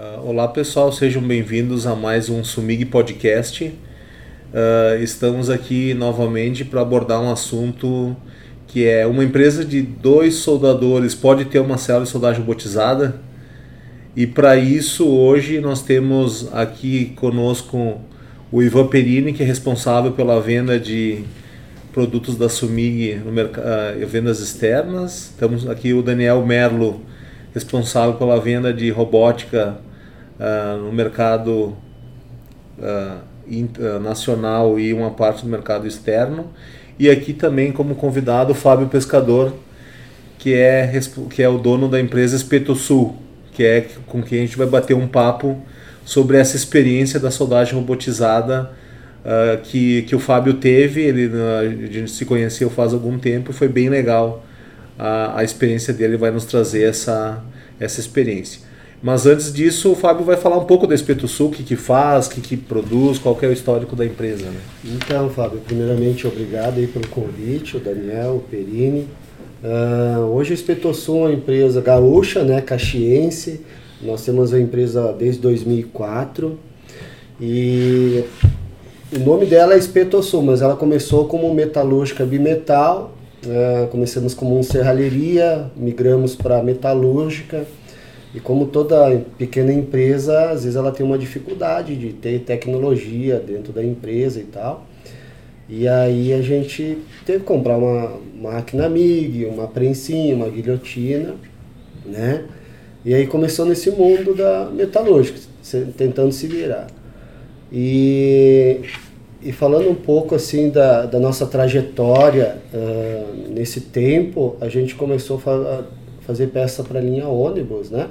Uh, 0.00 0.30
olá 0.30 0.48
pessoal, 0.48 0.90
sejam 0.90 1.20
bem-vindos 1.20 1.86
a 1.86 1.94
mais 1.94 2.30
um 2.30 2.42
Sumig 2.42 2.86
Podcast. 2.86 3.64
Uh, 3.64 5.02
estamos 5.02 5.50
aqui 5.50 5.92
novamente 5.92 6.64
para 6.64 6.80
abordar 6.80 7.20
um 7.20 7.30
assunto 7.30 8.16
que 8.66 8.86
é 8.86 9.06
uma 9.06 9.22
empresa 9.22 9.62
de 9.62 9.82
dois 9.82 10.36
soldadores 10.36 11.14
pode 11.14 11.44
ter 11.44 11.58
uma 11.58 11.76
célula 11.76 12.06
de 12.06 12.10
soldagem 12.10 12.40
robotizada? 12.40 13.20
E 14.16 14.26
para 14.26 14.56
isso 14.56 15.06
hoje 15.06 15.60
nós 15.60 15.82
temos 15.82 16.48
aqui 16.54 17.12
conosco 17.16 18.00
o 18.50 18.62
Ivan 18.62 18.86
Perini, 18.86 19.34
que 19.34 19.42
é 19.42 19.46
responsável 19.46 20.12
pela 20.12 20.40
venda 20.40 20.80
de 20.80 21.24
produtos 21.92 22.36
da 22.36 22.48
Sumig 22.48 23.16
no 23.16 23.30
mercado, 23.30 23.66
uh, 24.02 24.06
vendas 24.06 24.40
externas. 24.40 25.32
Estamos 25.32 25.68
aqui 25.68 25.92
o 25.92 26.00
Daniel 26.00 26.42
Merlo, 26.46 27.02
responsável 27.52 28.14
pela 28.14 28.40
venda 28.40 28.72
de 28.72 28.88
robótica 28.88 29.89
uh, 30.40 30.78
no 30.78 30.90
mercado 30.90 31.76
uh, 32.78 34.00
nacional 34.00 34.80
e 34.80 34.92
uma 34.94 35.10
parte 35.10 35.44
do 35.44 35.48
mercado 35.48 35.86
externo. 35.86 36.50
E 36.98 37.08
aqui 37.10 37.32
também 37.32 37.70
como 37.70 37.94
convidado 37.94 38.52
o 38.52 38.54
Fábio 38.54 38.88
Pescador, 38.88 39.52
que 40.38 40.54
é, 40.54 40.90
que 41.30 41.42
é 41.42 41.48
o 41.48 41.58
dono 41.58 41.88
da 41.88 42.00
empresa 42.00 42.34
Espeto 42.34 42.74
Sul, 42.74 43.16
que 43.52 43.64
é 43.64 43.86
com 44.06 44.22
quem 44.22 44.38
a 44.38 44.42
gente 44.42 44.56
vai 44.56 44.66
bater 44.66 44.94
um 44.94 45.06
papo 45.06 45.60
sobre 46.04 46.38
essa 46.38 46.56
experiência 46.56 47.20
da 47.20 47.30
soldagem 47.30 47.74
robotizada 47.74 48.70
uh, 49.24 49.60
que, 49.62 50.02
que 50.02 50.16
o 50.16 50.18
Fábio 50.18 50.54
teve. 50.54 51.02
Ele, 51.02 51.30
a 51.58 51.92
gente 51.92 52.10
se 52.10 52.24
conheceu 52.24 52.70
faz 52.70 52.92
algum 52.94 53.18
tempo 53.18 53.50
e 53.50 53.54
foi 53.54 53.68
bem 53.68 53.88
legal 53.88 54.44
a, 55.00 55.40
a 55.40 55.44
experiência 55.44 55.94
dele 55.94 56.18
vai 56.18 56.30
nos 56.30 56.44
trazer 56.44 56.82
essa, 56.82 57.42
essa 57.78 58.00
experiência. 58.00 58.69
Mas 59.02 59.24
antes 59.24 59.50
disso, 59.52 59.92
o 59.92 59.94
Fábio 59.94 60.24
vai 60.24 60.36
falar 60.36 60.58
um 60.58 60.64
pouco 60.64 60.86
da 60.86 60.94
Espeto 60.94 61.26
Sul, 61.26 61.48
o 61.48 61.50
que, 61.50 61.62
que 61.62 61.76
faz, 61.76 62.26
o 62.26 62.30
que, 62.30 62.40
que 62.40 62.56
produz, 62.56 63.18
qual 63.18 63.34
que 63.34 63.46
é 63.46 63.48
o 63.48 63.52
histórico 63.52 63.96
da 63.96 64.04
empresa. 64.04 64.44
Né? 64.44 64.60
Então, 64.84 65.30
Fábio, 65.30 65.60
primeiramente 65.66 66.26
obrigado 66.26 66.78
aí 66.78 66.86
pelo 66.86 67.08
convite, 67.08 67.78
o 67.78 67.80
Daniel, 67.80 68.36
o 68.36 68.40
Perini. 68.40 69.08
Uh, 69.64 70.20
hoje 70.34 70.52
a 70.52 70.54
Espeto 70.54 70.92
Sul 70.92 71.16
é 71.16 71.20
uma 71.20 71.32
empresa 71.32 71.80
gaúcha, 71.80 72.44
né, 72.44 72.60
caxiense. 72.60 73.62
Nós 74.02 74.24
temos 74.24 74.52
a 74.52 74.60
empresa 74.60 75.14
desde 75.18 75.40
2004 75.40 76.58
e 77.40 78.24
o 79.14 79.18
nome 79.20 79.46
dela 79.46 79.74
é 79.74 79.78
Espeto 79.78 80.22
Sul, 80.22 80.42
mas 80.42 80.60
ela 80.60 80.76
começou 80.76 81.26
como 81.26 81.52
metalúrgica 81.54 82.24
bimetal 82.24 83.14
é, 83.46 83.88
começamos 83.90 84.34
como 84.34 84.62
serralheria, 84.62 85.70
migramos 85.74 86.36
para 86.36 86.62
metalúrgica. 86.62 87.64
E 88.34 88.38
como 88.38 88.66
toda 88.66 89.24
pequena 89.36 89.72
empresa, 89.72 90.50
às 90.50 90.62
vezes 90.62 90.76
ela 90.76 90.92
tem 90.92 91.04
uma 91.04 91.18
dificuldade 91.18 91.96
de 91.96 92.12
ter 92.12 92.40
tecnologia 92.40 93.40
dentro 93.40 93.72
da 93.72 93.84
empresa 93.84 94.38
e 94.40 94.44
tal. 94.44 94.86
E 95.68 95.86
aí 95.86 96.32
a 96.32 96.42
gente 96.42 96.98
teve 97.24 97.40
que 97.40 97.44
comprar 97.44 97.76
uma 97.76 98.12
máquina 98.40 98.88
MIG, 98.88 99.46
uma 99.46 99.66
prensinha, 99.66 100.34
uma 100.34 100.48
guilhotina, 100.48 101.34
né? 102.04 102.44
E 103.04 103.14
aí 103.14 103.26
começou 103.26 103.66
nesse 103.66 103.90
mundo 103.90 104.34
da 104.34 104.68
metalúrgica, 104.72 105.38
tentando 105.96 106.32
se 106.32 106.46
virar. 106.46 106.86
E 107.72 108.80
e 109.42 109.52
falando 109.52 109.88
um 109.88 109.94
pouco 109.94 110.34
assim 110.34 110.68
da, 110.68 111.06
da 111.06 111.18
nossa 111.18 111.46
trajetória 111.46 112.58
uh, 112.74 113.48
nesse 113.48 113.80
tempo, 113.80 114.56
a 114.60 114.68
gente 114.68 114.94
começou 114.94 115.38
a 115.38 115.40
fa 115.40 115.84
fazer 116.20 116.48
peça 116.48 116.84
para 116.84 117.00
linha 117.00 117.26
ônibus, 117.26 117.90
né? 117.90 118.08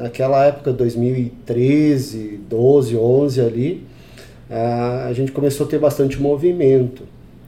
Naquela 0.00 0.46
época, 0.46 0.72
2013, 0.72 2.40
12, 2.48 2.96
11 2.96 3.40
ali, 3.42 3.86
a 4.48 5.12
gente 5.12 5.30
começou 5.30 5.66
a 5.66 5.68
ter 5.68 5.78
bastante 5.78 6.18
movimento. 6.18 7.02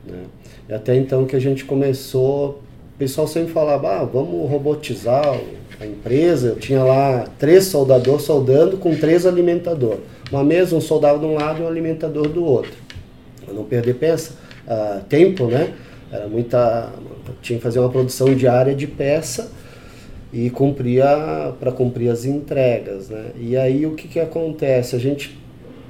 Né? 0.06 0.24
E 0.68 0.74
até 0.74 0.94
então 0.94 1.24
que 1.24 1.34
a 1.34 1.41
gente 1.41 1.64
começou, 1.64 2.60
o 2.94 2.98
pessoal 2.98 3.26
sempre 3.26 3.54
falava, 3.54 4.00
ah, 4.00 4.04
vamos 4.04 4.50
robotizar 4.50 5.41
a 5.80 5.86
empresa. 5.86 6.48
Eu 6.48 6.56
tinha 6.56 6.84
lá 6.84 7.24
três 7.38 7.64
soldadores 7.64 8.22
soldando 8.24 8.76
com 8.76 8.94
três 8.94 9.24
alimentadores 9.24 10.00
uma 10.30 10.44
mesa, 10.44 10.76
um 10.76 10.80
soldado 10.80 11.20
de 11.20 11.24
um 11.24 11.34
lado 11.34 11.60
e 11.60 11.64
um 11.64 11.68
alimentador 11.68 12.28
do 12.28 12.44
outro. 12.44 12.72
Para 13.44 13.54
não 13.54 13.64
perder 13.64 13.94
peça, 13.94 14.32
uh, 14.66 15.02
tempo, 15.04 15.46
né? 15.46 15.72
Era 16.10 16.26
muita. 16.26 16.91
Tinha 17.41 17.58
que 17.58 17.62
fazer 17.62 17.78
uma 17.78 17.88
produção 17.88 18.34
diária 18.34 18.74
de 18.74 18.86
peça 18.86 19.50
e 20.32 20.48
cumpria 20.48 21.53
para 21.60 21.70
cumprir 21.70 22.09
as 22.09 22.25
entregas, 22.25 23.10
né? 23.10 23.26
E 23.38 23.56
aí 23.56 23.84
o 23.84 23.94
que, 23.94 24.09
que 24.09 24.19
acontece? 24.19 24.97
A 24.97 24.98
gente 24.98 25.38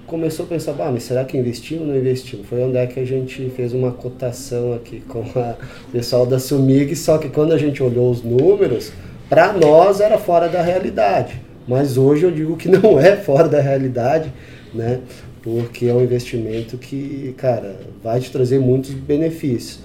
começou 0.06 0.44
a 0.44 0.48
pensar, 0.48 0.74
ah, 0.78 0.90
mas 0.90 1.04
será 1.04 1.24
que 1.24 1.38
investimos 1.38 1.82
ou 1.82 1.88
não 1.88 1.96
investimos? 1.96 2.46
Foi 2.46 2.62
onde 2.62 2.76
é 2.76 2.86
que 2.86 2.98
a 2.98 3.04
gente 3.04 3.48
fez 3.50 3.72
uma 3.72 3.92
cotação 3.92 4.74
aqui 4.74 5.00
com 5.00 5.20
o 5.88 5.90
pessoal 5.92 6.26
da 6.26 6.38
Sumig, 6.38 6.94
só 6.96 7.18
que 7.18 7.28
quando 7.28 7.52
a 7.52 7.58
gente 7.58 7.82
olhou 7.82 8.10
os 8.10 8.22
números, 8.22 8.92
para 9.28 9.52
nós 9.52 10.00
era 10.00 10.18
fora 10.18 10.48
da 10.48 10.60
realidade. 10.60 11.40
Mas 11.66 11.96
hoje 11.96 12.24
eu 12.24 12.30
digo 12.30 12.56
que 12.56 12.68
não 12.68 12.98
é 13.00 13.16
fora 13.16 13.48
da 13.48 13.60
realidade, 13.60 14.32
né? 14.74 15.00
Porque 15.40 15.86
é 15.86 15.94
um 15.94 16.02
investimento 16.02 16.76
que, 16.76 17.34
cara, 17.36 17.76
vai 18.02 18.20
te 18.20 18.30
trazer 18.30 18.58
muitos 18.58 18.90
benefícios. 18.90 19.80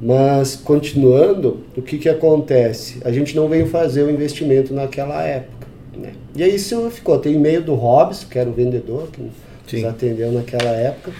Mas, 0.00 0.54
continuando, 0.54 1.64
o 1.76 1.82
que, 1.82 1.98
que 1.98 2.08
acontece? 2.08 3.00
A 3.04 3.10
gente 3.10 3.34
não 3.34 3.48
veio 3.48 3.66
fazer 3.66 4.04
o 4.04 4.10
investimento 4.10 4.72
naquela 4.72 5.22
época. 5.22 5.66
Né? 5.96 6.12
E 6.36 6.42
aí 6.42 6.54
isso 6.54 6.88
ficou. 6.90 7.18
Tem 7.18 7.34
e-mail 7.34 7.62
do 7.62 7.74
Robson, 7.74 8.26
que 8.30 8.38
era 8.38 8.48
o 8.48 8.52
vendedor, 8.52 9.08
que 9.10 9.20
nos 9.20 9.84
atendeu 9.84 10.30
naquela 10.30 10.70
época. 10.70 11.12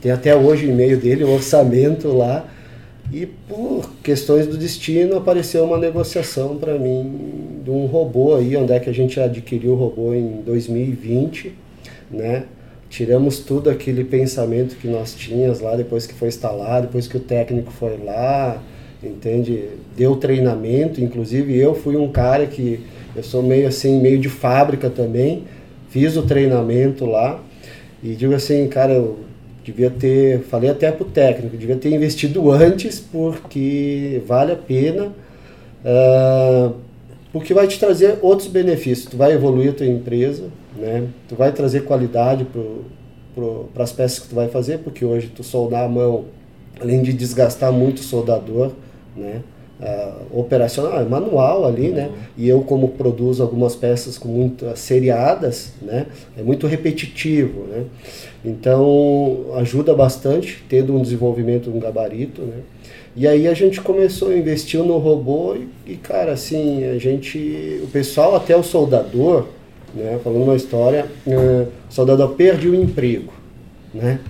Tem 0.00 0.10
até 0.10 0.34
hoje 0.34 0.66
o 0.66 0.70
e-mail 0.70 0.96
dele, 0.96 1.24
o 1.24 1.30
orçamento 1.30 2.08
lá. 2.08 2.48
E 3.12 3.26
por 3.26 3.90
questões 4.02 4.46
do 4.46 4.56
destino 4.56 5.16
apareceu 5.16 5.64
uma 5.64 5.78
negociação 5.78 6.56
para 6.56 6.78
mim 6.78 7.60
de 7.64 7.70
um 7.70 7.86
robô 7.86 8.36
aí, 8.36 8.56
onde 8.56 8.72
é 8.72 8.80
que 8.80 8.88
a 8.88 8.94
gente 8.94 9.18
adquiriu 9.18 9.72
o 9.72 9.76
robô 9.76 10.14
em 10.14 10.42
2020, 10.42 11.52
né? 12.10 12.44
Tiramos 12.88 13.40
tudo 13.40 13.68
aquele 13.68 14.02
pensamento 14.04 14.76
que 14.76 14.88
nós 14.88 15.14
tínhamos 15.14 15.60
lá 15.60 15.76
depois 15.76 16.06
que 16.06 16.14
foi 16.14 16.28
instalado, 16.28 16.86
depois 16.86 17.06
que 17.06 17.16
o 17.16 17.20
técnico 17.20 17.70
foi 17.70 17.98
lá, 18.02 18.62
entende? 19.02 19.68
Deu 19.96 20.16
treinamento, 20.16 21.00
inclusive 21.00 21.56
eu 21.56 21.74
fui 21.74 21.96
um 21.96 22.10
cara 22.10 22.46
que 22.46 22.80
eu 23.14 23.22
sou 23.22 23.42
meio 23.42 23.68
assim, 23.68 24.00
meio 24.00 24.18
de 24.18 24.28
fábrica 24.28 24.88
também, 24.88 25.44
fiz 25.90 26.16
o 26.16 26.22
treinamento 26.22 27.04
lá 27.04 27.42
e 28.02 28.14
digo 28.14 28.34
assim, 28.34 28.66
cara, 28.68 28.92
eu 28.92 29.18
devia 29.64 29.90
ter, 29.90 30.40
falei 30.44 30.70
até 30.70 30.90
para 30.90 31.06
o 31.06 31.10
técnico, 31.10 31.56
devia 31.56 31.76
ter 31.76 31.90
investido 31.90 32.50
antes 32.50 33.00
porque 33.00 34.22
vale 34.26 34.52
a 34.52 34.56
pena, 34.56 35.12
uh, 35.84 36.74
porque 37.32 37.52
vai 37.52 37.66
te 37.66 37.78
trazer 37.78 38.18
outros 38.22 38.48
benefícios. 38.48 39.10
Tu 39.10 39.16
vai 39.16 39.32
evoluir 39.32 39.70
a 39.70 39.74
tua 39.74 39.86
empresa, 39.86 40.44
né? 40.78 41.08
Tu 41.28 41.34
vai 41.34 41.52
trazer 41.52 41.84
qualidade 41.84 42.46
para 43.74 43.82
as 43.82 43.92
peças 43.92 44.18
que 44.20 44.28
tu 44.28 44.34
vai 44.34 44.48
fazer, 44.48 44.78
porque 44.78 45.04
hoje 45.04 45.30
tu 45.34 45.42
soldar 45.42 45.84
a 45.84 45.88
mão, 45.88 46.26
além 46.80 47.02
de 47.02 47.12
desgastar 47.12 47.72
muito 47.72 47.98
o 47.98 48.02
soldador, 48.02 48.72
né? 49.16 49.42
Uh, 49.80 50.40
operacional, 50.40 51.00
é 51.00 51.04
manual 51.04 51.64
ali, 51.64 51.90
né? 51.90 52.10
E 52.36 52.48
eu 52.48 52.62
como 52.62 52.88
produzo 52.88 53.44
algumas 53.44 53.76
peças 53.76 54.18
com 54.18 54.26
muitas 54.26 54.80
seriadas, 54.80 55.72
né? 55.80 56.06
É 56.36 56.42
muito 56.42 56.66
repetitivo, 56.66 57.62
né? 57.62 57.84
Então 58.44 59.52
ajuda 59.54 59.94
bastante, 59.94 60.64
tendo 60.68 60.96
um 60.96 61.00
desenvolvimento, 61.00 61.70
um 61.70 61.78
gabarito, 61.78 62.42
né? 62.42 62.56
E 63.14 63.26
aí 63.26 63.48
a 63.48 63.54
gente 63.54 63.80
começou 63.80 64.30
a 64.30 64.36
investir 64.36 64.80
no 64.80 64.98
robô 64.98 65.56
e, 65.56 65.92
e, 65.92 65.96
cara, 65.96 66.32
assim, 66.32 66.84
a 66.84 66.98
gente, 66.98 67.80
o 67.82 67.88
pessoal 67.88 68.36
até 68.36 68.56
o 68.56 68.62
soldador, 68.62 69.46
né? 69.94 70.18
Falando 70.22 70.44
uma 70.44 70.56
história, 70.56 71.06
uh, 71.26 71.68
o 71.88 71.92
soldador 71.92 72.30
perde 72.30 72.68
o 72.68 72.74
emprego, 72.74 73.32
né? 73.92 74.20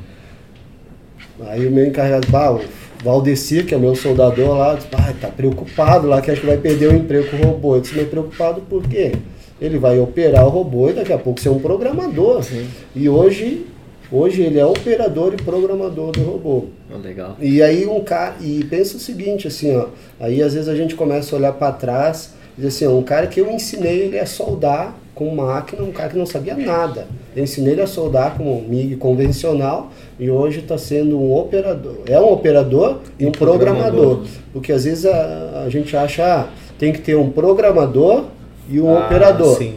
Aí 1.46 1.66
o 1.66 1.70
meu 1.70 1.86
encarregado, 1.86 2.26
bah, 2.28 2.58
Valdeci, 3.02 3.62
que 3.62 3.74
é 3.74 3.78
meu 3.78 3.94
soldador 3.94 4.58
lá, 4.58 4.74
disse, 4.74 4.88
ah, 4.92 5.14
tá 5.20 5.28
preocupado 5.28 6.08
lá 6.08 6.20
que 6.20 6.30
acho 6.30 6.40
que 6.40 6.46
vai 6.46 6.56
perder 6.56 6.88
o 6.88 6.96
emprego 6.96 7.28
com 7.30 7.36
o 7.36 7.50
robô. 7.50 7.76
Eu 7.76 7.80
disse, 7.80 7.96
mas 7.96 8.08
preocupado 8.08 8.60
por 8.62 8.82
quê? 8.88 9.12
Ele 9.60 9.78
vai 9.78 9.98
operar 9.98 10.44
o 10.46 10.48
robô 10.48 10.90
e 10.90 10.94
daqui 10.94 11.12
a 11.12 11.18
pouco 11.18 11.40
ser 11.40 11.48
um 11.48 11.60
programador. 11.60 12.42
Sim. 12.42 12.66
E 12.94 13.08
hoje, 13.08 13.66
hoje 14.10 14.42
ele 14.42 14.58
é 14.58 14.66
operador 14.66 15.32
e 15.32 15.36
programador 15.36 16.10
do 16.10 16.22
robô. 16.22 16.64
Oh, 16.92 16.98
legal. 16.98 17.36
E 17.40 17.62
aí 17.62 17.86
um 17.86 18.02
cara, 18.02 18.36
e 18.40 18.64
pensa 18.64 18.96
o 18.96 19.00
seguinte, 19.00 19.46
assim, 19.46 19.76
ó, 19.76 19.86
aí 20.18 20.42
às 20.42 20.54
vezes 20.54 20.68
a 20.68 20.74
gente 20.74 20.96
começa 20.96 21.34
a 21.34 21.38
olhar 21.38 21.52
para 21.52 21.72
trás 21.72 22.34
e 22.56 22.62
diz 22.62 22.74
assim, 22.74 22.86
ó, 22.86 22.90
um 22.96 23.02
cara 23.02 23.28
que 23.28 23.40
eu 23.40 23.48
ensinei 23.48 24.00
ele 24.00 24.18
a 24.18 24.26
soldar 24.26 24.96
com 25.18 25.34
máquina, 25.34 25.82
um 25.82 25.90
cara 25.90 26.10
que 26.10 26.16
não 26.16 26.24
sabia 26.24 26.54
nada. 26.54 27.08
Eu 27.34 27.42
ensinei 27.42 27.72
ele 27.72 27.82
a 27.82 27.88
soldar 27.88 28.38
com 28.38 28.44
um 28.44 28.68
MIG 28.68 28.94
convencional 28.94 29.90
e 30.16 30.30
hoje 30.30 30.60
está 30.60 30.78
sendo 30.78 31.20
um 31.20 31.34
operador. 31.36 31.96
É 32.06 32.20
um 32.20 32.32
operador 32.32 33.00
e 33.18 33.26
um, 33.26 33.32
programador. 33.32 33.90
programador. 33.90 34.26
Porque 34.52 34.70
às 34.70 34.84
vezes 34.84 35.04
a, 35.04 35.64
a 35.66 35.68
gente 35.68 35.96
acha, 35.96 36.24
ah, 36.24 36.46
tem 36.78 36.92
que 36.92 37.00
ter 37.00 37.16
um 37.16 37.30
programador 37.30 38.26
e 38.70 38.80
um 38.80 38.96
ah, 38.96 39.06
operador. 39.06 39.58
Sim. 39.58 39.74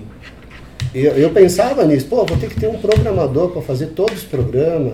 Eu, 0.94 1.14
eu 1.14 1.32
pensava 1.32 1.84
nisso, 1.86 2.06
pô, 2.06 2.18
vou 2.24 2.38
ter 2.38 2.48
que 2.48 2.60
ter 2.60 2.68
um 2.68 2.78
programador 2.78 3.50
para 3.50 3.64
fazer 3.64 3.88
todos 3.88 4.18
os 4.18 4.24
programas, 4.24 4.94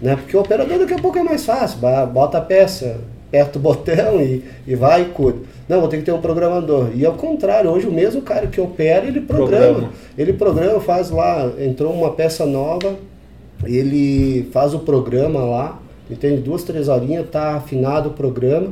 né? 0.00 0.16
Porque 0.16 0.34
o 0.34 0.40
operador 0.40 0.78
daqui 0.78 0.94
a 0.94 0.98
pouco 0.98 1.18
é 1.18 1.22
mais 1.22 1.44
fácil, 1.44 1.80
bota 2.10 2.38
a 2.38 2.40
peça, 2.40 2.96
aperta 3.32 3.58
o 3.58 3.62
botão 3.62 4.20
e, 4.20 4.44
e 4.66 4.74
vai 4.74 5.02
e 5.02 5.04
cuida. 5.06 5.38
Não, 5.66 5.80
vou 5.80 5.88
ter 5.88 5.96
que 5.96 6.02
ter 6.02 6.12
um 6.12 6.20
programador. 6.20 6.90
E 6.94 7.06
ao 7.06 7.14
contrário, 7.14 7.70
hoje 7.70 7.86
o 7.86 7.92
mesmo 7.92 8.20
cara 8.20 8.46
que 8.46 8.60
opera, 8.60 9.06
ele 9.06 9.22
programa. 9.22 9.64
programa. 9.64 9.92
Ele 10.18 10.32
programa, 10.34 10.80
faz 10.80 11.10
lá, 11.10 11.50
entrou 11.58 11.94
uma 11.94 12.10
peça 12.12 12.44
nova, 12.44 12.94
ele 13.64 14.48
faz 14.52 14.74
o 14.74 14.80
programa 14.80 15.40
lá, 15.40 15.80
entende? 16.10 16.42
Duas, 16.42 16.62
três 16.62 16.88
horinhas, 16.88 17.26
tá 17.30 17.54
afinado 17.54 18.10
o 18.10 18.12
programa. 18.12 18.68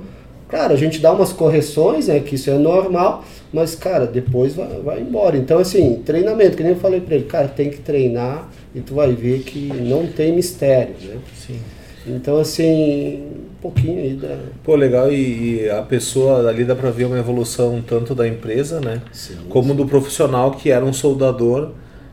Claro, 0.46 0.74
a 0.74 0.76
gente 0.76 1.00
dá 1.00 1.12
umas 1.12 1.32
correções, 1.32 2.08
né? 2.08 2.20
Que 2.20 2.34
isso 2.34 2.50
é 2.50 2.58
normal, 2.58 3.24
mas, 3.52 3.74
cara, 3.74 4.04
depois 4.04 4.54
vai, 4.54 4.80
vai 4.84 5.00
embora. 5.00 5.38
Então, 5.38 5.58
assim, 5.58 6.02
treinamento, 6.04 6.56
que 6.56 6.62
nem 6.62 6.72
eu 6.72 6.78
falei 6.78 7.00
para 7.00 7.14
ele, 7.14 7.24
cara, 7.24 7.48
tem 7.48 7.70
que 7.70 7.78
treinar 7.78 8.48
e 8.74 8.80
tu 8.80 8.94
vai 8.94 9.12
ver 9.12 9.40
que 9.40 9.72
não 9.72 10.06
tem 10.06 10.34
mistério, 10.34 10.94
né? 11.02 11.16
Sim. 11.34 11.60
Então, 12.06 12.38
assim, 12.38 13.22
um 13.58 13.60
pouquinho 13.60 14.00
aí 14.00 14.14
da... 14.14 14.38
Pô, 14.64 14.74
legal, 14.74 15.12
e, 15.12 15.62
e 15.62 15.70
a 15.70 15.82
pessoa 15.82 16.48
ali 16.48 16.64
dá 16.64 16.74
para 16.74 16.90
ver 16.90 17.04
uma 17.04 17.18
evolução 17.18 17.82
tanto 17.86 18.14
da 18.14 18.26
empresa, 18.26 18.80
né? 18.80 19.02
Sim, 19.12 19.36
como 19.48 19.70
sim. 19.70 19.76
do 19.76 19.86
profissional 19.86 20.52
que 20.52 20.70
era 20.70 20.84
um 20.84 20.92
soldador 20.92 21.72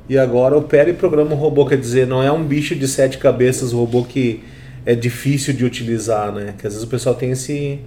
e 0.09 0.17
agora 0.17 0.57
opera 0.57 0.89
e 0.89 0.93
programa 0.93 1.33
um 1.33 1.37
robô, 1.37 1.65
quer 1.65 1.77
dizer, 1.77 2.07
não 2.07 2.21
é 2.23 2.31
um 2.31 2.43
bicho 2.43 2.75
de 2.75 2.87
sete 2.87 3.17
cabeças, 3.17 3.73
o 3.73 3.77
robô 3.77 4.03
que 4.03 4.43
é 4.85 4.95
difícil 4.95 5.53
de 5.53 5.65
utilizar, 5.65 6.31
né? 6.31 6.53
Que 6.57 6.65
às 6.65 6.73
vezes 6.73 6.87
o 6.87 6.89
pessoal 6.89 7.13
tem 7.13 7.31
esse, 7.31 7.79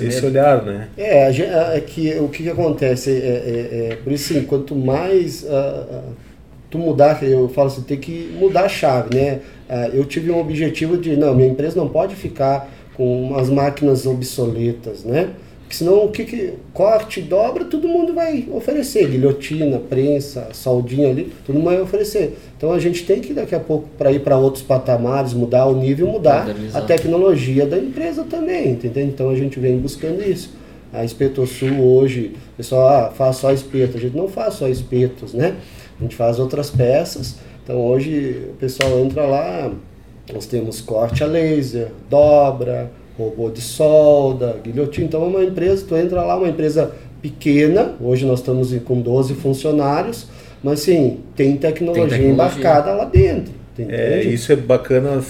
esse 0.00 0.26
olhar, 0.26 0.64
né? 0.64 0.88
É, 0.98 1.30
é 1.30 1.80
que, 1.80 2.14
o 2.18 2.28
que, 2.28 2.42
que 2.42 2.50
acontece, 2.50 3.10
é, 3.10 3.14
é, 3.14 3.88
é, 3.92 3.96
por 3.96 4.12
isso 4.12 4.32
assim, 4.32 4.44
quanto 4.44 4.74
mais 4.74 5.44
uh, 5.44 6.12
tu 6.68 6.76
mudar, 6.78 7.22
eu 7.22 7.48
falo 7.48 7.68
assim, 7.68 7.82
tem 7.82 7.98
que 7.98 8.34
mudar 8.36 8.64
a 8.64 8.68
chave, 8.68 9.14
né? 9.14 9.40
Uh, 9.70 9.94
eu 9.94 10.04
tive 10.04 10.32
um 10.32 10.40
objetivo 10.40 10.96
de, 10.98 11.16
não, 11.16 11.32
minha 11.32 11.48
empresa 11.48 11.76
não 11.76 11.88
pode 11.88 12.16
ficar 12.16 12.68
com 12.96 13.22
umas 13.22 13.48
máquinas 13.48 14.04
obsoletas, 14.04 15.04
né? 15.04 15.30
Porque 15.60 15.76
senão 15.76 16.04
o 16.04 16.10
que, 16.10 16.24
que 16.24 16.54
corte, 16.74 17.20
dobra, 17.20 17.64
todo 17.64 17.86
mundo 17.86 18.12
vai 18.12 18.44
oferecer. 18.50 19.06
Guilhotina, 19.06 19.78
prensa, 19.78 20.48
soldinha 20.52 21.08
ali, 21.08 21.32
todo 21.46 21.54
mundo 21.54 21.66
vai 21.66 21.80
oferecer. 21.80 22.36
Então 22.56 22.72
a 22.72 22.80
gente 22.80 23.06
tem 23.06 23.20
que 23.20 23.32
daqui 23.32 23.54
a 23.54 23.60
pouco, 23.60 23.88
para 23.96 24.10
ir 24.10 24.18
para 24.18 24.36
outros 24.36 24.64
patamares, 24.64 25.32
mudar 25.32 25.66
o 25.66 25.76
nível, 25.76 26.08
mudar 26.08 26.48
a 26.74 26.80
tecnologia 26.80 27.64
da 27.66 27.78
empresa 27.78 28.24
também, 28.24 28.72
entendeu? 28.72 29.04
Então 29.04 29.30
a 29.30 29.36
gente 29.36 29.60
vem 29.60 29.78
buscando 29.78 30.28
isso. 30.28 30.50
A 30.92 31.04
Espetosul 31.04 31.80
hoje, 31.80 32.32
o 32.54 32.56
pessoal 32.56 32.88
ah, 32.88 33.12
faz 33.12 33.36
só 33.36 33.52
espeto. 33.52 33.96
A 33.96 34.00
gente 34.00 34.16
não 34.16 34.26
faz 34.26 34.54
só 34.54 34.66
espetos, 34.66 35.32
né? 35.32 35.54
A 36.00 36.02
gente 36.02 36.16
faz 36.16 36.40
outras 36.40 36.68
peças. 36.68 37.36
Então 37.70 37.86
hoje 37.86 38.48
o 38.50 38.54
pessoal 38.54 38.98
entra 38.98 39.24
lá, 39.26 39.70
nós 40.34 40.44
temos 40.44 40.80
corte 40.80 41.22
a 41.22 41.26
laser, 41.28 41.92
dobra, 42.10 42.90
robô 43.16 43.48
de 43.48 43.60
solda, 43.60 44.56
guilhotina. 44.60 45.06
Então 45.06 45.22
é 45.22 45.26
uma 45.26 45.44
empresa, 45.44 45.84
tu 45.86 45.94
entra 45.94 46.20
lá, 46.24 46.36
uma 46.36 46.48
empresa 46.48 46.90
pequena, 47.22 47.94
hoje 48.00 48.26
nós 48.26 48.40
estamos 48.40 48.74
com 48.82 49.00
12 49.00 49.34
funcionários, 49.34 50.26
mas 50.64 50.80
sim, 50.80 51.20
tem 51.36 51.56
tecnologia, 51.56 52.08
tem 52.08 52.10
tecnologia. 52.10 52.32
embarcada 52.32 52.92
lá 52.92 53.04
dentro. 53.04 53.54
É, 53.78 54.24
isso 54.24 54.52
é 54.52 54.56
bacana 54.56 55.22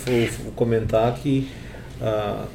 comentar 0.56 1.14
que 1.16 1.46
ah, 2.00 2.46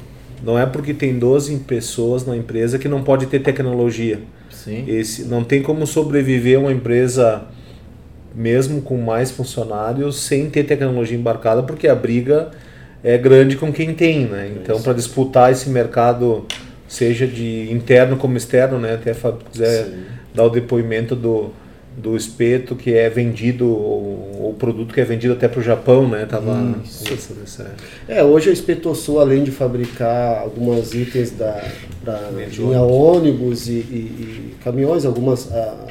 não 0.42 0.58
é 0.58 0.66
porque 0.66 0.92
tem 0.92 1.16
12 1.16 1.58
pessoas 1.58 2.26
na 2.26 2.36
empresa 2.36 2.76
que 2.76 2.88
não 2.88 3.04
pode 3.04 3.26
ter 3.26 3.38
tecnologia. 3.38 4.18
Sim. 4.50 4.84
Esse, 4.88 5.26
não 5.26 5.44
tem 5.44 5.62
como 5.62 5.86
sobreviver 5.86 6.58
uma 6.58 6.72
empresa 6.72 7.46
mesmo 8.36 8.82
com 8.82 8.98
mais 8.98 9.30
funcionários 9.30 10.20
sem 10.20 10.50
ter 10.50 10.64
tecnologia 10.64 11.16
embarcada, 11.16 11.62
porque 11.62 11.88
a 11.88 11.94
briga 11.94 12.50
é 13.02 13.16
grande 13.16 13.56
com 13.56 13.72
quem 13.72 13.94
tem, 13.94 14.26
né? 14.26 14.52
Então, 14.60 14.82
para 14.82 14.92
disputar 14.92 15.50
esse 15.50 15.70
mercado, 15.70 16.44
seja 16.86 17.26
de 17.26 17.72
interno 17.72 18.18
como 18.18 18.36
externo, 18.36 18.78
né? 18.78 18.94
Até 18.94 19.14
quiser 19.50 19.88
dar 20.34 20.44
o 20.44 20.50
depoimento 20.50 21.16
do, 21.16 21.50
do 21.96 22.14
espeto 22.14 22.76
que 22.76 22.92
é 22.92 23.08
vendido, 23.08 23.64
o, 23.64 24.50
o 24.50 24.56
produto 24.58 24.92
que 24.92 25.00
é 25.00 25.04
vendido 25.04 25.32
até 25.32 25.48
para 25.48 25.60
o 25.60 25.62
Japão, 25.62 26.06
né? 26.06 26.26
Tava 26.26 26.52
é, 28.06 28.22
hoje 28.22 28.50
a 28.50 28.52
Espeto 28.52 28.94
Sul, 28.94 29.18
além 29.18 29.44
de 29.44 29.50
fabricar 29.50 30.42
alguns 30.42 30.92
itens 30.92 31.30
da 31.30 32.30
linha 32.58 32.82
ônibus 32.82 33.66
e, 33.66 33.72
e, 33.72 33.76
e, 33.76 34.54
caminhões, 34.62 35.06
algumas 35.06 35.50
a, 35.50 35.86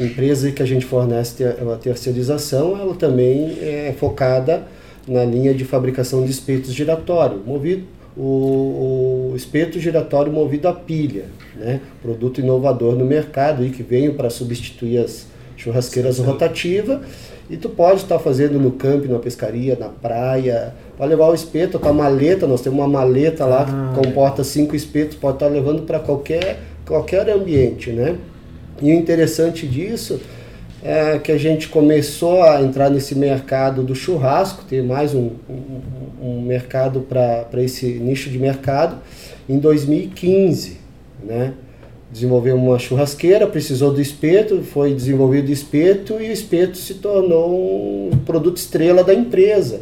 empresas 0.00 0.52
que 0.52 0.62
a 0.62 0.66
gente 0.66 0.86
fornece 0.86 1.44
a 1.44 1.76
terceirização, 1.76 2.76
ela 2.76 2.94
também 2.94 3.58
é 3.60 3.94
focada 3.98 4.64
na 5.06 5.24
linha 5.24 5.52
de 5.54 5.64
fabricação 5.64 6.24
de 6.24 6.30
espetos 6.30 6.72
giratório, 6.72 7.40
movido 7.44 7.84
o, 8.16 9.30
o 9.32 9.36
espeto 9.36 9.78
giratório 9.78 10.32
movido 10.32 10.68
a 10.68 10.72
pilha, 10.72 11.26
né? 11.56 11.80
produto 12.02 12.40
inovador 12.40 12.96
no 12.96 13.04
mercado 13.04 13.64
e 13.64 13.70
que 13.70 13.82
veio 13.82 14.14
para 14.14 14.28
substituir 14.28 14.98
as 14.98 15.26
churrasqueiras 15.56 16.18
rotativas 16.18 17.00
e 17.48 17.56
tu 17.56 17.68
pode 17.68 18.02
estar 18.02 18.18
tá 18.18 18.20
fazendo 18.22 18.58
no 18.58 18.72
campo, 18.72 19.08
na 19.08 19.18
pescaria, 19.18 19.76
na 19.78 19.88
praia, 19.88 20.74
pode 20.96 21.10
levar 21.10 21.28
o 21.28 21.34
espeto, 21.34 21.76
a 21.76 21.80
tua 21.80 21.92
maleta, 21.92 22.46
nós 22.46 22.60
temos 22.60 22.78
uma 22.78 22.88
maleta 22.88 23.44
lá 23.44 23.66
ah, 23.68 23.92
que 23.92 24.06
comporta 24.06 24.44
cinco 24.44 24.76
espetos, 24.76 25.16
pode 25.16 25.36
estar 25.36 25.46
tá 25.46 25.52
levando 25.52 25.82
para 25.82 25.98
qualquer, 25.98 26.60
qualquer 26.86 27.28
ambiente, 27.28 27.90
né? 27.90 28.16
E 28.80 28.92
o 28.92 28.94
interessante 28.94 29.66
disso 29.66 30.20
é, 30.82 31.18
que 31.18 31.30
a 31.30 31.38
gente 31.38 31.68
começou 31.68 32.42
a 32.42 32.62
entrar 32.62 32.90
nesse 32.90 33.14
mercado 33.14 33.82
do 33.82 33.94
churrasco, 33.94 34.64
ter 34.64 34.82
mais 34.82 35.14
um, 35.14 35.30
um, 35.48 35.80
um 36.22 36.42
mercado 36.42 37.00
para 37.00 37.62
esse 37.62 37.86
nicho 37.86 38.30
de 38.30 38.38
mercado, 38.38 38.96
em 39.48 39.58
2015. 39.58 40.78
Né? 41.22 41.52
Desenvolvemos 42.10 42.62
uma 42.62 42.78
churrasqueira, 42.78 43.46
precisou 43.46 43.92
do 43.92 44.00
espeto, 44.00 44.62
foi 44.62 44.94
desenvolvido 44.94 45.48
o 45.48 45.52
espeto 45.52 46.14
e 46.20 46.28
o 46.28 46.32
espeto 46.32 46.76
se 46.76 46.94
tornou 46.94 48.10
um 48.12 48.18
produto 48.24 48.56
estrela 48.56 49.04
da 49.04 49.14
empresa. 49.14 49.80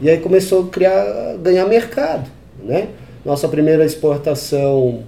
E 0.00 0.08
aí 0.08 0.18
começou 0.18 0.64
a 0.64 0.68
criar, 0.68 1.36
ganhar 1.42 1.66
mercado. 1.66 2.30
Né? 2.62 2.88
Nossa 3.24 3.48
primeira 3.48 3.84
exportação 3.84 5.02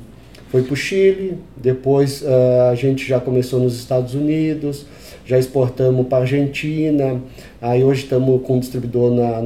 foi 0.51 0.63
para 0.63 0.73
o 0.73 0.77
Chile, 0.77 1.39
depois 1.57 2.23
uh, 2.23 2.71
a 2.71 2.75
gente 2.75 3.07
já 3.07 3.21
começou 3.21 3.61
nos 3.61 3.77
Estados 3.77 4.15
Unidos, 4.15 4.87
já 5.27 5.39
exportamos 5.39 6.07
para 6.07 6.19
a 6.19 6.21
Argentina, 6.23 7.21
aí 7.61 7.85
hoje 7.85 8.05
estamos 8.05 8.43
com 8.43 8.57
um 8.57 8.61
distribuidor 8.61 9.13
na 9.13 9.41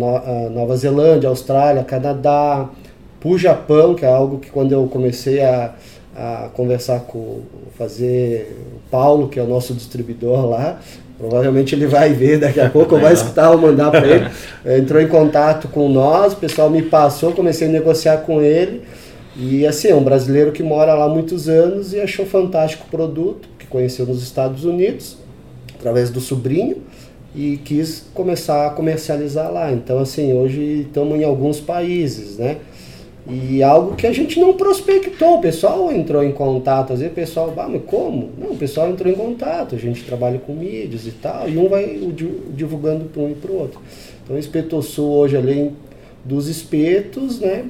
Nova 0.48 0.76
Zelândia, 0.76 1.28
Austrália, 1.28 1.82
Canadá, 1.82 2.68
para 3.18 3.28
o 3.28 3.36
Japão, 3.36 3.94
que 3.94 4.04
é 4.04 4.08
algo 4.08 4.38
que 4.38 4.50
quando 4.50 4.72
eu 4.72 4.86
comecei 4.86 5.42
a, 5.42 5.74
a 6.14 6.50
conversar 6.54 7.00
com, 7.00 7.40
fazer 7.76 8.56
o 8.76 8.90
Paulo, 8.90 9.28
que 9.28 9.40
é 9.40 9.42
o 9.42 9.46
nosso 9.46 9.74
distribuidor 9.74 10.48
lá, 10.48 10.80
provavelmente 11.18 11.74
ele 11.74 11.86
vai 11.86 12.12
ver 12.12 12.38
daqui 12.38 12.60
a 12.60 12.68
pouco, 12.68 12.94
eu 12.94 13.00
vou 13.00 13.10
escutar, 13.10 13.48
vou 13.50 13.58
mandar 13.58 13.90
para 13.90 14.06
ele, 14.06 14.26
entrou 14.80 15.00
em 15.00 15.08
contato 15.08 15.66
com 15.68 15.88
nós, 15.88 16.32
o 16.32 16.36
pessoal 16.36 16.70
me 16.70 16.82
passou, 16.82 17.32
comecei 17.32 17.66
a 17.66 17.70
negociar 17.70 18.18
com 18.18 18.40
ele, 18.40 18.82
e 19.36 19.66
assim, 19.66 19.88
é 19.88 19.94
um 19.94 20.04
brasileiro 20.04 20.52
que 20.52 20.62
mora 20.62 20.94
lá 20.94 21.06
há 21.06 21.08
muitos 21.08 21.48
anos 21.48 21.92
e 21.92 22.00
achou 22.00 22.26
fantástico 22.26 22.84
o 22.86 22.90
produto, 22.90 23.48
que 23.58 23.66
conheceu 23.66 24.06
nos 24.06 24.22
Estados 24.22 24.64
Unidos, 24.64 25.16
através 25.74 26.10
do 26.10 26.20
sobrinho 26.20 26.76
e 27.34 27.56
quis 27.64 28.04
começar 28.12 28.66
a 28.66 28.70
comercializar 28.70 29.50
lá. 29.50 29.72
Então, 29.72 29.98
assim, 29.98 30.32
hoje 30.32 30.86
estamos 30.86 31.18
em 31.18 31.24
alguns 31.24 31.60
países, 31.60 32.36
né? 32.36 32.58
E 33.28 33.62
algo 33.62 33.94
que 33.94 34.06
a 34.06 34.12
gente 34.12 34.40
não 34.40 34.52
prospectou, 34.54 35.38
o 35.38 35.40
pessoal 35.40 35.92
entrou 35.92 36.24
em 36.24 36.32
contato, 36.32 36.92
às 36.92 36.98
vezes 36.98 37.12
o 37.12 37.14
pessoal, 37.14 37.54
ah, 37.56 37.68
mas 37.68 37.82
como? 37.86 38.30
Não, 38.36 38.50
o 38.50 38.56
pessoal 38.56 38.90
entrou 38.90 39.10
em 39.10 39.14
contato, 39.14 39.76
a 39.76 39.78
gente 39.78 40.02
trabalha 40.02 40.40
com 40.40 40.52
mídias 40.52 41.06
e 41.06 41.12
tal, 41.12 41.48
e 41.48 41.56
um 41.56 41.68
vai 41.68 42.00
divulgando 42.50 43.04
para 43.04 43.22
um 43.22 43.30
e 43.30 43.34
para 43.34 43.50
o 43.52 43.58
outro. 43.60 43.80
Então 44.24 44.34
o 44.34 44.38
Espeto 44.38 44.82
Sul 44.82 45.12
hoje, 45.12 45.36
além 45.36 45.72
dos 46.24 46.48
espetos, 46.48 47.38
né, 47.38 47.64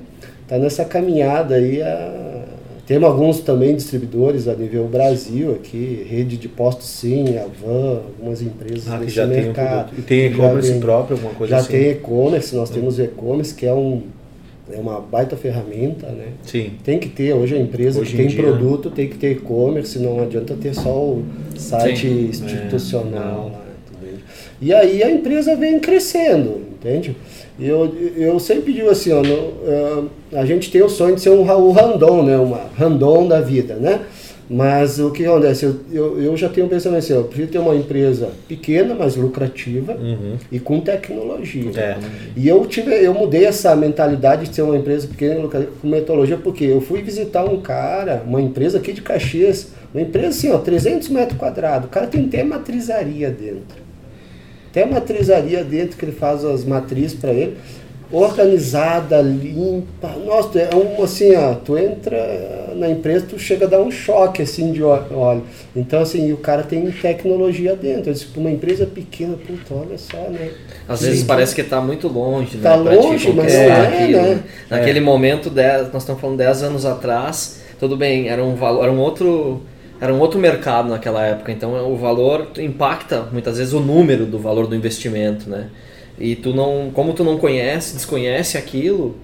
tá 0.47 0.59
nessa 0.59 0.85
caminhada 0.85 1.55
aí 1.55 1.83
a 1.83 2.43
temos 2.87 3.09
alguns 3.09 3.41
também 3.41 3.77
distribuidores 3.77 4.49
a 4.49 4.55
nível 4.55 4.87
Brasil 4.89 5.53
aqui, 5.53 6.05
rede 6.09 6.37
de 6.37 6.49
postos 6.49 6.89
sim, 6.89 7.39
a 7.39 7.47
Van, 7.47 8.03
algumas 8.05 8.43
empresas 8.43 8.89
ah, 8.89 9.01
já 9.07 9.27
mercado. 9.27 9.91
Tem 9.91 9.97
um 9.97 10.01
e 10.01 10.03
tem 10.03 10.27
e-commerce 10.27 10.75
próprio, 10.75 11.17
alguma 11.17 11.35
coisa 11.35 11.53
já 11.53 11.59
assim? 11.59 11.73
Já 11.73 11.79
tem 11.79 11.91
e-commerce, 11.93 12.57
nós 12.57 12.71
temos 12.71 12.99
e-commerce 12.99 13.55
que 13.55 13.67
é 13.67 13.73
um 13.73 14.03
é 14.71 14.79
uma 14.79 15.01
baita 15.01 15.37
ferramenta, 15.37 16.07
né? 16.09 16.29
Sim. 16.45 16.73
Tem 16.85 16.99
que 16.99 17.09
ter, 17.09 17.35
hoje 17.35 17.55
a 17.55 17.59
empresa 17.59 18.01
hoje 18.01 18.13
que 18.13 18.17
tem 18.17 18.27
dia, 18.29 18.43
produto 18.43 18.91
tem 18.91 19.09
que 19.09 19.19
ter 19.19 19.33
e-commerce, 19.33 19.99
não 19.99 20.23
adianta 20.23 20.55
ter 20.55 20.75
só 20.75 20.95
o 20.95 21.25
site 21.57 22.09
sim. 22.09 22.29
institucional. 22.29 23.53
É, 24.03 24.09
e 24.61 24.73
aí 24.73 25.03
a 25.03 25.11
empresa 25.11 25.57
vem 25.57 25.79
crescendo, 25.79 26.63
entende? 26.73 27.17
Eu, 27.67 27.95
eu 28.17 28.39
sempre 28.41 28.73
digo 28.73 28.89
assim, 28.91 29.13
ó, 29.13 29.23
no, 29.23 29.35
uh, 29.35 30.11
a 30.35 30.45
gente 30.45 30.71
tem 30.71 30.83
o 30.83 30.89
sonho 30.89 31.15
de 31.15 31.21
ser 31.21 31.31
um 31.31 31.43
Raul 31.43 31.73
Randon, 31.73 32.23
né? 32.23 32.37
Uma 32.37 32.61
Randon 32.77 33.29
da 33.29 33.41
vida, 33.41 33.75
né? 33.75 34.01
Mas 34.51 34.99
o 34.99 35.11
que 35.11 35.25
acontece? 35.25 35.65
Eu, 35.65 35.77
eu, 35.91 36.23
eu 36.23 36.37
já 36.37 36.49
tenho 36.49 36.67
um 36.67 36.69
pensamento 36.69 36.99
assim, 36.99 37.15
eu 37.15 37.25
prefiro 37.25 37.49
ter 37.53 37.59
uma 37.59 37.75
empresa 37.75 38.29
pequena, 38.47 38.95
mas 38.95 39.17
lucrativa 39.17 39.95
Uhum. 39.95 40.37
e 40.51 40.59
com 40.59 40.79
tecnologia. 40.81 41.71
É. 41.81 41.97
E 42.37 42.49
eu 42.49 42.67
tive, 42.67 42.93
eu 43.03 43.15
mudei 43.15 43.47
essa 43.47 43.75
mentalidade 43.75 44.49
de 44.49 44.55
ser 44.55 44.63
uma 44.63 44.77
empresa 44.77 45.07
pequena 45.09 45.41
lucrativa 45.41 45.73
com 45.81 45.89
metodologia, 45.89 46.37
porque 46.37 46.65
eu 46.65 46.81
fui 46.83 47.01
visitar 47.01 47.45
um 47.45 47.61
cara, 47.63 48.23
uma 48.27 48.43
empresa 48.43 48.77
aqui 48.79 48.93
de 48.93 49.01
Caxias, 49.01 49.69
uma 49.95 50.03
empresa 50.03 50.29
assim, 50.29 50.51
ó, 50.51 50.59
300 50.59 51.09
metros 51.09 51.39
quadrados. 51.39 51.87
O 51.87 51.91
cara 51.91 52.07
tem 52.07 52.25
até 52.27 52.43
matrizaria 52.45 53.31
dentro. 53.31 53.81
Até 54.73 54.87
matrizaria 54.87 55.63
dentro 55.63 55.99
que 55.99 56.05
ele 56.05 56.13
faz 56.13 56.43
as 56.45 56.65
matrizes 56.65 57.13
para 57.13 57.31
ele. 57.31 57.59
Organizada, 58.11 59.21
limpa. 59.23 60.09
Nossa, 60.25 60.59
é 60.59 60.75
um 60.75 61.03
assim, 61.03 61.35
ó, 61.35 61.55
tu 61.55 61.77
entra 61.79 62.71
na 62.77 62.89
empresa, 62.91 63.27
tu 63.29 63.39
chega 63.39 63.67
a 63.67 63.69
dar 63.69 63.81
um 63.81 63.91
choque 63.91 64.43
assim 64.43 64.71
de 64.73 64.83
óleo. 64.83 65.43
Então, 65.75 66.01
assim, 66.03 66.31
o 66.33 66.37
cara 66.37 66.63
tem 66.63 66.91
tecnologia 66.91 67.75
dentro. 67.75 68.11
Eu 68.11 68.13
disse, 68.15 68.27
uma 68.37 68.51
empresa 68.51 68.85
pequena, 68.87 69.35
puta, 69.47 69.75
olha 69.75 69.97
só, 69.99 70.17
né? 70.31 70.51
Às 70.89 71.01
vezes 71.03 71.21
Sim. 71.21 71.27
parece 71.27 71.55
que 71.55 71.63
está 71.63 71.81
muito 71.81 72.07
longe, 72.09 72.59
Tá 72.59 72.77
né? 72.77 72.91
te 72.97 72.97
longe, 72.97 73.33
mas 73.33 73.53
é, 73.55 73.73
aquilo. 73.73 74.23
né? 74.23 74.43
Naquele 74.71 75.01
momento, 75.01 75.49
dez, 75.51 75.91
nós 75.93 76.03
estamos 76.03 76.21
falando 76.21 76.37
10 76.39 76.63
anos 76.65 76.85
atrás, 76.87 77.61
tudo 77.81 77.97
bem, 77.97 78.29
era 78.29 78.45
um 78.45 78.55
valor, 78.55 78.83
era 78.85 78.93
um 78.93 79.01
outro, 79.01 79.63
era 80.03 80.13
um 80.13 80.19
outro 80.19 80.37
mercado 80.37 80.89
naquela 80.89 81.25
época. 81.25 81.53
Então 81.53 81.89
o 81.89 81.97
valor 81.97 82.49
impacta 82.59 83.29
muitas 83.31 83.59
vezes 83.59 83.73
o 83.73 83.79
número 83.79 84.27
do 84.27 84.37
valor 84.37 84.67
do 84.67 84.75
investimento, 84.75 85.49
né? 85.49 85.69
E 86.19 86.35
tu 86.35 86.53
não, 86.53 86.91
como 86.93 87.15
tu 87.15 87.23
não 87.23 87.39
conhece, 87.39 87.95
desconhece 87.95 88.59
aquilo, 88.59 89.17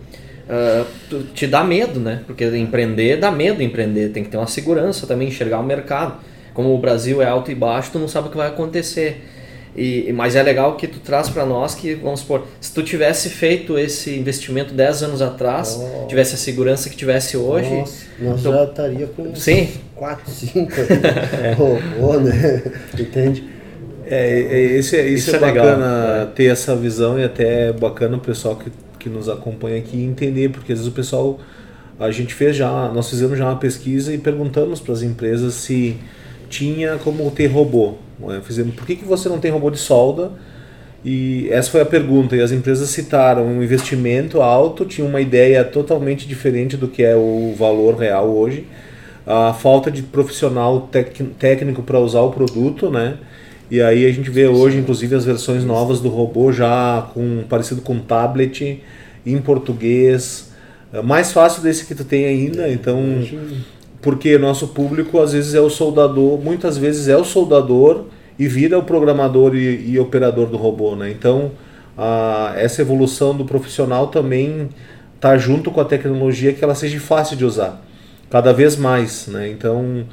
ah, 0.49 0.85
tu- 1.11 1.25
te 1.35 1.49
dá 1.49 1.64
medo, 1.64 1.99
né? 1.99 2.23
Porque 2.28 2.44
empreender 2.56 3.16
dá 3.16 3.28
medo 3.32 3.61
empreender, 3.61 4.11
tem 4.11 4.23
que 4.23 4.30
ter 4.30 4.37
uma 4.37 4.47
segurança 4.47 5.04
também, 5.04 5.26
enxergar 5.26 5.58
o 5.58 5.64
mercado. 5.64 6.20
Como 6.54 6.73
o 6.73 6.78
Brasil 6.78 7.20
é 7.20 7.26
alto 7.26 7.50
e 7.50 7.56
baixo, 7.56 7.90
tu 7.92 7.99
não 7.99 8.06
sabe 8.06 8.28
o 8.28 8.30
que 8.30 8.37
vai 8.37 8.47
acontecer. 8.47 9.25
E, 9.77 10.13
mas 10.13 10.35
é 10.35 10.43
legal 10.43 10.77
que 10.77 10.87
tu 10.89 10.99
traz 10.99 11.29
para 11.29 11.47
nós 11.47 11.75
que, 11.75 11.95
vamos 11.95 12.21
supor, 12.21 12.47
se 12.61 12.73
tu 12.75 12.83
tivesse 12.83 13.29
feito 13.29 13.79
esse 13.79 14.11
investimento 14.17 14.75
10 14.75 15.03
anos 15.05 15.23
atrás, 15.23 15.79
Oh. 15.81 16.07
tivesse 16.07 16.35
a 16.35 16.39
segurança 16.39 16.89
que 16.91 16.97
tivesse 16.97 17.37
hoje, 17.37 17.71
Nossa, 17.71 18.05
nós 18.21 18.41
Então- 18.41 18.53
já 18.53 18.65
estaria 18.65 19.07
com 19.07 19.35
sim, 19.37 19.69
4, 19.95 20.31
5 20.31 20.73
robô, 21.57 22.19
né? 22.21 22.63
Entende? 22.99 23.45
É, 24.11 24.41
é, 24.41 24.63
esse, 24.79 24.97
é- 24.97 25.07
isso 25.07 25.31
é, 25.31 25.37
é 25.37 25.41
legal, 25.41 25.67
bacana 25.67 26.27
ter 26.35 26.47
essa 26.47 26.75
visão 26.75 27.19
e 27.19 27.25
até 27.25 27.69
é 27.69 27.73
bacana 27.73 28.17
o 28.17 28.21
pessoal 28.21 28.57
que, 28.57 28.71
que 28.99 29.09
nos 29.09 29.29
acompanha 29.29 29.79
aqui 29.79 30.03
entender, 30.03 30.49
porque 30.51 30.73
às 30.73 30.79
vezes 30.79 30.91
o 30.93 30.95
pessoal, 30.95 31.39
a 32.01 32.11
gente 32.11 32.33
fez 32.35 32.57
já, 32.57 32.89
nós 32.89 33.11
fizemos 33.11 33.39
já 33.39 33.45
uma 33.45 33.57
pesquisa 33.59 34.13
e 34.13 34.19
perguntamos 34.19 34.81
para 34.81 34.95
as 34.95 35.03
empresas 35.03 35.55
se 35.55 35.97
tinha 36.49 36.97
como 36.99 37.31
ter 37.31 37.47
robô. 37.47 37.95
né? 38.19 38.40
Fizemos, 38.43 38.75
por 38.75 38.87
que, 38.87 38.97
que 38.97 39.05
você 39.05 39.28
não 39.28 39.38
tem 39.38 39.50
robô 39.50 39.71
de 39.71 39.78
solda? 39.78 40.33
E 41.05 41.49
essa 41.50 41.71
foi 41.71 41.81
a 41.81 41.87
pergunta, 41.87 42.35
e 42.35 42.40
as 42.40 42.50
empresas 42.50 42.88
citaram 42.90 43.47
um 43.47 43.62
investimento 43.62 44.43
alto, 44.43 44.85
tinha 44.85 45.07
uma 45.07 45.21
ideia 45.21 45.64
totalmente 45.64 46.26
diferente 46.26 46.76
do 46.76 46.88
que 46.88 47.05
é 47.05 47.14
o 47.14 47.55
valor 47.57 47.97
real 47.97 48.28
hoje, 48.28 48.67
a 49.25 49.52
falta 49.52 49.90
de 49.90 50.02
profissional 50.02 50.88
tec- 50.90 51.23
técnico 51.38 51.83
para 51.83 52.00
usar 52.00 52.23
o 52.23 52.31
produto, 52.31 52.90
né? 52.90 53.17
E 53.71 53.81
aí 53.81 54.07
a 54.07 54.12
gente 54.12 54.28
vê 54.31 54.47
hoje, 54.49 54.78
inclusive, 54.78 55.14
as 55.14 55.25
versões 55.25 55.62
novas 55.62 56.00
do 56.00 56.09
robô 56.09 56.50
já 56.50 57.09
com 57.14 57.45
parecido 57.49 57.81
com 57.83 57.99
tablet, 58.00 58.83
em 59.25 59.38
português, 59.38 60.50
é 60.93 61.02
mais 61.02 61.31
fácil 61.33 61.62
desse 61.62 61.85
que 61.85 61.95
tu 61.95 62.02
tem 62.02 62.25
ainda, 62.25 62.69
então 62.69 62.99
porque 64.00 64.38
nosso 64.38 64.69
público 64.69 65.21
às 65.21 65.33
vezes 65.33 65.55
é 65.55 65.61
o 65.61 65.71
soldador, 65.71 66.38
muitas 66.38 66.76
vezes 66.78 67.09
é 67.09 67.17
o 67.17 67.25
soldador 67.25 68.05
e 68.38 68.47
vira 68.47 68.78
o 68.78 68.83
programador 68.83 69.55
e, 69.57 69.90
e 69.90 69.99
operador 69.99 70.49
do 70.49 70.57
robô, 70.57 70.95
né? 70.95 71.11
Então 71.11 71.52
a, 71.97 72.52
essa 72.57 72.83
evolução 72.83 73.37
do 73.37 73.45
profissional 73.45 74.09
também 74.09 74.69
tá 75.21 75.37
junto 75.37 75.71
com 75.71 75.81
a 75.81 75.85
tecnologia 75.85 76.52
que 76.52 76.62
ela 76.62 76.75
seja 76.75 77.00
fácil 77.00 77.37
de 77.37 77.45
usar, 77.45 77.85
cada 78.31 78.52
vez 78.52 78.76
mais, 78.76 79.26
né? 79.26 79.49
Então 79.49 80.07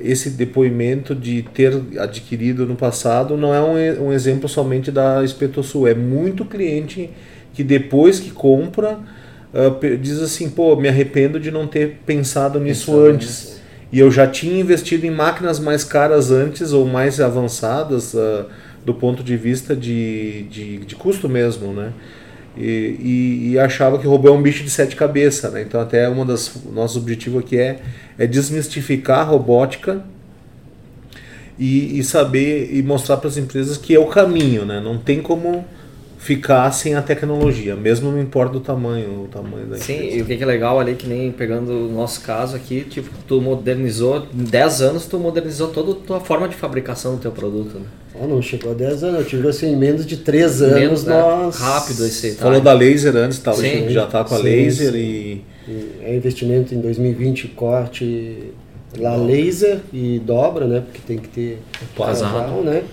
esse 0.00 0.30
depoimento 0.30 1.14
de 1.14 1.42
ter 1.42 1.74
adquirido 1.98 2.66
no 2.66 2.74
passado 2.74 3.36
não 3.36 3.54
é 3.54 3.60
um, 3.60 4.08
um 4.08 4.12
exemplo 4.12 4.48
somente 4.48 4.90
da 4.90 5.22
Espetosul, 5.22 5.86
é 5.86 5.94
muito 5.94 6.44
cliente 6.44 7.10
que 7.52 7.62
depois 7.62 8.18
que 8.18 8.30
compra 8.30 8.98
ah, 9.54 9.96
diz 10.00 10.20
assim, 10.20 10.48
pô, 10.48 10.74
me 10.76 10.88
arrependo 10.88 11.38
de 11.38 11.50
não 11.50 11.66
ter 11.66 12.00
pensado 12.06 12.58
nisso 12.58 12.92
Pensado 12.92 13.06
antes. 13.06 13.62
E 13.92 13.98
eu 13.98 14.10
já 14.10 14.26
tinha 14.26 14.58
investido 14.58 15.06
em 15.06 15.10
máquinas 15.10 15.58
mais 15.58 15.84
caras 15.84 16.30
antes 16.30 16.72
ou 16.72 16.86
mais 16.86 17.20
avançadas 17.20 18.14
ah, 18.16 18.46
do 18.84 18.94
ponto 18.94 19.22
de 19.22 19.36
vista 19.36 19.76
de, 19.76 20.42
de, 20.44 20.78
de 20.78 20.94
custo 20.96 21.28
mesmo, 21.28 21.72
né? 21.72 21.92
E, 22.56 22.62
e, 23.00 23.50
e 23.52 23.58
achava 23.58 23.98
que 23.98 24.06
robô 24.06 24.28
é 24.28 24.32
um 24.32 24.42
bicho 24.42 24.62
de 24.62 24.70
sete 24.70 24.96
cabeças, 24.96 25.52
né? 25.52 25.62
Então 25.62 25.80
até 25.80 26.08
uma 26.08 26.24
das 26.24 26.52
nosso 26.72 26.98
objetivo 26.98 27.38
aqui 27.38 27.58
é, 27.58 27.80
é 28.18 28.26
desmistificar 28.26 29.20
a 29.20 29.22
robótica 29.22 30.02
e, 31.58 31.98
e 31.98 32.02
saber 32.02 32.70
e 32.74 32.82
mostrar 32.82 33.18
para 33.18 33.28
as 33.28 33.36
empresas 33.36 33.76
que 33.76 33.94
é 33.94 33.98
o 33.98 34.06
caminho, 34.06 34.64
né? 34.64 34.80
Não 34.80 34.98
tem 34.98 35.22
como 35.22 35.64
ficar 36.22 36.70
sem 36.70 36.94
a 36.94 37.02
tecnologia, 37.02 37.74
mesmo 37.74 38.12
não 38.12 38.20
importa 38.20 38.56
o 38.56 38.60
tamanho, 38.60 39.24
o 39.24 39.28
tamanho 39.28 39.66
da 39.66 39.76
sim, 39.76 39.94
empresa. 39.94 40.16
e 40.16 40.22
o 40.22 40.24
que 40.24 40.40
é 40.40 40.46
legal 40.46 40.78
ali, 40.78 40.94
que 40.94 41.04
nem 41.04 41.32
pegando 41.32 41.72
o 41.72 41.92
nosso 41.92 42.20
caso 42.20 42.54
aqui, 42.54 42.82
tipo, 42.82 43.10
tu 43.26 43.40
modernizou, 43.40 44.28
em 44.32 44.44
10 44.44 44.82
anos 44.82 45.06
tu 45.06 45.18
modernizou 45.18 45.68
toda 45.68 45.90
a 45.90 45.94
tua 45.96 46.20
forma 46.20 46.48
de 46.48 46.54
fabricação 46.54 47.16
do 47.16 47.20
teu 47.20 47.32
produto, 47.32 47.76
né? 47.76 47.86
Ó, 48.14 48.28
não 48.28 48.40
chegou 48.40 48.70
a 48.70 48.74
10 48.74 49.02
anos, 49.02 49.18
eu 49.20 49.26
tive 49.26 49.48
assim, 49.48 49.72
em 49.72 49.76
menos 49.76 50.06
de 50.06 50.18
3 50.18 50.62
anos 50.62 50.74
Menos, 50.80 51.04
né? 51.04 51.20
nós. 51.20 51.56
Rápido 51.56 52.06
esse 52.06 52.36
Falou 52.36 52.60
da 52.60 52.72
laser 52.72 53.16
antes, 53.16 53.40
tá? 53.40 53.52
Sim. 53.54 53.86
Hoje 53.86 53.90
já 53.92 54.06
tá 54.06 54.22
com 54.22 54.34
a 54.36 54.38
Sim, 54.38 54.44
laser 54.44 54.92
sim. 54.92 54.98
e 54.98 55.44
É 56.04 56.14
investimento 56.14 56.72
em 56.72 56.80
2020, 56.80 57.48
corte 57.48 58.52
lá 58.96 59.16
laser 59.16 59.80
e 59.92 60.20
dobra, 60.20 60.66
né? 60.68 60.82
Porque 60.86 61.00
tem 61.04 61.18
que 61.18 61.26
ter 61.28 61.58
casal, 61.96 62.62
né? 62.62 62.84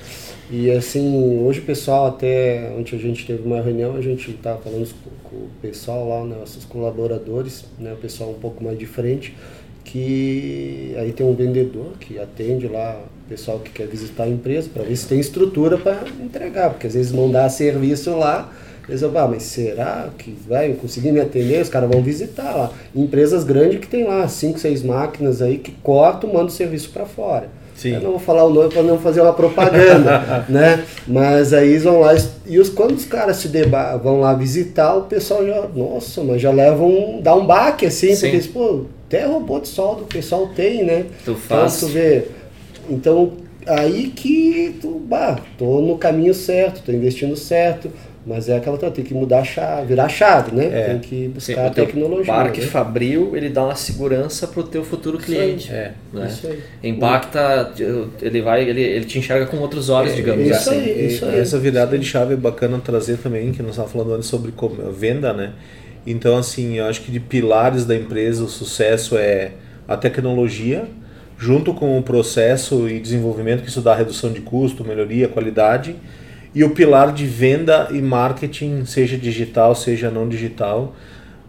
E 0.51 0.71
assim, 0.71 1.43
hoje 1.43 1.59
o 1.59 1.63
pessoal 1.63 2.07
até, 2.07 2.73
ontem 2.75 2.95
a 2.95 2.99
gente 2.99 3.23
teve 3.23 3.43
uma 3.43 3.61
reunião, 3.61 3.95
a 3.95 4.01
gente 4.01 4.31
estava 4.31 4.59
falando 4.59 4.89
com, 5.23 5.35
o 5.35 5.49
pessoal 5.61 6.09
lá, 6.09 6.25
né, 6.25 6.37
nossos 6.39 6.65
colaboradores, 6.65 7.65
né, 7.77 7.93
o 7.93 7.97
pessoal 7.97 8.31
um 8.31 8.39
pouco 8.39 8.63
mais 8.63 8.75
de 8.79 8.87
frente, 8.87 9.37
que 9.83 10.95
aí 10.97 11.11
tem 11.11 11.23
um 11.23 11.35
vendedor 11.35 11.91
que 11.99 12.17
atende 12.17 12.67
lá 12.67 12.99
o 12.99 13.29
pessoal 13.29 13.59
que 13.59 13.69
quer 13.69 13.85
visitar 13.85 14.23
a 14.23 14.27
empresa 14.27 14.67
para 14.73 14.81
ver 14.81 14.95
se 14.95 15.07
tem 15.07 15.19
estrutura 15.19 15.77
para 15.77 16.03
entregar, 16.19 16.71
porque 16.71 16.87
às 16.87 16.95
vezes 16.95 17.11
vão 17.11 17.29
dar 17.29 17.47
serviço 17.49 18.17
lá, 18.17 18.51
eles 18.87 19.01
vão, 19.01 19.15
ah, 19.19 19.27
mas 19.27 19.43
será 19.43 20.09
que 20.17 20.35
vai 20.47 20.73
conseguir 20.73 21.11
me 21.11 21.19
atender? 21.19 21.61
Os 21.61 21.69
caras 21.69 21.87
vão 21.91 22.01
visitar 22.01 22.55
lá. 22.55 22.73
Empresas 22.95 23.43
grandes 23.43 23.79
que 23.79 23.87
tem 23.87 24.03
lá 24.03 24.27
cinco, 24.27 24.57
seis 24.57 24.81
máquinas 24.81 25.43
aí 25.43 25.59
que 25.59 25.71
cortam, 25.83 26.33
mandam 26.33 26.49
serviço 26.49 26.89
para 26.89 27.05
fora. 27.05 27.51
Sim. 27.79 27.93
Eu 27.93 28.01
não 28.01 28.09
vou 28.11 28.19
falar 28.19 28.43
o 28.43 28.53
nome 28.53 28.67
para 28.67 28.83
não 28.83 28.99
fazer 28.99 29.21
uma 29.21 29.31
propaganda, 29.31 30.45
né? 30.49 30.83
Mas 31.07 31.53
aí 31.53 31.69
eles 31.69 31.83
vão 31.85 32.01
lá 32.01 32.13
e 32.45 32.59
os 32.59 32.67
quando 32.69 32.91
os 32.91 33.05
caras 33.05 33.37
se 33.37 33.47
deba 33.47 33.95
vão 33.95 34.19
lá 34.19 34.33
visitar, 34.33 34.95
o 34.95 35.03
pessoal 35.03 35.45
já, 35.47 35.65
nossa, 35.73 36.21
mas 36.21 36.41
já 36.41 36.51
leva 36.51 36.83
um, 36.83 37.21
dá 37.21 37.33
um 37.33 37.45
baque 37.45 37.85
assim, 37.85 38.13
Sim. 38.13 38.19
porque 38.19 38.35
eles, 38.35 38.47
pô, 38.47 38.81
até 39.07 39.25
robô 39.25 39.61
de 39.61 39.69
solda 39.69 40.01
o 40.01 40.07
pessoal 40.07 40.47
tem, 40.53 40.83
né? 40.83 41.05
Tu 41.23 41.33
faz. 41.35 41.77
Então 41.77 41.87
tu 41.87 41.93
vê, 41.93 42.25
então 42.89 43.31
aí 43.65 44.07
que 44.13 44.77
tu, 44.81 45.01
bah, 45.07 45.39
tô 45.57 45.79
no 45.79 45.97
caminho 45.97 46.33
certo, 46.33 46.81
tô 46.85 46.91
investindo 46.91 47.37
certo, 47.37 47.89
mas 48.29 48.47
é 48.47 48.57
aquela 48.57 48.77
coisa, 48.77 48.93
tem 48.93 49.03
que 49.03 49.13
mudar 49.15 49.39
a 49.39 49.43
chave, 49.43 49.87
virar 49.87 50.05
a 50.05 50.09
chave, 50.09 50.55
né? 50.55 50.65
É. 50.71 50.83
Tem 50.89 50.99
que 50.99 51.15
Sim, 51.15 51.29
buscar 51.29 51.65
a 51.65 51.67
o 51.67 51.71
teu 51.71 51.85
tecnologia. 51.87 52.31
parque 52.31 52.61
né? 52.61 52.67
fabril, 52.67 53.35
ele 53.35 53.49
dá 53.49 53.65
uma 53.65 53.75
segurança 53.75 54.45
pro 54.45 54.61
teu 54.61 54.83
futuro 54.83 55.17
Isso 55.17 55.25
cliente. 55.25 55.71
aí. 55.71 55.77
é. 55.77 55.93
né? 56.13 56.27
Isso 56.27 56.45
aí. 56.45 56.59
Impacta, 56.83 57.73
ele 58.21 58.41
vai, 58.43 58.69
ele, 58.69 58.81
ele 58.81 59.05
te 59.05 59.17
enxerga 59.17 59.47
com 59.47 59.57
outros 59.57 59.89
olhos, 59.89 60.15
digamos 60.15 60.45
isso 60.45 60.69
assim. 60.69 60.79
aí. 60.79 61.19
E 61.19 61.25
aí. 61.25 61.39
Essa 61.39 61.57
virada 61.57 61.97
de 61.97 62.05
chave 62.05 62.35
é 62.35 62.37
bacana 62.37 62.77
trazer 62.77 63.17
também, 63.17 63.51
que 63.51 63.63
nós 63.63 63.71
estávamos 63.71 63.93
falando 63.93 64.13
antes 64.13 64.29
sobre 64.29 64.53
venda, 64.91 65.33
né? 65.33 65.53
Então, 66.05 66.37
assim, 66.37 66.77
eu 66.77 66.85
acho 66.85 67.01
que 67.01 67.11
de 67.11 67.19
pilares 67.19 67.83
da 67.83 67.95
empresa, 67.95 68.43
o 68.43 68.47
sucesso 68.47 69.17
é 69.17 69.53
a 69.87 69.97
tecnologia, 69.97 70.87
junto 71.35 71.73
com 71.73 71.97
o 71.97 72.03
processo 72.03 72.87
e 72.87 72.99
desenvolvimento, 72.99 73.63
que 73.63 73.69
isso 73.69 73.81
dá 73.81 73.95
redução 73.95 74.31
de 74.31 74.41
custo, 74.41 74.85
melhoria, 74.85 75.27
qualidade, 75.27 75.95
e 76.53 76.63
o 76.63 76.71
pilar 76.71 77.13
de 77.13 77.25
venda 77.25 77.89
e 77.91 78.01
marketing, 78.01 78.85
seja 78.85 79.17
digital, 79.17 79.75
seja 79.75 80.09
não 80.09 80.27
digital, 80.27 80.95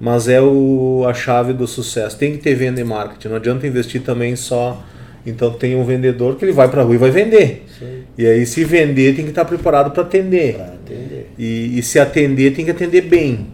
mas 0.00 0.28
é 0.28 0.40
o, 0.40 1.04
a 1.08 1.14
chave 1.14 1.52
do 1.52 1.66
sucesso. 1.66 2.18
Tem 2.18 2.32
que 2.32 2.38
ter 2.38 2.54
venda 2.54 2.80
e 2.80 2.84
marketing, 2.84 3.28
não 3.28 3.36
adianta 3.36 3.66
investir 3.66 4.02
também 4.02 4.36
só. 4.36 4.82
Então 5.26 5.52
tem 5.52 5.76
um 5.76 5.84
vendedor 5.84 6.36
que 6.36 6.44
ele 6.46 6.52
vai 6.52 6.68
para 6.68 6.80
a 6.80 6.84
rua 6.84 6.94
e 6.94 6.98
vai 6.98 7.10
vender. 7.10 7.66
Aí, 7.82 8.02
E 8.16 8.26
aí, 8.26 8.46
se 8.46 8.64
vender, 8.64 9.14
tem 9.14 9.24
que 9.24 9.30
estar 9.30 9.44
preparado 9.44 9.90
para 9.90 10.02
atender. 10.02 10.56
atender. 10.58 11.30
E, 11.38 11.78
e 11.78 11.82
se 11.82 11.98
atender, 11.98 12.54
tem 12.54 12.64
que 12.64 12.70
atender 12.70 13.02
bem. 13.02 13.48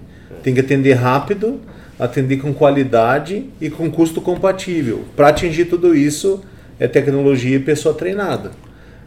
Tem 0.44 0.54
que 0.54 0.60
atender 0.60 0.92
rápido, 0.92 1.60
atender 1.98 2.36
com 2.36 2.54
qualidade 2.54 3.46
e 3.60 3.68
com 3.68 3.90
custo 3.90 4.20
compatível. 4.20 5.04
Para 5.16 5.28
atingir 5.28 5.64
tudo 5.64 5.92
isso, 5.92 6.40
é 6.78 6.86
tecnologia 6.86 7.56
e 7.56 7.60
pessoa 7.60 7.94
treinada. 7.94 8.52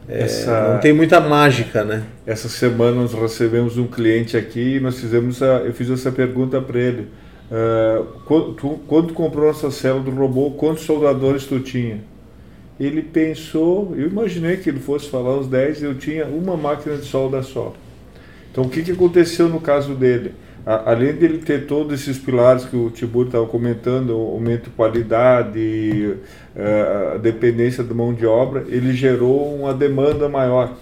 Essa, 0.10 0.74
não 0.74 0.80
tem 0.80 0.92
muita 0.92 1.20
mágica, 1.20 1.84
né? 1.84 2.04
Essa 2.26 2.50
semana 2.50 3.02
nós 3.02 3.14
recebemos 3.14 3.78
um 3.78 3.86
cliente 3.86 4.36
aqui 4.36 4.78
e 4.78 4.80
nós 4.80 5.00
fizemos 5.00 5.44
a, 5.44 5.60
eu 5.60 5.72
fiz 5.72 5.90
essa 5.90 6.12
pergunta 6.12 6.60
para 6.60 6.80
ele. 6.80 7.08
Uh, 7.52 8.06
quando, 8.26 8.54
tu, 8.54 8.80
quando 8.88 9.08
tu 9.10 9.14
comprou 9.14 9.46
nossa 9.48 9.70
célula 9.70 10.04
do 10.04 10.12
robô, 10.12 10.52
quantos 10.52 10.84
soldadores 10.84 11.46
tu 11.46 11.60
tinha? 11.60 12.00
Ele 12.80 13.04
pensou, 13.04 13.94
eu 13.96 14.08
imaginei 14.08 14.58
que 14.58 14.70
ele 14.70 14.80
fosse 14.80 15.10
falar 15.10 15.38
os 15.38 15.48
10, 15.48 15.84
eu 15.84 15.96
tinha 15.96 16.26
uma 16.26 16.58
máquina 16.58 16.98
de 16.98 17.06
solda 17.06 17.44
só. 17.44 17.74
Então 18.52 18.64
o 18.64 18.70
que, 18.70 18.82
que 18.82 18.92
aconteceu 18.92 19.48
no 19.48 19.60
caso 19.60 19.94
dele? 19.94 20.34
Além 20.66 21.14
dele 21.14 21.40
ter 21.40 21.66
todos 21.66 22.02
esses 22.02 22.18
pilares 22.18 22.66
que 22.66 22.76
o 22.76 22.90
Tibur 22.90 23.26
estava 23.26 23.46
comentando, 23.46 24.14
aumento 24.14 24.66
de 24.66 24.70
qualidade, 24.72 26.16
eh, 26.56 27.12
a 27.16 27.18
dependência 27.18 27.84
da 27.84 27.94
mão 27.94 28.14
de 28.14 28.26
obra, 28.26 28.66
ele 28.68 28.94
gerou 28.94 29.56
uma 29.56 29.74
demanda 29.74 30.28
maior. 30.30 30.76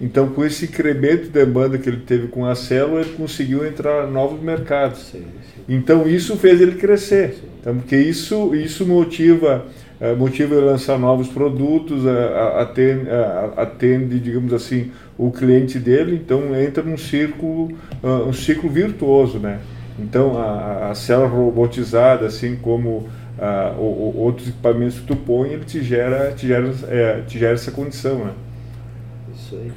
Então, 0.00 0.28
com 0.28 0.44
esse 0.44 0.66
incremento 0.66 1.24
de 1.24 1.30
demanda 1.30 1.76
que 1.76 1.88
ele 1.88 2.02
teve 2.06 2.28
com 2.28 2.46
a 2.46 2.54
célula, 2.54 3.00
ele 3.00 3.14
conseguiu 3.14 3.66
entrar 3.66 4.08
em 4.08 4.12
novos 4.12 4.40
mercados. 4.40 5.08
Sim, 5.10 5.18
sim. 5.22 5.62
Então, 5.68 6.08
isso 6.08 6.36
fez 6.36 6.60
ele 6.60 6.76
crescer. 6.76 7.36
Então, 7.60 7.76
porque 7.76 7.96
isso, 7.96 8.54
isso 8.54 8.86
motiva, 8.86 9.66
eh, 10.00 10.14
motiva 10.14 10.54
ele 10.54 10.68
a 10.68 10.70
lançar 10.72 10.98
novos 10.98 11.28
produtos, 11.28 12.02
atende, 12.56 13.08
atende, 13.56 14.20
digamos 14.20 14.52
assim, 14.52 14.90
o 15.18 15.32
cliente 15.32 15.78
dele, 15.80 16.14
então 16.14 16.54
entra 16.54 16.82
num 16.82 16.96
círculo, 16.96 17.72
uh, 18.02 18.28
um 18.28 18.32
ciclo 18.32 18.70
virtuoso, 18.70 19.38
né? 19.40 19.58
Então 19.98 20.38
a, 20.40 20.90
a 20.90 20.94
célula 20.94 21.26
robotizada, 21.26 22.26
assim 22.26 22.54
como 22.54 23.08
uh, 23.38 23.76
o, 23.76 23.82
o, 23.82 24.20
outros 24.20 24.48
equipamentos 24.48 25.00
que 25.00 25.06
tu 25.06 25.16
põe, 25.16 25.50
ele 25.50 25.64
te 25.64 25.82
gera, 25.82 26.32
te 26.32 26.46
gera, 26.46 26.72
é, 26.88 27.22
te 27.26 27.36
gera 27.36 27.54
essa 27.54 27.72
condição, 27.72 28.24
né? 28.24 28.32
Isso 29.34 29.56
aí. 29.56 29.72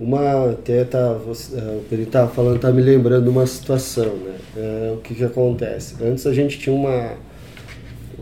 Uma 0.00 0.50
até 0.50 0.84
tá, 0.84 1.12
você, 1.12 1.54
uh, 1.54 1.78
o 1.78 1.84
Peri 1.88 2.02
estava 2.02 2.28
falando, 2.28 2.56
está 2.56 2.72
me 2.72 2.82
lembrando 2.82 3.28
uma 3.28 3.46
situação, 3.46 4.16
né? 4.16 4.34
Uh, 4.56 4.94
o 4.94 5.00
que 5.02 5.14
que 5.14 5.24
acontece? 5.24 5.94
Antes 6.02 6.26
a 6.26 6.34
gente 6.34 6.58
tinha 6.58 6.74
uma 6.74 7.12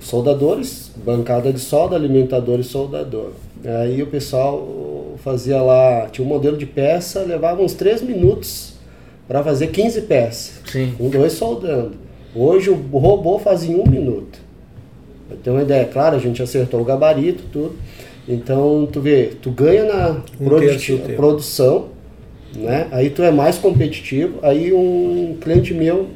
soldadores, 0.00 0.90
bancada 1.04 1.52
de 1.52 1.60
solda, 1.60 1.96
alimentador 1.96 2.60
e 2.60 2.64
soldador. 2.64 3.30
Aí 3.82 4.02
o 4.02 4.06
pessoal 4.06 5.14
fazia 5.24 5.60
lá, 5.60 6.08
tinha 6.10 6.24
um 6.24 6.28
modelo 6.28 6.56
de 6.56 6.66
peça, 6.66 7.22
levava 7.22 7.62
uns 7.62 7.74
3 7.74 8.02
minutos 8.02 8.74
para 9.26 9.42
fazer 9.42 9.68
15 9.68 10.02
peças. 10.02 10.60
Sim. 10.70 10.94
Com 10.96 11.08
dois 11.08 11.32
soldando. 11.32 11.92
Hoje 12.34 12.70
o 12.70 12.98
robô 12.98 13.38
faz 13.38 13.64
em 13.64 13.74
um 13.74 13.86
minuto. 13.86 14.38
Pra 15.26 15.36
ter 15.42 15.50
uma 15.50 15.62
ideia, 15.62 15.84
claro, 15.86 16.16
a 16.16 16.18
gente 16.18 16.42
acertou 16.42 16.80
o 16.80 16.84
gabarito, 16.84 17.42
tudo. 17.52 17.74
Então, 18.28 18.88
tu 18.92 19.00
vê, 19.00 19.32
tu 19.40 19.50
ganha 19.50 19.84
na 19.84 20.22
um 20.40 21.16
produção, 21.16 21.86
né? 22.54 22.88
Aí 22.90 23.10
tu 23.10 23.22
é 23.22 23.30
mais 23.30 23.56
competitivo. 23.58 24.38
Aí 24.42 24.72
um 24.72 25.36
cliente 25.40 25.72
meu 25.72 26.08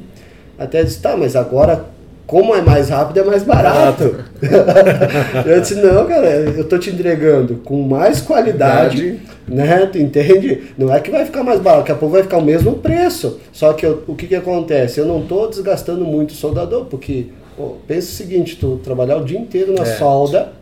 até 0.57 0.83
disse, 0.83 1.01
tá, 1.01 1.17
mas 1.17 1.35
agora 1.35 1.85
como 2.31 2.55
é 2.55 2.61
mais 2.61 2.87
rápido, 2.87 3.19
é 3.19 3.23
mais 3.25 3.43
barato. 3.43 4.15
eu 5.45 5.59
disse, 5.59 5.75
não, 5.75 6.07
cara, 6.07 6.29
eu 6.29 6.63
tô 6.63 6.77
te 6.77 6.89
entregando 6.89 7.55
com 7.55 7.81
mais 7.81 8.21
qualidade, 8.21 9.19
né? 9.45 9.85
Tu 9.87 9.97
entende? 9.97 10.71
Não 10.77 10.95
é 10.95 11.01
que 11.01 11.11
vai 11.11 11.25
ficar 11.25 11.43
mais 11.43 11.59
barato, 11.59 11.81
daqui 11.81 11.91
a 11.91 11.95
pouco 11.95 12.13
vai 12.13 12.23
ficar 12.23 12.37
o 12.37 12.41
mesmo 12.41 12.75
preço. 12.75 13.37
Só 13.51 13.73
que 13.73 13.85
eu, 13.85 14.05
o 14.07 14.15
que 14.15 14.27
que 14.27 14.35
acontece? 14.35 14.97
Eu 14.97 15.05
não 15.07 15.23
tô 15.23 15.45
desgastando 15.47 16.05
muito 16.05 16.29
o 16.29 16.33
soldador, 16.33 16.85
porque, 16.85 17.25
pô, 17.57 17.75
pensa 17.85 18.07
o 18.07 18.13
seguinte, 18.13 18.55
tu 18.55 18.79
trabalhar 18.81 19.17
o 19.17 19.25
dia 19.25 19.37
inteiro 19.37 19.73
na 19.73 19.83
é. 19.83 19.97
solda, 19.97 20.53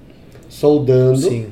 soldando. 0.50 1.20
Sim. 1.20 1.46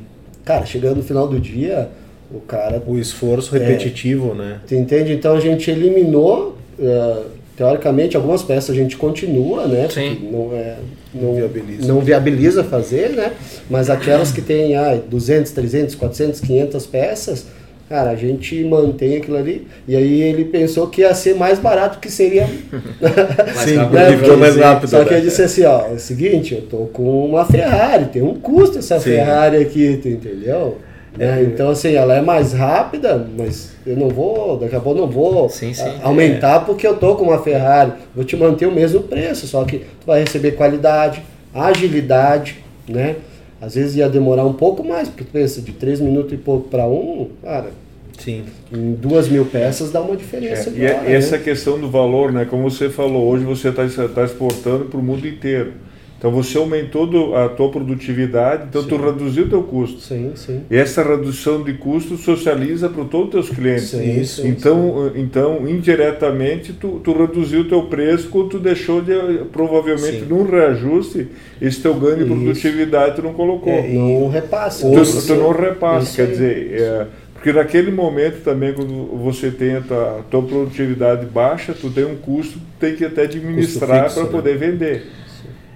Cara, 0.44 0.66
chegando 0.66 0.96
no 0.96 1.04
final 1.04 1.28
do 1.28 1.40
dia, 1.40 1.90
o 2.34 2.40
cara... 2.40 2.82
O 2.88 2.98
esforço 2.98 3.54
repetitivo, 3.54 4.32
é, 4.32 4.36
né? 4.36 4.60
Tu 4.68 4.74
entende? 4.74 5.14
Então 5.14 5.36
a 5.36 5.40
gente 5.40 5.70
eliminou... 5.70 6.58
Uh, 6.80 7.37
teoricamente, 7.58 8.16
algumas 8.16 8.44
peças 8.44 8.70
a 8.70 8.74
gente 8.76 8.96
continua, 8.96 9.66
né? 9.66 9.90
Sim. 9.90 10.30
Não, 10.32 10.54
é, 10.54 10.76
não, 11.12 11.34
viabiliza. 11.34 11.88
não 11.88 12.00
viabiliza 12.02 12.64
fazer, 12.64 13.10
né? 13.10 13.34
Mas 13.68 13.90
aquelas 13.90 14.32
que 14.32 14.42
tem 14.42 14.76
ah, 14.76 15.02
200, 15.10 15.52
300, 15.52 15.96
400, 15.96 16.40
500 16.40 16.86
peças, 16.86 17.46
cara, 17.90 18.12
a 18.12 18.16
gente 18.16 18.64
mantém 18.64 19.18
aquilo 19.18 19.38
ali. 19.38 19.68
E 19.88 19.96
aí 19.96 20.22
ele 20.22 20.46
pensou 20.46 20.86
que 20.88 21.02
ia 21.02 21.14
ser 21.16 21.34
mais 21.34 21.58
barato 21.58 21.98
que 21.98 22.12
seria. 22.12 22.46
Sim, 23.66 23.78
né? 23.92 24.36
mais 24.38 24.56
rápido. 24.56 24.90
Só 24.92 25.04
que 25.04 25.10
né? 25.10 25.18
ele 25.18 25.26
disse 25.28 25.42
assim: 25.42 25.66
ó, 25.66 25.88
é 25.88 25.94
o 25.94 26.00
seguinte, 26.00 26.54
eu 26.54 26.62
tô 26.62 26.78
com 26.94 27.26
uma 27.26 27.44
Ferrari, 27.44 28.06
tem 28.06 28.22
um 28.22 28.36
custo 28.36 28.78
essa 28.78 29.00
Sim. 29.00 29.10
Ferrari 29.10 29.58
aqui, 29.58 29.98
tu 30.00 30.08
entendeu? 30.10 30.78
Né? 31.18 31.44
Então, 31.44 31.70
assim, 31.70 31.94
ela 31.94 32.16
é 32.16 32.22
mais 32.22 32.54
rápida, 32.54 33.28
mas 33.38 33.72
eu 33.86 33.96
não 33.96 34.10
vou, 34.10 34.58
daqui 34.58 34.76
a 34.76 34.80
pouco 34.80 35.00
não 35.00 35.08
vou 35.08 35.50
sim, 35.50 35.74
sim. 35.74 35.84
aumentar 36.04 36.62
é. 36.62 36.66
porque 36.66 36.86
eu 36.86 36.96
tô 36.96 37.16
com 37.16 37.26
uma 37.26 37.42
Ferrari. 37.42 37.94
Vou 38.16 38.24
te 38.24 38.36
manter 38.36 38.68
o 38.68 38.72
mesmo 38.72 39.02
preço, 39.02 39.48
só 39.48 39.64
que 39.64 39.80
tu 39.80 40.06
vai 40.06 40.20
receber 40.20 40.52
qualidade, 40.52 41.24
agilidade, 41.54 42.64
né? 42.88 43.16
Às 43.60 43.74
vezes 43.76 43.96
ia 43.96 44.08
demorar 44.08 44.46
um 44.46 44.54
pouco 44.54 44.84
mais, 44.84 45.08
porque 45.08 45.24
tu 45.24 45.32
pensa, 45.32 45.62
de 45.62 45.72
3 45.72 46.00
minutos 46.00 46.32
e 46.32 46.38
pouco 46.38 46.70
para 46.70 46.86
um, 46.86 47.30
cara, 47.44 47.72
Sim. 48.18 48.44
Em 48.74 48.94
duas 48.94 49.30
mil 49.30 49.46
peças 49.46 49.92
dá 49.92 50.02
uma 50.02 50.16
diferença. 50.16 50.72
É, 50.76 50.92
agora, 50.92 51.10
e 51.10 51.14
essa 51.14 51.38
né? 51.38 51.44
questão 51.44 51.80
do 51.80 51.90
valor, 51.90 52.32
né? 52.32 52.46
Como 52.46 52.70
você 52.70 52.90
falou, 52.90 53.28
hoje 53.28 53.46
você 53.46 53.70
está 53.70 53.88
tá 54.08 54.24
exportando 54.24 54.86
para 54.86 55.00
o 55.00 55.04
mundo 55.04 55.28
inteiro. 55.28 55.74
Então 56.18 56.32
você 56.32 56.58
aumentou 56.58 57.36
a 57.36 57.48
tua 57.48 57.70
produtividade, 57.70 58.66
então 58.70 58.82
sim. 58.82 58.90
tu 58.90 58.98
reduziu 58.98 59.46
o 59.46 59.50
teu 59.50 59.62
custo. 59.62 60.00
Sim, 60.00 60.32
sim. 60.36 60.64
E 60.70 60.76
essa 60.76 61.04
redução 61.04 61.64
de 61.64 61.74
custo 61.74 62.18
socializa 62.18 62.90
para 62.90 63.04
todos 63.06 63.28
os 63.28 63.32
teus 63.32 63.50
clientes. 63.50 63.90
Sim, 63.90 64.24
sim, 64.24 64.48
então, 64.48 65.12
sim. 65.14 65.22
então 65.22 65.68
indiretamente 65.68 66.74
tu, 66.74 67.00
tu 67.04 67.14
reduziu 67.14 67.62
o 67.62 67.66
teu 67.66 67.84
preço 67.84 68.30
quando 68.30 68.50
tu 68.50 68.60
deixou 68.60 69.00
de 69.02 69.14
provavelmente 69.52 70.22
sim. 70.22 70.26
num 70.26 70.44
reajuste 70.44 71.28
esse 71.62 71.82
teu 71.82 71.94
ganho 71.94 72.18
de 72.18 72.26
produtividade 72.26 73.18
tu 73.18 73.22
não 73.22 73.34
colocou. 73.34 73.72
É, 73.72 73.88
não 73.88 74.28
repassa. 74.30 74.90
Tu, 74.90 75.28
tu 75.28 75.36
não 75.36 75.52
repassa, 75.52 76.16
quer 76.16 76.32
dizer, 76.32 76.82
é, 76.82 77.08
porque 77.34 77.54
naquele 77.54 77.92
momento 77.92 78.44
também, 78.44 78.74
quando 78.74 79.16
você 79.24 79.52
tem 79.52 79.76
a 79.76 79.82
tua, 79.82 80.26
tua 80.32 80.42
produtividade 80.42 81.28
baixa, 81.28 81.74
tu 81.74 81.92
tem 81.92 82.04
um 82.04 82.16
custo, 82.16 82.54
tu 82.58 82.66
tem 82.80 82.96
que 82.96 83.06
até 83.06 83.24
administrar 83.24 84.12
para 84.12 84.24
né? 84.24 84.30
poder 84.30 84.58
vender. 84.58 85.06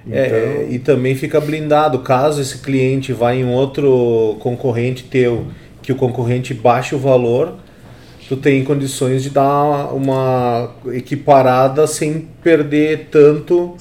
É, 0.09 0.25
então... 0.25 0.37
É, 0.37 0.67
e 0.69 0.79
também 0.79 1.15
fica 1.15 1.39
blindado 1.39 1.99
caso 1.99 2.41
esse 2.41 2.59
cliente 2.59 3.13
vá 3.13 3.35
em 3.35 3.45
outro 3.45 4.37
concorrente 4.39 5.03
teu, 5.03 5.47
que 5.81 5.91
o 5.91 5.95
concorrente 5.95 6.53
baixe 6.53 6.95
o 6.95 6.99
valor, 6.99 7.55
tu 8.27 8.37
tem 8.37 8.63
condições 8.63 9.23
de 9.23 9.29
dar 9.29 9.93
uma 9.93 10.71
equiparada 10.93 11.85
sem 11.85 12.29
perder 12.41 13.09
tanto 13.11 13.75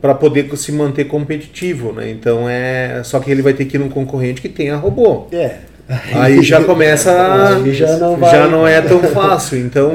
para 0.00 0.14
poder 0.14 0.56
se 0.56 0.70
manter 0.70 1.06
competitivo, 1.06 1.92
né? 1.92 2.08
Então 2.08 2.48
é 2.48 3.02
só 3.02 3.18
que 3.18 3.28
ele 3.28 3.42
vai 3.42 3.54
ter 3.54 3.64
que 3.64 3.76
ir 3.76 3.80
num 3.80 3.88
concorrente 3.88 4.40
que 4.40 4.48
tenha 4.48 4.76
robô. 4.76 5.26
É. 5.32 5.58
Aí 6.14 6.42
já 6.42 6.62
começa. 6.62 7.10
já, 7.72 7.96
não 7.96 8.16
vai... 8.16 8.30
já 8.30 8.46
não 8.46 8.66
é 8.66 8.80
tão 8.82 9.02
fácil. 9.04 9.58
Então 9.58 9.90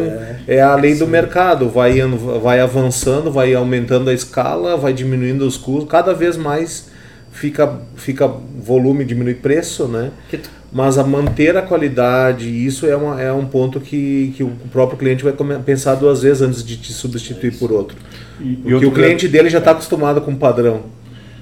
é, 0.48 0.56
é 0.56 0.62
a 0.62 0.76
lei 0.76 0.96
do 0.96 1.08
mercado. 1.08 1.70
Vai, 1.70 2.02
vai 2.42 2.60
avançando, 2.60 3.32
vai 3.32 3.54
aumentando 3.54 4.10
a 4.10 4.14
escala, 4.14 4.76
vai 4.76 4.92
diminuindo 4.92 5.46
os 5.46 5.56
custos. 5.56 5.90
Cada 5.90 6.14
vez 6.14 6.36
mais 6.36 6.90
fica, 7.32 7.80
fica 7.96 8.28
volume, 8.28 9.06
diminui 9.06 9.36
preço, 9.36 9.88
né? 9.88 10.10
Mas 10.72 10.98
a 10.98 11.04
manter 11.04 11.56
a 11.56 11.62
qualidade, 11.62 12.50
isso 12.50 12.88
é, 12.88 12.96
uma, 12.96 13.22
é 13.22 13.32
um 13.32 13.46
ponto 13.46 13.80
que, 13.80 14.34
que 14.36 14.44
o 14.44 14.50
próprio 14.72 14.98
cliente 14.98 15.24
vai 15.24 15.34
pensar 15.64 15.94
duas 15.94 16.24
vezes 16.24 16.42
antes 16.42 16.66
de 16.66 16.78
te 16.78 16.92
substituir 16.92 17.52
por 17.60 17.72
outro. 17.72 17.96
E, 18.42 18.56
Porque 18.56 18.84
e 18.84 18.88
o 18.88 18.92
cliente 18.92 19.28
dele 19.28 19.50
já 19.52 19.60
está 19.60 19.70
acostumado 19.70 20.20
com 20.22 20.32
o 20.32 20.36
padrão. 20.36 20.82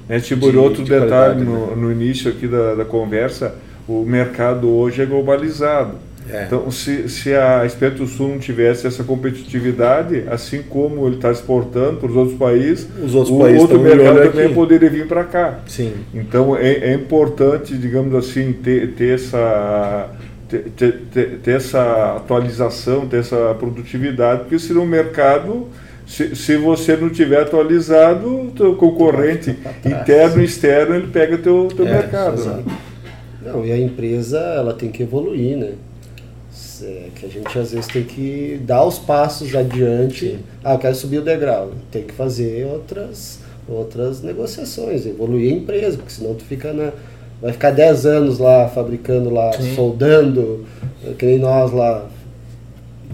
É, 0.09 0.19
tipo, 0.19 0.51
de, 0.51 0.57
outro 0.57 0.83
de 0.83 0.89
detalhe 0.89 1.45
no, 1.45 1.67
né? 1.67 1.75
no 1.77 1.89
início 1.89 2.29
aqui 2.29 2.45
da, 2.45 2.75
da 2.75 2.83
conversa 2.83 3.55
o 3.91 4.06
mercado 4.06 4.69
hoje 4.69 5.01
é 5.01 5.06
globalizado. 5.06 5.95
É. 6.30 6.45
Então, 6.45 6.69
se, 6.71 7.10
se 7.10 7.34
a 7.34 7.65
Espeto 7.65 8.06
Sul 8.06 8.30
não 8.30 8.39
tivesse 8.39 8.86
essa 8.88 9.04
competitividade, 9.04 10.23
assim 10.30 10.62
como 10.62 11.06
ele 11.08 11.15
está 11.15 11.32
exportando 11.32 11.97
para 11.97 12.10
os 12.10 12.15
outros 12.15 12.38
países, 12.38 12.88
os 13.04 13.15
outros 13.15 13.36
o 13.36 13.39
países 13.39 13.62
outro 13.62 13.80
mercado 13.80 14.30
também 14.30 14.45
aqui. 14.45 14.54
poderia 14.54 14.89
vir 14.89 15.08
para 15.08 15.23
cá. 15.23 15.60
Sim. 15.67 15.93
Então, 16.13 16.56
é, 16.56 16.71
é, 16.71 16.93
importante, 16.93 17.75
digamos 17.77 18.13
assim, 18.15 18.54
ter, 18.54 18.93
ter 18.93 19.15
essa 19.15 20.10
ter, 20.47 20.63
ter, 21.12 21.39
ter, 21.43 21.51
essa 21.51 22.15
atualização, 22.17 23.08
ter 23.08 23.17
essa 23.17 23.56
produtividade, 23.58 24.41
porque 24.41 24.60
senão 24.60 24.84
o 24.84 24.88
mercado, 24.88 25.67
se, 26.06 26.36
se 26.36 26.56
você 26.58 26.95
não 26.95 27.10
tiver 27.10 27.41
atualizado, 27.41 28.51
o 28.60 28.75
concorrente 28.75 29.58
interno 29.84 30.41
e 30.41 30.45
externo, 30.45 30.95
ele 30.95 31.08
pega 31.08 31.36
o 31.36 31.39
teu, 31.39 31.67
teu 31.75 31.88
é, 31.88 31.91
mercado. 31.91 32.43
Né? 32.43 32.63
Não, 33.43 33.65
e 33.65 33.71
a 33.71 33.77
empresa 33.77 34.38
ela 34.39 34.73
tem 34.73 34.91
que 34.91 35.04
evoluir, 35.04 35.58
né? 35.58 35.73
é 36.86 37.10
que 37.15 37.25
a 37.25 37.30
gente 37.30 37.58
às 37.58 37.71
vezes 37.71 37.88
tem 37.88 38.04
que 38.04 38.60
dar 38.63 38.84
os 38.86 38.97
passos 38.99 39.56
adiante. 39.56 40.32
Sim. 40.32 40.39
Ah, 40.63 40.73
eu 40.73 40.80
quero 40.80 40.95
subir 40.95 41.19
o 41.19 41.21
degrau. 41.21 41.71
Tem 41.91 42.04
que 42.04 42.13
fazer 42.13 42.65
outras, 42.65 43.39
outras 43.67 44.21
negociações, 44.21 45.06
evoluir 45.06 45.54
a 45.54 45.58
empresa, 45.58 45.97
porque 45.97 46.12
senão 46.12 46.34
tu 46.34 46.43
fica 46.43 46.73
na. 46.73 46.91
Vai 47.41 47.54
ficar 47.54 47.71
10 47.71 48.06
anos 48.06 48.39
lá 48.39 48.67
fabricando 48.67 49.32
lá, 49.32 49.51
Sim. 49.54 49.75
soldando, 49.75 50.65
que 51.17 51.25
nem 51.25 51.39
nós 51.39 51.71
lá. 51.71 52.08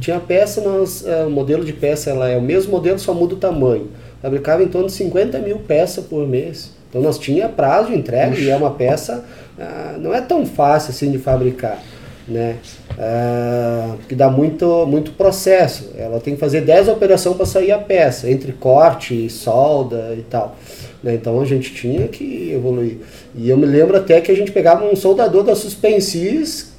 Tinha 0.01 0.19
peça, 0.19 0.61
nós, 0.61 1.05
é, 1.05 1.23
o 1.23 1.29
modelo 1.29 1.63
de 1.63 1.73
peça 1.73 2.09
ela 2.09 2.27
é 2.29 2.37
o 2.37 2.41
mesmo 2.41 2.71
modelo, 2.71 2.99
só 2.99 3.13
muda 3.13 3.35
o 3.35 3.37
tamanho. 3.37 3.87
Fabricava 4.21 4.61
em 4.61 4.67
torno 4.67 4.87
de 4.87 4.93
50 4.93 5.39
mil 5.39 5.59
peças 5.59 6.03
por 6.05 6.27
mês. 6.27 6.76
Então 6.97 7.05
nós 7.05 7.19
tinha 7.19 7.47
prazo 7.47 7.91
de 7.91 7.95
entrega 7.95 8.35
e 8.35 8.49
é 8.49 8.57
uma 8.57 8.71
peça, 8.71 9.23
ah, 9.59 9.95
não 9.99 10.15
é 10.15 10.19
tão 10.19 10.47
fácil 10.47 10.89
assim 10.89 11.11
de 11.11 11.19
fabricar 11.19 11.79
né? 12.27 12.55
Ah, 12.97 13.95
que 14.09 14.15
dá 14.15 14.29
muito, 14.29 14.85
muito 14.87 15.11
processo. 15.11 15.91
Ela 15.95 16.19
tem 16.19 16.33
que 16.33 16.39
fazer 16.39 16.61
10 16.61 16.89
operações 16.89 17.37
para 17.37 17.45
sair 17.45 17.71
a 17.71 17.77
peça, 17.77 18.29
entre 18.29 18.51
corte, 18.51 19.29
solda 19.29 20.13
e 20.17 20.23
tal. 20.23 20.57
Né? 21.01 21.13
Então 21.13 21.39
a 21.39 21.45
gente 21.45 21.73
tinha 21.73 22.07
que 22.07 22.51
evoluir. 22.51 22.97
E 23.35 23.49
eu 23.49 23.57
me 23.57 23.65
lembro 23.65 23.95
até 23.95 24.19
que 24.19 24.31
a 24.31 24.35
gente 24.35 24.51
pegava 24.51 24.83
um 24.83 24.95
soldador 24.95 25.43
da 25.43 25.55
Suspensis 25.55 26.75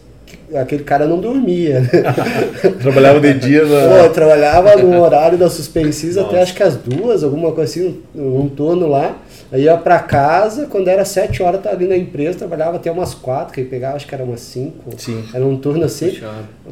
aquele 0.54 0.82
cara 0.82 1.06
não 1.06 1.18
dormia. 1.18 1.80
Né? 1.80 1.88
trabalhava 2.80 3.20
de 3.20 3.34
dia 3.34 3.64
na... 3.64 4.02
Pô, 4.02 4.08
trabalhava 4.10 4.76
no 4.76 5.00
horário 5.00 5.38
da 5.38 5.48
Suspensis 5.48 6.16
até 6.16 6.40
acho 6.40 6.54
que 6.54 6.62
as 6.62 6.76
duas, 6.76 7.22
alguma 7.22 7.52
coisa 7.52 7.70
assim, 7.70 8.00
um 8.14 8.48
turno 8.48 8.86
lá. 8.86 9.16
Aí 9.50 9.62
ia 9.62 9.76
para 9.76 9.98
casa, 10.00 10.66
quando 10.66 10.88
era 10.88 11.04
sete 11.04 11.42
horas, 11.42 11.62
tava 11.62 11.76
ali 11.76 11.86
na 11.86 11.96
empresa, 11.96 12.38
trabalhava 12.38 12.76
até 12.76 12.90
umas 12.90 13.14
quatro, 13.14 13.54
que 13.54 13.64
pegava, 13.64 13.96
acho 13.96 14.06
que 14.06 14.14
era 14.14 14.24
umas 14.24 14.40
cinco. 14.40 14.90
Sim. 14.98 15.24
Era 15.32 15.44
um 15.44 15.56
turno 15.56 15.84
assim, 15.84 16.18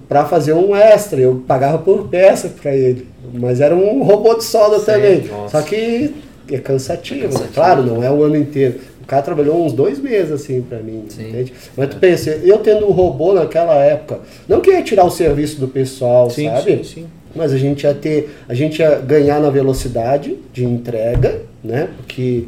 para 0.08 0.26
fazer 0.26 0.52
um 0.52 0.76
extra. 0.76 1.20
Eu 1.20 1.42
pagava 1.46 1.78
por 1.78 2.08
peça 2.08 2.48
para 2.60 2.74
ele. 2.74 3.08
Mas 3.32 3.60
era 3.60 3.74
um 3.74 4.02
robô 4.02 4.34
de 4.34 4.44
solda 4.44 4.78
Sim, 4.78 4.84
também. 4.86 5.24
Nossa. 5.24 5.58
Só 5.58 5.66
que 5.66 6.14
é 6.50 6.58
cansativo, 6.58 7.20
é 7.20 7.28
cansativo, 7.28 7.54
claro, 7.54 7.82
não 7.82 8.02
é 8.02 8.10
o 8.10 8.22
ano 8.22 8.36
inteiro. 8.36 8.78
O 9.02 9.06
cara 9.06 9.22
trabalhou 9.22 9.64
uns 9.64 9.72
dois 9.72 10.00
meses 10.00 10.32
assim 10.32 10.60
para 10.62 10.78
mim, 10.78 11.04
Sim. 11.08 11.28
entende? 11.28 11.52
Mas 11.76 11.90
tu 11.90 11.96
pensa, 11.96 12.30
eu 12.30 12.58
tendo 12.58 12.86
um 12.86 12.90
robô 12.90 13.32
naquela 13.32 13.76
época, 13.76 14.20
não 14.48 14.60
queria 14.60 14.82
tirar 14.82 15.04
o 15.04 15.10
serviço 15.10 15.60
do 15.60 15.68
pessoal, 15.68 16.28
sim, 16.28 16.48
sabe? 16.48 16.78
Sim, 16.78 16.84
sim. 16.84 17.06
Mas 17.34 17.52
a 17.52 17.56
gente 17.56 17.84
ia 17.84 17.94
ter, 17.94 18.34
a 18.48 18.54
gente 18.54 18.80
ia 18.80 18.96
ganhar 18.96 19.40
na 19.40 19.50
velocidade 19.50 20.36
de 20.52 20.64
entrega, 20.64 21.42
né? 21.62 21.88
Porque 21.98 22.46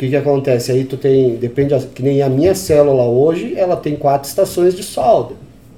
que, 0.00 0.08
que 0.08 0.16
acontece? 0.16 0.72
Aí 0.72 0.84
tu 0.84 0.96
tem, 0.96 1.36
depende, 1.36 1.74
que 1.94 2.02
nem 2.02 2.22
a 2.22 2.28
minha 2.28 2.54
célula 2.54 3.04
hoje, 3.04 3.52
ela 3.54 3.76
tem 3.76 3.94
quatro 3.94 4.26
estações 4.26 4.74
de 4.74 4.82
solda, 4.82 5.34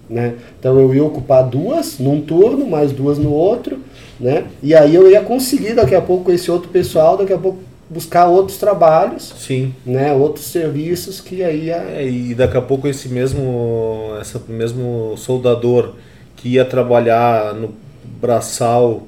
né? 0.08 0.34
Então 0.60 0.78
eu 0.78 0.94
ia 0.94 1.02
ocupar 1.02 1.42
duas 1.42 1.98
num 1.98 2.20
turno, 2.20 2.64
mais 2.64 2.92
duas 2.92 3.18
no 3.18 3.32
outro, 3.32 3.80
né? 4.20 4.44
E 4.62 4.76
aí 4.76 4.94
eu 4.94 5.10
ia 5.10 5.20
conseguir 5.22 5.74
daqui 5.74 5.96
a 5.96 6.00
pouco 6.00 6.30
esse 6.30 6.52
outro 6.52 6.68
pessoal, 6.68 7.16
daqui 7.16 7.32
a 7.32 7.38
pouco 7.38 7.58
buscar 7.90 8.26
outros 8.28 8.58
trabalhos, 8.58 9.34
sim, 9.36 9.74
né? 9.84 10.12
Outros 10.12 10.46
serviços 10.46 11.20
que 11.20 11.42
aí 11.42 11.64
ia... 11.64 11.84
é, 11.96 12.08
e 12.08 12.32
daqui 12.32 12.56
a 12.56 12.62
pouco 12.62 12.86
esse 12.86 13.08
mesmo, 13.08 14.12
esse 14.20 14.38
mesmo 14.48 15.16
soldador 15.16 15.94
que 16.36 16.50
ia 16.50 16.64
trabalhar 16.64 17.54
no 17.54 17.74
braçal 18.20 19.02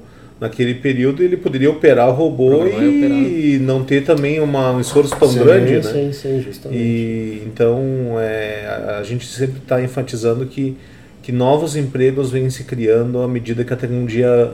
naquele 0.45 0.75
período 0.75 1.23
ele 1.23 1.35
poderia 1.35 1.69
operar 1.69 2.07
o 2.09 2.13
robô 2.13 2.65
e, 2.67 3.57
não 3.59 3.83
ter 3.83 4.03
também 4.03 4.39
uma, 4.39 4.71
um 4.71 4.79
esforço 4.79 5.15
tão 5.15 5.27
sim, 5.27 5.39
grande, 5.39 5.81
sim, 5.81 5.87
né? 5.87 5.93
Sim, 5.93 6.13
sim, 6.13 6.41
justamente. 6.41 6.79
E, 6.79 7.43
então 7.45 7.79
é, 8.19 8.65
a, 8.67 8.97
a 8.99 9.03
gente 9.03 9.25
sempre 9.25 9.57
está 9.57 9.81
enfatizando 9.81 10.45
que, 10.45 10.77
que 11.23 11.31
novos 11.31 11.75
empregos 11.75 12.31
vêm 12.31 12.49
se 12.49 12.63
criando 12.63 13.21
à 13.21 13.27
medida 13.27 13.63
que 13.63 13.73
a 13.73 13.77
tecnologia 13.77 14.51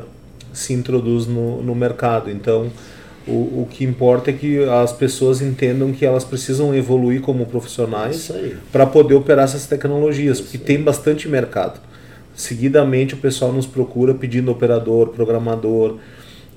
se 0.53 0.73
introduz 0.73 1.27
no, 1.27 1.61
no 1.61 1.75
mercado. 1.75 2.31
Então 2.31 2.71
o, 3.27 3.61
o 3.61 3.67
que 3.69 3.83
importa 3.83 4.29
é 4.29 4.33
que 4.33 4.63
as 4.63 4.93
pessoas 4.93 5.41
entendam 5.41 5.91
que 5.91 6.05
elas 6.05 6.23
precisam 6.23 6.73
evoluir 6.73 7.21
como 7.21 7.45
profissionais 7.45 8.31
para 8.71 8.85
poder 8.85 9.15
operar 9.15 9.43
essas 9.45 9.67
tecnologias, 9.67 10.39
porque 10.39 10.57
tem 10.57 10.81
bastante 10.81 11.27
mercado 11.27 11.90
seguidamente 12.41 13.13
o 13.13 13.17
pessoal 13.17 13.53
nos 13.53 13.65
procura 13.65 14.13
pedindo 14.13 14.51
operador, 14.51 15.09
programador. 15.09 15.97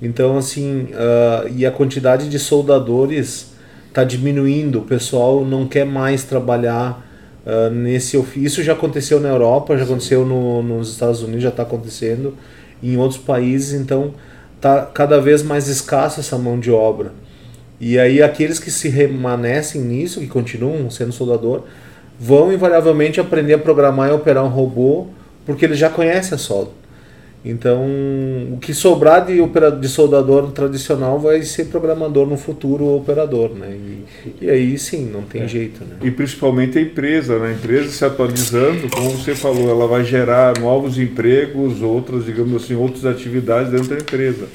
Então, 0.01 0.37
assim, 0.37 0.87
uh, 0.91 1.47
e 1.55 1.65
a 1.65 1.71
quantidade 1.71 2.27
de 2.27 2.37
soldadores 2.37 3.53
está 3.87 4.03
diminuindo, 4.03 4.79
o 4.79 4.81
pessoal 4.81 5.45
não 5.45 5.67
quer 5.67 5.85
mais 5.85 6.23
trabalhar 6.23 7.05
uh, 7.45 7.69
nesse 7.69 8.17
ofício. 8.17 8.45
Isso 8.45 8.63
já 8.63 8.73
aconteceu 8.73 9.19
na 9.19 9.29
Europa, 9.29 9.77
já 9.77 9.83
aconteceu 9.83 10.25
no, 10.25 10.61
nos 10.61 10.91
Estados 10.91 11.21
Unidos, 11.21 11.43
já 11.43 11.49
está 11.49 11.63
acontecendo 11.63 12.35
em 12.83 12.97
outros 12.97 13.19
países, 13.19 13.79
então 13.79 14.13
está 14.55 14.81
cada 14.81 15.21
vez 15.21 15.41
mais 15.41 15.67
escassa 15.67 16.19
essa 16.19 16.37
mão 16.37 16.59
de 16.59 16.71
obra. 16.71 17.13
E 17.79 17.99
aí 17.99 18.21
aqueles 18.21 18.59
que 18.59 18.71
se 18.71 18.89
remanescem 18.89 19.81
nisso, 19.81 20.19
que 20.19 20.27
continuam 20.27 20.89
sendo 20.89 21.11
soldador, 21.11 21.63
vão 22.19 22.51
invariavelmente 22.51 23.19
aprender 23.19 23.53
a 23.53 23.57
programar 23.57 24.09
e 24.09 24.13
operar 24.13 24.43
um 24.43 24.49
robô 24.49 25.07
porque 25.45 25.65
ele 25.65 25.75
já 25.75 25.89
conhece 25.89 26.33
a 26.33 26.37
solda. 26.37 26.71
Então, 27.47 27.85
o 28.53 28.57
que 28.59 28.73
sobrar 28.73 29.23
de, 29.23 29.39
de 29.79 29.87
soldador 29.87 30.51
tradicional 30.51 31.19
vai 31.19 31.43
ser 31.43 31.65
programador 31.65 32.25
no 32.25 32.37
futuro 32.37 32.85
ou 32.85 32.97
operador, 32.97 33.51
né? 33.51 33.69
E, 33.69 34.45
e 34.45 34.49
aí 34.49 34.75
sim, 34.79 35.05
não 35.05 35.21
tem 35.21 35.43
é. 35.43 35.47
jeito, 35.47 35.85
né? 35.85 35.97
E 36.01 36.09
principalmente 36.09 36.79
a 36.79 36.81
empresa, 36.81 37.37
né? 37.37 37.49
A 37.49 37.51
empresa 37.51 37.89
se 37.89 38.03
atualizando, 38.03 38.89
como 38.89 39.11
você 39.11 39.35
falou, 39.35 39.69
ela 39.69 39.85
vai 39.85 40.03
gerar 40.03 40.59
novos 40.59 40.97
empregos, 40.97 41.83
outras, 41.83 42.25
digamos 42.25 42.63
assim, 42.63 42.73
outras 42.73 43.05
atividades 43.05 43.71
dentro 43.71 43.89
da 43.89 43.97
empresa. 43.97 44.47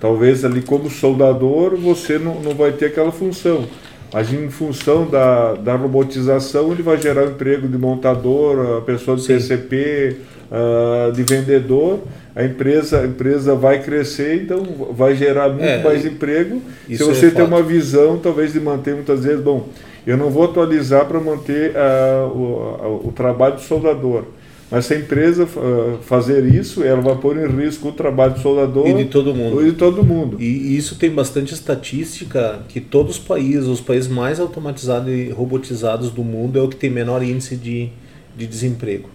Talvez 0.00 0.44
ali 0.44 0.62
como 0.62 0.90
soldador 0.90 1.76
você 1.76 2.18
não, 2.18 2.40
não 2.40 2.56
vai 2.56 2.72
ter 2.72 2.86
aquela 2.86 3.12
função. 3.12 3.68
Mas 4.16 4.32
em 4.32 4.48
função 4.48 5.06
da, 5.06 5.52
da 5.52 5.76
robotização, 5.76 6.72
ele 6.72 6.82
vai 6.82 6.96
gerar 6.96 7.26
emprego 7.26 7.68
de 7.68 7.76
montador, 7.76 8.78
a 8.78 8.80
pessoa 8.80 9.14
do 9.14 9.22
Sim. 9.22 9.34
TCP, 9.34 10.16
uh, 10.50 11.12
de 11.12 11.22
vendedor. 11.22 11.98
A 12.34 12.42
empresa, 12.42 13.02
a 13.02 13.06
empresa 13.06 13.54
vai 13.54 13.82
crescer, 13.82 14.42
então 14.42 14.62
vai 14.92 15.14
gerar 15.14 15.50
muito 15.50 15.66
é, 15.66 15.82
mais 15.82 16.06
emprego. 16.06 16.62
Se 16.88 17.04
você 17.04 17.26
é 17.26 17.30
tem 17.30 17.44
uma 17.44 17.62
visão, 17.62 18.16
talvez, 18.16 18.54
de 18.54 18.60
manter 18.60 18.94
muitas 18.94 19.22
vezes, 19.22 19.42
bom, 19.42 19.68
eu 20.06 20.16
não 20.16 20.30
vou 20.30 20.44
atualizar 20.44 21.04
para 21.04 21.20
manter 21.20 21.72
uh, 21.72 22.26
o, 22.28 23.08
o 23.08 23.12
trabalho 23.12 23.56
do 23.56 23.60
soldador 23.60 24.24
mas 24.70 24.86
se 24.86 24.94
a 24.94 24.98
empresa 24.98 25.44
uh, 25.44 25.98
fazer 26.02 26.44
isso, 26.44 26.82
ela 26.82 27.00
vai 27.00 27.16
pôr 27.16 27.36
em 27.36 27.46
risco 27.46 27.88
o 27.88 27.92
trabalho 27.92 28.34
do 28.34 28.40
soldador 28.40 28.88
e 28.88 28.94
de 28.94 29.04
todo 29.04 29.32
mundo. 29.32 29.62
E 29.62 29.70
de 29.70 29.76
todo 29.76 30.02
mundo. 30.02 30.36
E 30.40 30.76
isso 30.76 30.96
tem 30.96 31.10
bastante 31.10 31.54
estatística 31.54 32.60
que 32.68 32.80
todos 32.80 33.16
os 33.16 33.22
países, 33.22 33.66
os 33.66 33.80
países 33.80 34.10
mais 34.10 34.40
automatizados 34.40 35.08
e 35.12 35.30
robotizados 35.30 36.10
do 36.10 36.24
mundo 36.24 36.58
é 36.58 36.62
o 36.62 36.68
que 36.68 36.76
tem 36.76 36.90
menor 36.90 37.22
índice 37.22 37.56
de, 37.56 37.90
de 38.36 38.46
desemprego. 38.46 39.08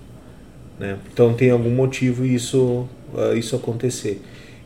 Né? 0.79 0.97
Então 1.11 1.33
tem 1.33 1.51
algum 1.51 1.69
motivo 1.69 2.25
isso 2.25 2.87
uh, 3.13 3.35
isso 3.35 3.53
acontecer. 3.55 4.21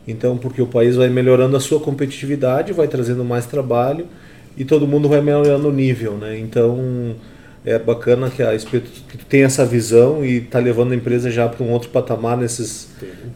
Então 0.06 0.38
porque 0.38 0.62
o 0.62 0.66
país 0.68 0.94
vai 0.94 1.08
melhorando 1.08 1.56
a 1.56 1.60
sua 1.60 1.80
competitividade, 1.80 2.72
vai 2.72 2.86
trazendo 2.86 3.24
mais 3.24 3.44
trabalho 3.44 4.06
e 4.56 4.64
todo 4.64 4.86
mundo 4.86 5.08
vai 5.08 5.20
melhorando 5.20 5.68
o 5.68 5.72
nível, 5.72 6.12
né? 6.12 6.38
Então 6.38 7.14
é 7.66 7.76
bacana 7.80 8.30
que 8.30 8.44
a 8.44 8.54
Espeto 8.54 8.88
tem 9.28 9.42
essa 9.42 9.66
visão 9.66 10.24
e 10.24 10.36
está 10.36 10.60
levando 10.60 10.92
a 10.92 10.94
empresa 10.94 11.32
já 11.32 11.48
para 11.48 11.66
um 11.66 11.72
outro 11.72 11.90
patamar 11.90 12.36
nesses 12.36 12.88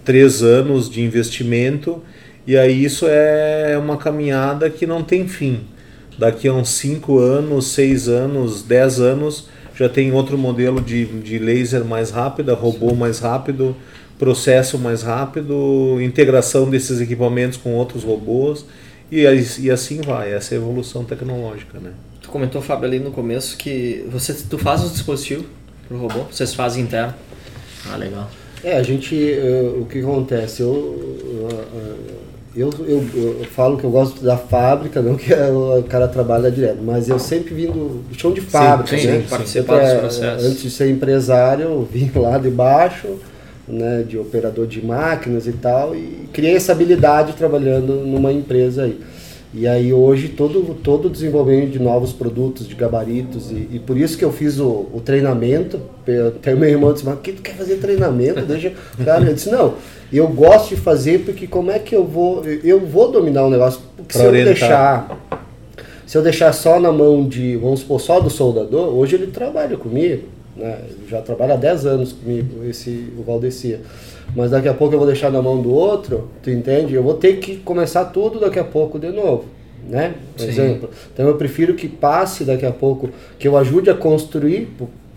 três 0.04 0.40
anos 0.40 0.88
de 0.88 1.02
investimento. 1.02 2.00
E 2.46 2.56
aí 2.56 2.84
isso 2.84 3.06
é 3.08 3.76
uma 3.76 3.96
caminhada 3.96 4.70
que 4.70 4.86
não 4.86 5.02
tem 5.02 5.26
fim. 5.26 5.62
Daqui 6.16 6.46
a 6.46 6.52
uns 6.52 6.68
cinco 6.68 7.18
anos, 7.18 7.72
seis 7.72 8.08
anos, 8.08 8.62
dez 8.62 9.00
anos, 9.00 9.48
já 9.74 9.88
tem 9.88 10.12
outro 10.12 10.38
modelo 10.38 10.80
de, 10.80 11.06
de 11.06 11.38
laser 11.38 11.84
mais 11.84 12.10
rápida, 12.10 12.54
robô 12.54 12.94
mais 12.94 13.18
rápido, 13.18 13.74
processo 14.16 14.78
mais 14.78 15.02
rápido, 15.02 15.98
integração 16.00 16.70
desses 16.70 17.00
equipamentos 17.00 17.58
com 17.58 17.74
outros 17.74 18.04
robôs 18.04 18.64
e, 19.10 19.22
e 19.58 19.70
assim 19.70 20.00
vai, 20.02 20.32
essa 20.32 20.54
é 20.54 20.58
a 20.58 20.60
evolução 20.60 21.04
tecnológica, 21.04 21.80
né? 21.80 21.90
Tu 22.30 22.32
comentou, 22.32 22.62
Fábio, 22.62 22.86
ali 22.86 23.00
no 23.00 23.10
começo 23.10 23.56
que 23.56 24.06
você, 24.08 24.32
tu 24.32 24.56
faz 24.56 24.84
os 24.84 24.92
dispositivos 24.92 25.46
pro 25.88 25.98
robô, 25.98 26.20
vocês 26.30 26.54
fazem 26.54 26.84
interno. 26.84 27.12
Ah, 27.90 27.96
legal. 27.96 28.30
É, 28.62 28.76
a 28.76 28.84
gente, 28.84 29.16
uh, 29.16 29.80
o 29.80 29.86
que 29.86 29.98
acontece, 29.98 30.62
eu, 30.62 30.68
uh, 30.68 31.96
eu, 32.54 32.70
eu, 32.86 33.04
eu, 33.40 33.44
falo 33.46 33.76
que 33.76 33.82
eu 33.82 33.90
gosto 33.90 34.22
da 34.22 34.36
fábrica, 34.36 35.02
não 35.02 35.16
que 35.16 35.34
o 35.34 35.82
cara 35.88 36.06
trabalha 36.06 36.52
direto, 36.52 36.80
mas 36.80 37.08
eu 37.08 37.18
sempre 37.18 37.52
vim 37.52 37.66
do 37.66 38.04
chão 38.12 38.32
de 38.32 38.40
fábrica, 38.40 38.96
sim, 38.96 39.08
né? 39.08 39.22
Sim, 39.22 39.26
participar 39.28 39.80
dos 39.80 39.94
processos. 39.94 40.46
Antes 40.46 40.62
de 40.62 40.70
ser 40.70 40.88
empresário, 40.88 41.64
eu 41.64 41.82
vim 41.82 42.08
lá 42.14 42.38
de 42.38 42.48
baixo, 42.48 43.08
né, 43.66 44.04
de 44.08 44.16
operador 44.16 44.68
de 44.68 44.80
máquinas 44.86 45.48
e 45.48 45.52
tal, 45.52 45.96
e 45.96 46.28
criei 46.32 46.54
essa 46.54 46.70
habilidade 46.70 47.32
trabalhando 47.32 47.92
numa 48.06 48.32
empresa 48.32 48.84
aí. 48.84 49.00
E 49.52 49.66
aí 49.66 49.92
hoje 49.92 50.28
todo 50.28 50.74
todo 50.74 51.06
o 51.06 51.10
desenvolvimento 51.10 51.70
de 51.70 51.80
novos 51.80 52.12
produtos, 52.12 52.68
de 52.68 52.74
gabaritos 52.76 53.50
e, 53.50 53.68
e 53.72 53.82
por 53.84 53.96
isso 53.96 54.16
que 54.16 54.24
eu 54.24 54.32
fiz 54.32 54.60
o, 54.60 54.86
o 54.92 55.00
treinamento. 55.04 55.80
Até 56.28 56.54
meu 56.54 56.68
irmão 56.68 56.92
disse, 56.92 57.04
mas 57.04 57.18
que 57.20 57.32
tu 57.32 57.42
quer 57.42 57.54
fazer 57.56 57.76
treinamento? 57.76 58.42
Deixa, 58.42 58.72
cara, 59.04 59.24
eu 59.24 59.34
disse 59.34 59.50
não. 59.50 59.74
Eu 60.12 60.28
gosto 60.28 60.74
de 60.74 60.80
fazer 60.80 61.20
porque 61.24 61.46
como 61.46 61.70
é 61.70 61.78
que 61.80 61.94
eu 61.94 62.04
vou 62.04 62.44
eu 62.44 62.80
vou 62.80 63.10
dominar 63.10 63.44
o 63.44 63.50
negócio? 63.50 63.80
Porque 63.96 64.12
Pra 64.12 64.20
se 64.20 64.26
eu 64.26 64.30
orientar. 64.30 64.54
deixar 64.54 65.20
se 66.06 66.18
eu 66.18 66.22
deixar 66.22 66.52
só 66.52 66.80
na 66.80 66.90
mão 66.90 67.28
de, 67.28 67.56
vamos 67.56 67.80
supor, 67.80 68.00
só 68.00 68.18
do 68.18 68.28
soldador, 68.28 68.88
hoje 68.96 69.14
ele 69.14 69.28
trabalha 69.28 69.76
comigo, 69.76 70.24
né? 70.60 70.78
Já 71.08 71.20
trabalha 71.22 71.54
há 71.54 71.56
10 71.56 71.86
anos 71.86 72.12
comigo, 72.12 72.64
esse, 72.64 73.06
o 73.18 73.22
Valdecia. 73.22 73.80
Mas 74.36 74.50
daqui 74.52 74.68
a 74.68 74.74
pouco 74.74 74.94
eu 74.94 74.98
vou 74.98 75.06
deixar 75.08 75.30
na 75.32 75.42
mão 75.42 75.60
do 75.60 75.72
outro, 75.72 76.28
tu 76.42 76.50
entende? 76.50 76.94
Eu 76.94 77.02
vou 77.02 77.14
ter 77.14 77.38
que 77.38 77.56
começar 77.56 78.04
tudo 78.06 78.38
daqui 78.38 78.58
a 78.60 78.64
pouco 78.64 78.98
de 78.98 79.10
novo, 79.10 79.46
né? 79.88 80.14
Por 80.36 80.42
Sim. 80.44 80.48
exemplo. 80.48 80.90
Então 81.12 81.26
eu 81.26 81.34
prefiro 81.36 81.74
que 81.74 81.88
passe 81.88 82.44
daqui 82.44 82.64
a 82.64 82.70
pouco, 82.70 83.10
que 83.38 83.48
eu 83.48 83.56
ajude 83.56 83.90
a 83.90 83.94
construir 83.94 84.68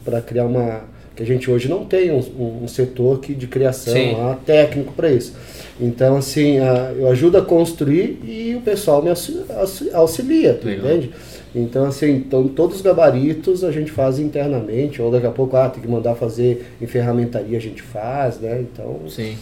para 0.04 0.20
criar 0.22 0.46
uma 0.46 0.92
que 1.16 1.22
a 1.22 1.26
gente 1.28 1.50
hoje 1.52 1.70
não 1.70 1.86
tem 1.86 2.10
um, 2.12 2.64
um- 2.64 2.68
setor 2.68 3.20
que 3.20 3.36
de 3.36 3.46
criação 3.46 3.94
Sim. 3.94 4.14
lá, 4.16 4.36
técnico 4.44 4.94
para 4.94 5.12
isso. 5.12 5.36
Então 5.80 6.18
assim, 6.18 6.58
a- 6.58 6.92
eu 6.98 7.08
ajudo 7.08 7.38
a 7.38 7.42
construir 7.44 8.20
e 8.26 8.56
o 8.56 8.62
pessoal 8.62 9.00
me 9.04 9.10
auxi- 9.12 9.42
auxi- 9.56 9.92
auxilia, 9.94 10.56
tu 10.60 10.66
Legal. 10.66 10.88
entende? 10.88 11.12
Então 11.56 11.86
assim, 11.86 12.12
então 12.12 12.48
todos 12.48 12.78
os 12.78 12.82
gabaritos 12.82 13.64
a 13.64 13.72
gente 13.72 13.92
faz 13.92 14.18
internamente, 14.20 15.02
ou 15.02 15.12
daqui 15.12 15.28
a 15.28 15.32
pouco 15.32 15.56
ah, 15.56 15.70
tem 15.70 15.82
que 15.82 15.88
mandar 15.88 16.16
fazer 16.16 16.66
em 16.82 16.88
ferramentaria 16.88 17.58
a 17.58 17.62
gente 17.62 17.82
faz, 17.82 18.40
né? 18.40 18.62
Então 18.62 19.02
Sim. 19.08 19.36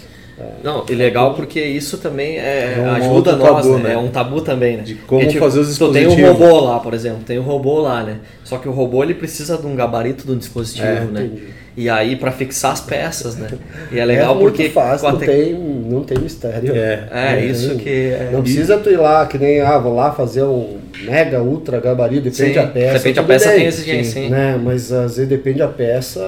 Não, 0.63 0.83
e 0.89 0.95
legal 0.95 1.35
porque 1.35 1.61
isso 1.63 1.99
também 1.99 2.39
é, 2.39 2.75
É 2.77 2.81
um 2.81 2.91
ajuda 2.91 3.35
nós, 3.35 3.63
tabu, 3.63 3.77
né? 3.77 3.89
né? 3.89 3.93
É 3.93 3.97
um 3.97 4.07
tabu 4.09 4.41
também, 4.41 4.77
né? 4.77 4.83
De 4.83 4.95
como 4.95 5.21
Porque, 5.21 5.37
fazer 5.37 5.59
os 5.59 5.77
Tu 5.77 5.91
tem 5.91 6.07
um 6.07 6.09
dispositivos. 6.15 6.39
robô 6.47 6.59
lá, 6.61 6.79
por 6.79 6.93
exemplo, 6.95 7.19
tem 7.23 7.37
um 7.37 7.43
robô 7.43 7.79
lá, 7.79 8.03
né? 8.03 8.19
Só 8.43 8.57
que 8.57 8.67
o 8.67 8.71
robô 8.71 9.03
ele 9.03 9.13
precisa 9.13 9.57
de 9.57 9.67
um 9.67 9.75
gabarito 9.75 10.25
do 10.25 10.35
dispositivo, 10.35 10.87
É, 10.87 10.99
né? 11.01 11.25
entendi. 11.25 11.43
E 11.75 11.89
aí 11.89 12.17
para 12.17 12.31
fixar 12.31 12.73
as 12.73 12.81
peças, 12.81 13.37
né? 13.37 13.47
E 13.91 13.97
é 13.97 14.03
legal 14.03 14.35
é 14.35 14.39
muito 14.39 14.55
porque 14.57 14.69
fácil, 14.69 15.07
a 15.07 15.11
não 15.13 15.19
te- 15.19 15.25
tem, 15.25 15.53
não 15.53 16.03
tem 16.03 16.17
mistério. 16.19 16.75
É. 16.75 17.07
É, 17.11 17.45
isso 17.45 17.69
tem- 17.69 17.77
que 17.77 17.89
é... 17.89 18.29
Não 18.33 18.41
precisa 18.41 18.77
tu 18.77 18.89
ir 18.89 18.97
lá, 18.97 19.25
que 19.25 19.37
nem, 19.37 19.61
ah, 19.61 19.77
vou 19.77 19.95
lá 19.95 20.11
fazer 20.11 20.43
um 20.43 20.77
mega, 21.03 21.41
ultra 21.41 21.79
gabarito, 21.79 22.23
depende 22.23 22.49
Sim, 22.49 22.53
da 22.53 22.67
peça. 22.67 22.93
depende 22.97 23.15
da 23.15 23.21
tudo 23.21 23.27
peça, 23.31 23.47
bem, 23.49 23.57
tem 23.59 23.67
exigência, 23.67 24.21
sim. 24.23 24.29
Né? 24.29 24.59
Mas 24.61 24.91
às 24.91 25.15
vezes 25.15 25.29
depende 25.29 25.59
da 25.59 25.67
peça, 25.69 26.19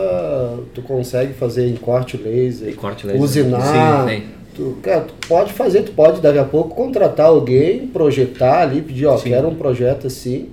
tu 0.73 0.81
consegue 0.81 1.33
fazer 1.33 1.67
em 1.67 1.75
corte 1.75 2.15
laser, 2.15 2.69
E 2.69 2.73
corte 2.73 3.05
laser. 3.05 3.21
usinar. 3.21 4.07
Sim, 4.07 4.15
sim. 4.15 4.23
Tu, 4.55 4.77
cara, 4.81 5.01
tu 5.01 5.13
pode 5.27 5.51
fazer, 5.51 5.81
tu 5.81 5.91
pode 5.91 6.21
daqui 6.21 6.37
a 6.37 6.43
pouco 6.45 6.73
contratar 6.75 7.25
alguém, 7.25 7.87
projetar 7.87 8.61
ali, 8.61 8.81
pedir, 8.81 9.07
ó, 9.07 9.17
Sim. 9.17 9.29
quero 9.29 9.47
um 9.49 9.55
projeto 9.55 10.07
assim, 10.07 10.49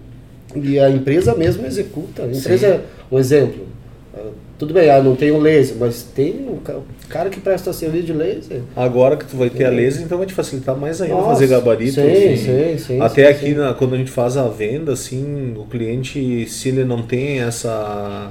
e 0.56 0.78
a 0.80 0.90
empresa 0.90 1.34
mesmo 1.34 1.64
executa. 1.66 2.22
A 2.24 2.26
empresa, 2.26 2.80
um 3.12 3.18
exemplo, 3.18 3.66
tudo 4.60 4.74
bem, 4.74 4.90
ah, 4.90 5.02
não 5.02 5.16
tem 5.16 5.32
um 5.32 5.38
laser, 5.40 5.74
mas 5.80 6.02
tem 6.02 6.46
um 6.48 6.58
ca- 6.58 6.76
cara 7.08 7.30
que 7.30 7.40
presta 7.40 7.72
serviço 7.72 8.04
de 8.06 8.12
laser. 8.12 8.60
Agora 8.76 9.16
que 9.16 9.24
tu 9.24 9.34
vai 9.36 9.48
ter 9.50 9.64
a 9.64 9.70
laser, 9.70 10.02
então 10.04 10.18
vai 10.18 10.26
te 10.26 10.34
facilitar 10.34 10.76
mais 10.76 11.00
ainda 11.00 11.14
Nossa, 11.14 11.28
fazer 11.30 11.46
gabarito. 11.48 11.94
sim, 11.94 12.36
sim, 12.36 12.78
sim, 12.78 13.00
Até 13.00 13.24
sim, 13.24 13.30
aqui, 13.30 13.46
sim. 13.46 13.54
na- 13.54 13.72
quando 13.74 13.94
a 13.94 13.96
gente 13.98 14.10
faz 14.10 14.36
a 14.36 14.46
venda, 14.48 14.92
assim, 14.92 15.54
o 15.56 15.64
cliente, 15.64 16.46
se 16.46 16.68
ele 16.68 16.84
não 16.84 17.02
tem 17.02 17.40
essa 17.40 18.30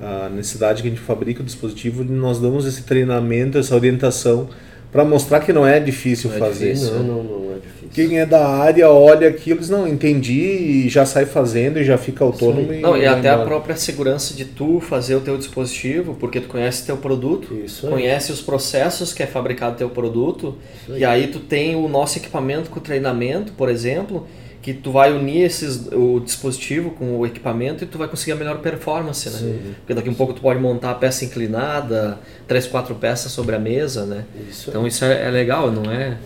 a 0.00 0.28
necessidade 0.28 0.82
que 0.82 0.88
a 0.88 0.90
gente 0.90 1.00
fabrica 1.02 1.42
o 1.42 1.44
dispositivo, 1.44 2.04
nós 2.04 2.38
damos 2.38 2.64
esse 2.66 2.82
treinamento, 2.82 3.58
essa 3.58 3.74
orientação, 3.74 4.48
para 4.92 5.04
mostrar 5.04 5.40
que 5.40 5.52
não 5.52 5.66
é 5.66 5.80
difícil 5.80 6.30
Não 6.30 6.36
é 6.36 6.40
fazer. 6.40 6.74
difícil. 6.74 6.94
Não, 6.94 7.02
não, 7.02 7.22
não 7.24 7.52
é. 7.54 7.55
Quem 7.96 8.18
é 8.18 8.26
da 8.26 8.46
área 8.46 8.90
olha 8.90 9.26
aquilo 9.26 9.64
e 9.64 9.70
não, 9.70 9.88
entendi 9.88 10.84
e 10.84 10.88
já 10.90 11.06
sai 11.06 11.24
fazendo 11.24 11.78
e 11.80 11.84
já 11.84 11.96
fica 11.96 12.22
autônomo. 12.22 12.70
E, 12.70 12.80
Não, 12.80 12.94
e 12.94 13.06
até 13.06 13.30
a 13.30 13.32
embora. 13.32 13.48
própria 13.48 13.74
segurança 13.74 14.34
de 14.34 14.44
tu 14.44 14.80
fazer 14.80 15.14
o 15.14 15.20
teu 15.20 15.38
dispositivo, 15.38 16.14
porque 16.14 16.38
tu 16.38 16.46
conhece 16.46 16.84
teu 16.84 16.98
produto, 16.98 17.54
Isso 17.54 17.86
aí. 17.86 17.92
conhece 17.92 18.30
os 18.30 18.42
processos 18.42 19.14
que 19.14 19.22
é 19.22 19.26
fabricado 19.26 19.76
teu 19.78 19.88
produto, 19.88 20.54
aí. 20.90 20.98
e 21.00 21.04
aí 21.06 21.26
tu 21.28 21.38
tem 21.40 21.74
o 21.74 21.88
nosso 21.88 22.18
equipamento 22.18 22.68
com 22.68 22.78
treinamento, 22.80 23.52
por 23.52 23.70
exemplo, 23.70 24.26
que 24.66 24.74
tu 24.74 24.90
vai 24.90 25.12
unir 25.12 25.42
esses, 25.44 25.86
o 25.92 26.18
dispositivo 26.18 26.90
com 26.90 27.16
o 27.18 27.24
equipamento 27.24 27.84
e 27.84 27.86
tu 27.86 27.98
vai 27.98 28.08
conseguir 28.08 28.32
a 28.32 28.34
melhor 28.34 28.58
performance, 28.58 29.30
né? 29.30 29.38
Sim. 29.38 29.60
Porque 29.78 29.94
daqui 29.94 30.08
a 30.08 30.12
pouco 30.12 30.32
tu 30.32 30.40
pode 30.40 30.58
montar 30.58 30.90
a 30.90 30.94
peça 30.96 31.24
inclinada, 31.24 32.18
três, 32.48 32.66
quatro 32.66 32.96
peças 32.96 33.30
sobre 33.30 33.54
a 33.54 33.60
mesa, 33.60 34.04
né? 34.04 34.24
Isso 34.50 34.70
Então 34.70 34.84
isso 34.84 35.04
é, 35.04 35.28
é 35.28 35.30
legal, 35.30 35.70
não 35.70 35.88
é? 35.88 36.16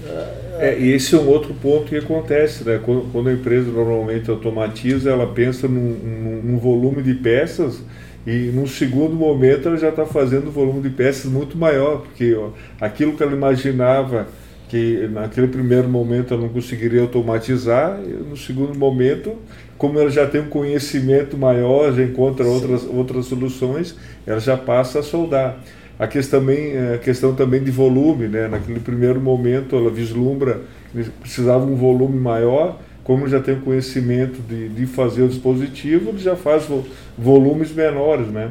É, 0.59 0.79
e 0.79 0.91
esse 0.91 1.15
é 1.15 1.19
um 1.19 1.29
outro 1.29 1.53
ponto 1.53 1.85
que 1.91 1.97
acontece, 1.99 2.65
né? 2.65 2.81
Quando, 2.83 3.13
quando 3.13 3.29
a 3.29 3.33
empresa 3.35 3.71
normalmente 3.71 4.31
automatiza, 4.31 5.11
ela 5.11 5.27
pensa 5.27 5.69
num, 5.69 5.91
num- 6.03 6.41
num 6.43 6.59
volume 6.59 7.03
de 7.03 7.13
peças 7.13 7.83
e 8.27 8.51
num 8.55 8.67
segundo 8.67 9.15
momento 9.15 9.69
ela 9.69 9.77
já 9.77 9.91
está 9.91 10.07
fazendo 10.07 10.49
um 10.49 10.51
volume 10.51 10.81
de 10.81 10.89
peças 10.89 11.31
muito 11.31 11.59
maior, 11.59 11.99
porque 11.99 12.35
ó, 12.35 12.49
aquilo 12.81 13.13
que 13.13 13.23
ela 13.23 13.33
imaginava 13.33 14.29
que 14.71 15.09
naquele 15.09 15.49
primeiro 15.49 15.89
momento 15.89 16.33
ela 16.33 16.45
não 16.45 16.49
conseguiria 16.49 17.03
automatizar, 17.03 18.01
e 18.05 18.09
no 18.13 18.37
segundo 18.37 18.79
momento, 18.79 19.35
como 19.77 19.99
ela 19.99 20.09
já 20.11 20.27
tem 20.29 20.41
um 20.43 20.49
conhecimento 20.49 21.37
maior, 21.37 21.93
já 21.93 22.05
encontra 22.05 22.47
outras, 22.47 22.85
outras 22.87 23.27
soluções, 23.27 23.97
ela 24.25 24.39
já 24.39 24.57
passa 24.57 25.01
a 25.01 25.03
soldar. 25.03 25.59
A 25.99 26.07
questão 26.07 26.41
também, 26.41 26.79
a 26.95 26.99
questão 26.99 27.35
também 27.35 27.63
de 27.63 27.71
volume, 27.73 28.29
né? 28.29 28.47
Naquele 28.49 28.79
primeiro 28.81 29.21
momento 29.21 29.75
ela 29.77 29.91
vislumbra 29.91 30.61
que 30.93 31.03
precisava 31.21 31.65
um 31.67 31.75
volume 31.75 32.19
maior, 32.19 32.79
como 33.03 33.27
já 33.29 33.41
tem 33.41 33.55
o 33.55 33.61
conhecimento 33.61 34.41
de, 34.49 34.69
de 34.69 34.87
fazer 34.87 35.23
o 35.25 35.29
dispositivo, 35.29 36.11
ele 36.11 36.19
já 36.19 36.37
faz 36.37 36.65
vo- 36.67 36.85
volumes 37.19 37.73
menores, 37.75 38.29
né? 38.29 38.51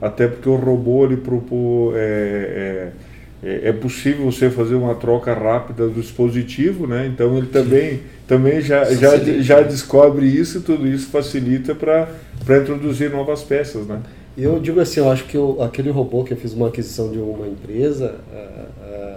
Até 0.00 0.26
porque 0.26 0.48
o 0.48 0.56
robô 0.56 1.04
ele 1.04 1.18
propô, 1.18 1.92
é, 1.94 1.98
é, 2.00 2.92
é- 3.42 3.68
é 3.68 3.72
possível 3.72 4.24
você 4.30 4.50
fazer 4.50 4.74
uma 4.74 4.94
troca 4.94 5.32
rápida 5.32 5.86
do 5.86 6.00
dispositivo, 6.00 6.86
né? 6.86 7.06
Então 7.06 7.36
ele 7.38 7.46
também, 7.48 8.00
também 8.26 8.60
já, 8.60 8.84
já, 8.94 9.16
já 9.40 9.60
descobre 9.62 10.26
isso 10.26 10.58
e 10.58 10.60
tudo 10.60 10.86
isso 10.86 11.08
facilita 11.08 11.74
para 11.74 12.08
introduzir 12.60 13.10
novas 13.10 13.42
peças, 13.42 13.86
né? 13.86 14.00
Eu 14.38 14.58
digo 14.60 14.80
assim, 14.80 15.00
eu 15.00 15.10
acho 15.10 15.24
que 15.24 15.36
o- 15.36 15.60
aquele 15.62 15.90
robô 15.90 16.22
que 16.24 16.32
eu 16.32 16.36
fiz 16.36 16.52
uma 16.54 16.68
aquisição 16.68 17.10
de 17.10 17.18
uma 17.18 17.46
empresa, 17.48 18.14
ah, 18.32 18.64
ah, 18.82 19.09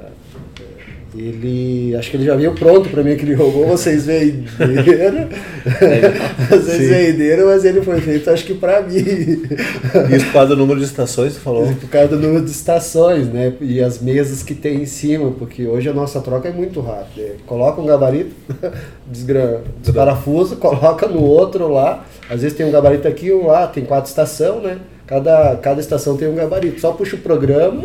ele, 1.15 1.95
acho 1.95 2.09
que 2.09 2.17
ele 2.17 2.25
já 2.25 2.35
veio 2.35 2.53
pronto 2.55 2.89
para 2.89 3.03
mim 3.03 3.11
aquele 3.11 3.33
robô, 3.35 3.65
vocês 3.67 4.05
venderam, 4.05 5.27
vocês 6.49 6.77
Sim. 6.81 6.87
venderam, 6.87 7.45
mas 7.47 7.63
ele 7.63 7.81
foi 7.81 8.01
feito 8.01 8.29
acho 8.29 8.45
que 8.45 8.53
para 8.55 8.81
mim, 8.81 8.95
Isso 8.97 10.25
por 10.27 10.33
causa 10.33 10.47
do 10.49 10.57
número 10.57 10.79
de 10.79 10.85
estações, 10.85 11.33
tu 11.35 11.39
falou. 11.39 11.67
por 11.79 11.89
causa 11.89 12.07
do 12.09 12.19
número 12.19 12.43
de 12.45 12.51
estações, 12.51 13.27
né, 13.27 13.53
e 13.61 13.79
as 13.81 13.99
mesas 14.01 14.41
que 14.43 14.55
tem 14.55 14.81
em 14.81 14.85
cima, 14.85 15.31
porque 15.31 15.67
hoje 15.67 15.87
a 15.89 15.93
nossa 15.93 16.19
troca 16.21 16.49
é 16.49 16.51
muito 16.51 16.79
rápida, 16.81 17.21
É, 17.21 17.35
coloca 17.45 17.79
um 17.79 17.85
gabarito, 17.85 18.31
desgra- 19.05 19.61
desparafusa, 19.81 20.55
coloca 20.55 21.07
no 21.07 21.21
outro 21.21 21.67
lá, 21.71 22.05
às 22.29 22.41
vezes 22.41 22.57
tem 22.57 22.65
um 22.65 22.71
gabarito 22.71 23.07
aqui, 23.07 23.31
um 23.31 23.47
lá, 23.47 23.67
tem 23.67 23.85
quatro 23.85 24.09
estações, 24.09 24.63
né, 24.63 24.77
cada, 25.05 25.55
cada 25.57 25.79
estação 25.79 26.17
tem 26.17 26.27
um 26.27 26.35
gabarito, 26.35 26.79
só 26.81 26.91
puxa 26.91 27.15
o 27.15 27.19
programa 27.19 27.83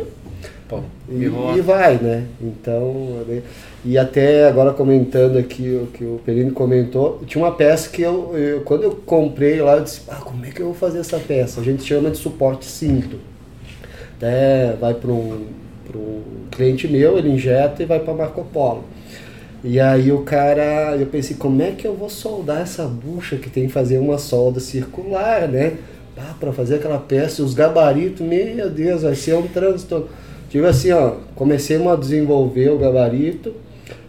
Pô, 0.68 0.80
e, 1.08 1.24
E 1.56 1.60
vai, 1.62 1.96
né? 1.96 2.24
Então, 2.40 3.24
né? 3.26 3.42
e 3.84 3.96
até 3.96 4.46
agora 4.46 4.72
comentando 4.74 5.38
aqui 5.38 5.80
o 5.82 5.86
que 5.86 6.04
o 6.04 6.20
Perino 6.24 6.52
comentou, 6.52 7.20
tinha 7.26 7.42
uma 7.42 7.52
peça 7.52 7.88
que 7.88 8.02
eu, 8.02 8.36
eu- 8.36 8.60
quando 8.62 8.82
eu 8.82 8.90
comprei 9.06 9.60
lá, 9.62 9.76
eu 9.76 9.84
disse, 9.84 10.02
ah, 10.08 10.16
como 10.16 10.44
é 10.44 10.50
que 10.50 10.60
eu 10.60 10.66
vou 10.66 10.74
fazer 10.74 10.98
essa 10.98 11.18
peça? 11.18 11.60
A 11.60 11.64
gente 11.64 11.82
chama 11.82 12.10
de 12.10 12.18
suporte 12.18 12.66
cinto. 12.66 13.16
Até 14.16 14.72
vai 14.80 14.94
para 14.94 15.10
um, 15.10 15.46
pra 15.86 15.98
um 15.98 16.22
cliente 16.50 16.88
meu, 16.88 17.18
ele 17.18 17.30
injeta 17.30 17.82
e 17.82 17.86
vai 17.86 18.00
para 18.00 18.14
Marco 18.14 18.44
Polo. 18.52 18.84
E 19.64 19.80
aí 19.80 20.12
o 20.12 20.22
cara, 20.22 20.96
eu 20.96 21.06
pensei, 21.06 21.36
como 21.36 21.60
é 21.62 21.72
que 21.72 21.86
eu 21.86 21.94
vou 21.94 22.08
soldar 22.08 22.60
essa 22.62 22.84
bucha 22.84 23.36
que 23.36 23.50
tem 23.50 23.66
que 23.66 23.72
fazer 23.72 23.98
uma 23.98 24.18
solda 24.18 24.60
circular, 24.60 25.48
né? 25.48 25.74
para 26.40 26.52
fazer 26.52 26.76
aquela 26.76 26.98
peça, 26.98 27.42
os 27.44 27.54
gabaritos, 27.54 28.26
meu 28.26 28.68
Deus, 28.68 29.02
vai 29.02 29.14
ser 29.14 29.34
um 29.36 29.46
trânsito. 29.46 30.08
Digo 30.50 30.66
assim, 30.66 30.90
ó, 30.92 31.12
comecemos 31.34 31.92
a 31.92 31.96
desenvolver 31.96 32.70
o 32.70 32.78
gabarito, 32.78 33.54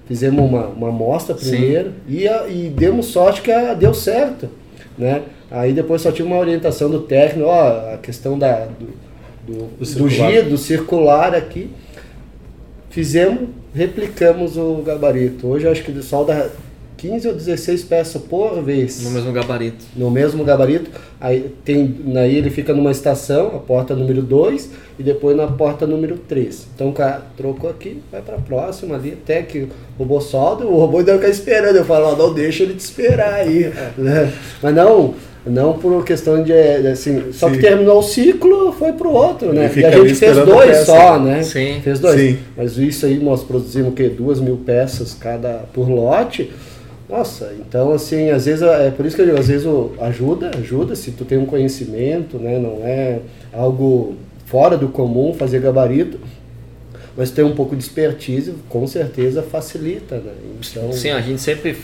fizemos 0.08 0.44
uma, 0.44 0.68
uma 0.68 0.90
amostra 0.90 1.36
primeiro 1.36 1.92
e, 2.08 2.28
a- 2.28 2.48
e 2.48 2.70
demos 2.70 3.08
sorte 3.08 3.42
que 3.42 3.52
a- 3.52 3.74
deu 3.74 3.94
certo, 3.94 4.50
né? 4.98 5.22
Aí 5.52 5.74
depois 5.74 6.02
só 6.02 6.12
tinha 6.12 6.26
uma 6.26 6.38
orientação 6.38 6.90
do 6.90 7.02
técnico, 7.02 7.48
ó, 7.50 7.94
a 7.94 7.98
questão 7.98 8.38
da, 8.40 8.66
do, 8.66 8.88
do, 9.46 9.54
Do 9.66 9.78
do 9.80 9.86
circular. 9.86 10.32
giro, 10.32 10.50
do 10.50 10.58
circular 10.58 11.36
aqui. 11.36 11.70
Fizemos, 12.90 13.50
replicamos 13.74 14.58
o 14.58 14.82
gabarito. 14.86 15.48
Hoje 15.48 15.66
eu 15.66 15.72
acho 15.72 15.84
que 15.84 16.02
solda 16.02 16.52
15 17.00 17.28
ou 17.30 17.34
16 17.34 17.84
peças 17.86 18.22
por 18.22 18.62
vez. 18.62 19.02
No 19.04 19.12
mesmo 19.12 19.32
gabarito. 19.32 19.86
No 19.96 20.12
mesmo 20.12 20.44
gabarito. 20.44 20.90
Aí, 21.20 21.54
tem, 21.64 21.96
aí 22.16 22.36
ele 22.36 22.50
fica 22.50 22.74
numa 22.74 22.92
estação, 22.92 23.48
a 23.56 23.60
porta 23.60 23.96
número 23.96 24.22
2, 24.22 24.70
e 25.00 25.04
depois 25.04 25.36
na 25.36 25.48
porta 25.48 25.88
número 25.88 26.18
3. 26.28 26.68
Então 26.76 26.90
o 26.90 26.94
cara 26.94 27.24
trocou 27.38 27.70
aqui, 27.70 28.02
vai 28.12 28.22
para 28.22 28.36
a 28.36 28.40
próxima 28.40 28.96
ali, 28.96 29.18
até 29.22 29.42
que 29.42 29.60
o 29.60 29.70
robô 29.98 30.20
solda, 30.20 30.66
o 30.66 30.78
robô 30.78 31.00
ainda 31.00 31.14
fica 31.16 31.30
esperando. 31.30 31.76
Eu 31.78 31.86
falo, 31.86 32.08
ó, 32.08 32.16
não 32.16 32.34
deixa 32.34 32.64
ele 32.64 32.74
te 32.74 32.80
esperar 32.82 33.34
aí. 33.34 33.72
né? 33.98 34.32
Mas 34.62 34.76
não, 34.76 35.14
não 35.46 35.74
por 35.74 36.04
questão 36.04 36.44
de, 36.44 36.52
assim, 36.54 37.32
só 37.32 37.48
Sim. 37.48 37.56
que 37.56 37.62
terminou 37.62 38.00
o 38.00 38.04
ciclo, 38.04 38.72
foi 38.74 38.92
pro 38.94 39.10
outro, 39.12 39.54
né? 39.54 39.72
E 39.74 39.80
E, 39.80 39.86
a 39.86 39.92
gente 39.92 40.16
fez 40.16 40.36
dois 40.38 40.70
peça. 40.72 40.86
só, 40.86 41.20
né? 41.20 41.44
Sim. 41.44 41.80
Fez 41.82 42.00
dois. 42.00 42.20
Sim. 42.20 42.38
Mas 42.58 42.78
isso 42.78 43.06
aí 43.06 43.18
nós 43.20 43.42
produzimos 43.44 43.90
o 43.90 43.96
quê? 43.96 44.10
Duas 44.10 44.40
mil 44.40 44.58
peças 44.58 45.14
cada 45.14 45.64
por 45.74 45.90
lote. 45.90 46.52
Nossa, 47.10 47.54
então 47.60 47.92
assim, 47.92 48.30
às 48.30 48.46
vezes 48.46 48.62
é 48.62 48.92
por 48.92 49.06
isso 49.06 49.16
que 49.16 49.24
eu 49.24 49.26
digo, 49.26 49.40
às 49.40 49.48
vezes 49.48 49.68
ajuda, 50.00 50.52
ajuda 50.56 50.96
se 50.96 51.12
tu 51.12 51.26
tem 51.26 51.40
um 51.40 51.46
conhecimento, 51.46 52.38
né? 52.38 52.60
Não 52.60 52.86
é 52.86 53.20
algo 53.52 54.16
fora 54.46 54.78
do 54.78 54.90
comum 54.90 55.34
fazer 55.34 55.60
gabarito, 55.60 56.20
mas 57.18 57.32
ter 57.32 57.44
um 57.44 57.56
pouco 57.56 57.76
de 57.76 57.84
expertise 57.84 58.54
com 58.70 58.86
certeza 58.86 59.42
facilita, 59.42 60.18
né? 60.18 60.32
Então, 60.60 60.94
Sim, 60.94 61.10
a 61.10 61.22
gente 61.22 61.42
sempre 61.42 61.76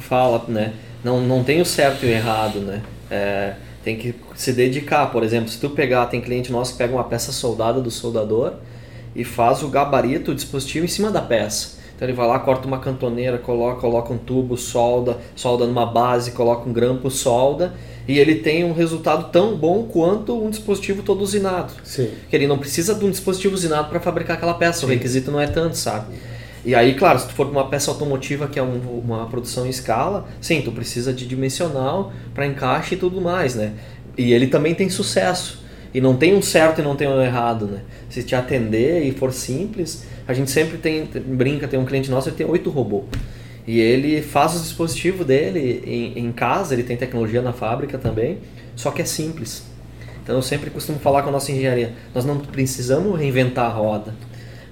fala, 0.00 0.44
né? 0.48 0.72
Não, 1.04 1.20
não 1.20 1.44
tem 1.44 1.60
o 1.60 1.64
certo 1.64 2.04
e 2.04 2.08
o 2.08 2.10
errado, 2.10 2.60
né? 2.60 2.82
É, 3.10 3.52
tem 3.84 3.96
que 3.96 4.14
se 4.34 4.52
dedicar. 4.52 5.06
Por 5.12 5.22
exemplo, 5.22 5.50
se 5.50 5.58
tu 5.58 5.70
pegar, 5.70 6.06
tem 6.06 6.20
cliente 6.20 6.50
nosso 6.50 6.72
que 6.72 6.78
pega 6.78 6.92
uma 6.92 7.04
peça 7.04 7.32
soldada 7.32 7.80
do 7.80 7.90
soldador 7.90 8.54
e 9.14 9.24
faz 9.24 9.62
o 9.62 9.68
gabarito, 9.68 10.32
o 10.32 10.34
dispositivo 10.34 10.84
em 10.84 10.88
cima 10.88 11.10
da 11.10 11.20
peça. 11.20 11.79
Então 12.00 12.08
ele 12.08 12.16
vai 12.16 12.26
lá, 12.26 12.38
corta 12.38 12.66
uma 12.66 12.78
cantoneira, 12.78 13.36
coloca, 13.36 13.78
coloca 13.78 14.10
um 14.10 14.16
tubo, 14.16 14.56
solda, 14.56 15.18
solda 15.36 15.66
numa 15.66 15.84
base, 15.84 16.30
coloca 16.30 16.66
um 16.66 16.72
grampo, 16.72 17.10
solda, 17.10 17.74
e 18.08 18.18
ele 18.18 18.36
tem 18.36 18.64
um 18.64 18.72
resultado 18.72 19.30
tão 19.30 19.54
bom 19.54 19.82
quanto 19.82 20.34
um 20.42 20.48
dispositivo 20.48 21.02
todo 21.02 21.20
usinado. 21.20 21.74
sim. 21.84 22.08
Que 22.30 22.34
ele 22.36 22.46
não 22.46 22.56
precisa 22.56 22.94
de 22.94 23.04
um 23.04 23.10
dispositivo 23.10 23.54
usinado 23.54 23.90
para 23.90 24.00
fabricar 24.00 24.38
aquela 24.38 24.54
peça, 24.54 24.86
o 24.86 24.88
requisito 24.88 25.30
não 25.30 25.38
é 25.38 25.46
tanto, 25.46 25.76
sabe? 25.76 26.14
E 26.64 26.74
aí, 26.74 26.94
claro, 26.94 27.18
se 27.18 27.26
tu 27.28 27.34
for 27.34 27.46
uma 27.46 27.66
peça 27.68 27.90
automotiva 27.90 28.46
que 28.48 28.58
é 28.58 28.62
um- 28.62 29.02
uma 29.04 29.26
produção 29.26 29.66
em 29.66 29.68
escala, 29.68 30.26
sim, 30.40 30.62
tu 30.62 30.72
precisa 30.72 31.12
de 31.12 31.26
dimensional 31.26 32.14
para 32.34 32.46
encaixe 32.46 32.94
e 32.94 32.98
tudo 32.98 33.20
mais, 33.20 33.54
né? 33.54 33.72
E 34.16 34.32
ele 34.32 34.46
também 34.46 34.74
tem 34.74 34.88
sucesso. 34.88 35.60
E 35.92 36.00
não 36.00 36.16
tem 36.16 36.34
um 36.34 36.40
certo 36.40 36.80
e 36.80 36.84
não 36.84 36.96
tem 36.96 37.08
um 37.08 37.20
errado, 37.20 37.66
né? 37.66 37.80
Se 38.08 38.22
te 38.22 38.34
atender 38.34 39.02
e 39.04 39.10
for 39.12 39.32
simples, 39.32 40.04
a 40.30 40.34
gente 40.34 40.50
sempre 40.50 40.78
tem, 40.78 41.04
brinca, 41.04 41.66
tem 41.66 41.78
um 41.78 41.84
cliente 41.84 42.08
nosso, 42.08 42.28
ele 42.28 42.36
tem 42.36 42.46
oito 42.46 42.70
robôs. 42.70 43.04
E 43.66 43.80
ele 43.80 44.22
faz 44.22 44.54
os 44.54 44.62
dispositivos 44.62 45.26
dele 45.26 45.82
em, 45.84 46.26
em 46.26 46.32
casa, 46.32 46.72
ele 46.72 46.84
tem 46.84 46.96
tecnologia 46.96 47.42
na 47.42 47.52
fábrica 47.52 47.98
também, 47.98 48.38
só 48.76 48.92
que 48.92 49.02
é 49.02 49.04
simples. 49.04 49.64
Então 50.22 50.36
eu 50.36 50.42
sempre 50.42 50.70
costumo 50.70 51.00
falar 51.00 51.22
com 51.22 51.30
a 51.30 51.32
nossa 51.32 51.50
engenharia, 51.50 51.94
nós 52.14 52.24
não 52.24 52.38
precisamos 52.38 53.18
reinventar 53.18 53.66
a 53.66 53.74
roda, 53.74 54.14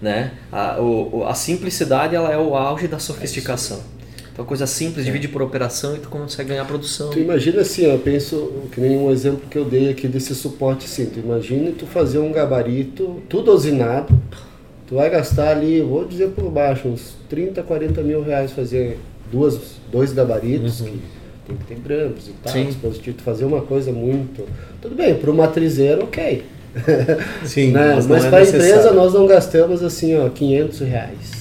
né? 0.00 0.30
A, 0.52 0.80
o, 0.80 1.24
a 1.26 1.34
simplicidade 1.34 2.14
ela 2.14 2.32
é 2.32 2.38
o 2.38 2.54
auge 2.54 2.86
da 2.86 3.00
sofisticação. 3.00 3.82
Então 4.32 4.46
coisa 4.46 4.68
simples, 4.68 5.04
divide 5.04 5.26
por 5.26 5.42
operação 5.42 5.96
e 5.96 5.98
tu 5.98 6.08
consegue 6.08 6.50
ganhar 6.50 6.64
produção. 6.64 7.10
Tu 7.10 7.18
imagina 7.18 7.62
assim, 7.62 7.82
eu 7.82 7.98
penso 7.98 8.68
que 8.70 8.80
nem 8.80 8.96
um 8.96 9.10
exemplo 9.10 9.48
que 9.50 9.58
eu 9.58 9.64
dei 9.64 9.90
aqui 9.90 10.06
desse 10.06 10.32
suporte 10.36 10.84
assim, 10.84 11.06
tu 11.06 11.18
imagina 11.18 11.72
tu 11.76 11.84
fazer 11.84 12.20
um 12.20 12.30
gabarito, 12.30 13.20
tudo 13.28 13.52
usinado, 13.52 14.16
tu 14.88 14.94
vai 14.94 15.11
gastar 15.11 15.57
ali, 15.57 15.81
vou 15.81 16.05
dizer 16.05 16.29
por 16.29 16.51
baixo, 16.51 16.88
uns 16.88 17.14
30, 17.29 17.62
40 17.62 18.03
mil 18.03 18.22
reais 18.22 18.53
fazer 18.53 18.98
duas, 19.31 19.59
dois 19.92 20.12
gabaritos, 20.12 20.81
que 20.81 20.98
tem 21.46 21.57
que 21.57 21.64
ter 21.64 21.77
grampos 21.77 22.29
e 22.29 22.33
tal, 22.42 22.53
Sim. 22.53 22.64
dispositivo, 22.66 23.18
tu 23.18 23.22
fazer 23.22 23.44
uma 23.44 23.61
coisa 23.61 23.92
muito... 23.92 24.46
Tudo 24.81 24.94
bem, 24.94 25.14
para 25.14 25.31
o 25.31 25.35
matrizeiro, 25.35 26.05
ok. 26.05 26.42
Sim, 27.44 27.72
né? 27.72 27.94
mas, 27.94 28.07
Mas, 28.07 28.24
é 28.24 28.31
para 28.31 28.38
a 28.38 28.42
empresa 28.42 28.92
nós 28.92 29.14
não 29.14 29.27
gastamos 29.27 29.83
assim, 29.83 30.16
ó, 30.16 30.29
500 30.29 30.81
reais 30.81 31.38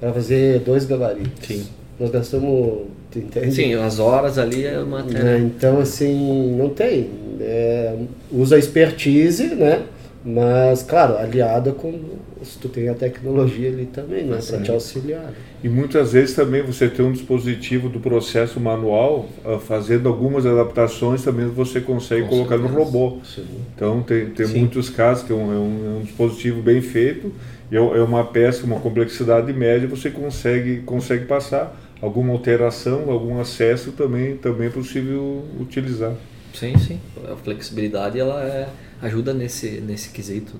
para 0.00 0.12
fazer 0.12 0.60
dois 0.60 0.86
gabaritos. 0.86 1.46
Sim. 1.46 1.66
Nós 1.98 2.10
gastamos, 2.10 2.86
tu 3.10 3.18
entende? 3.18 3.54
Sim, 3.54 3.74
as 3.74 3.98
horas 3.98 4.38
ali 4.38 4.64
é 4.64 4.78
uma 4.78 5.02
Né? 5.02 5.38
Então, 5.38 5.78
assim, 5.78 6.56
não 6.56 6.70
tem. 6.70 7.10
É, 7.38 7.94
usa 8.32 8.58
expertise, 8.58 9.54
né? 9.54 9.82
Mas, 10.24 10.82
claro, 10.82 11.16
aliada 11.16 11.72
com. 11.72 11.98
Se 12.42 12.58
tu 12.58 12.68
tem 12.68 12.88
a 12.88 12.94
tecnologia 12.94 13.68
ali 13.68 13.86
também, 13.86 14.24
né? 14.24 14.38
Para 14.46 14.60
te 14.60 14.70
auxiliar. 14.70 15.32
E 15.62 15.68
muitas 15.68 16.12
vezes 16.12 16.34
também 16.34 16.62
você 16.62 16.88
tem 16.88 17.04
um 17.04 17.12
dispositivo 17.12 17.88
do 17.88 18.00
processo 18.00 18.58
manual, 18.58 19.28
ah, 19.44 19.58
fazendo 19.58 20.08
algumas 20.08 20.44
adaptações, 20.46 21.22
também 21.22 21.46
você 21.48 21.80
consegue 21.80 22.22
Com 22.22 22.28
colocar 22.28 22.56
no 22.56 22.68
certeza. 22.68 22.84
robô. 22.84 23.18
Sim. 23.24 23.44
Então 23.74 24.02
tem, 24.02 24.26
tem 24.30 24.46
Sim. 24.46 24.58
muitos 24.60 24.88
casos 24.90 25.24
que 25.24 25.32
é 25.32 25.36
um, 25.36 25.52
é 25.52 25.56
um- 25.58 25.86
é 25.86 25.98
um 25.98 26.02
dispositivo 26.02 26.62
bem 26.62 26.80
feito, 26.80 27.30
e 27.70 27.76
é 27.76 27.78
é 27.78 28.02
uma 28.02 28.24
peça, 28.24 28.64
uma 28.64 28.80
complexidade 28.80 29.52
média, 29.52 29.86
você 29.88 30.10
consegue, 30.10 30.78
consegue 30.82 31.24
passar. 31.26 31.78
Alguma 32.02 32.32
alteração, 32.32 33.10
algum 33.10 33.38
acesso 33.38 33.92
também, 33.92 34.34
também 34.36 34.68
é 34.68 34.70
possível 34.70 35.44
utilizar. 35.60 36.14
Sim, 36.54 36.76
sim. 36.78 36.98
A 37.30 37.36
flexibilidade 37.36 38.18
ela 38.18 38.42
é, 38.42 38.66
ajuda 39.02 39.32
nesse, 39.34 39.80
nesse 39.80 40.10
quesito. 40.10 40.52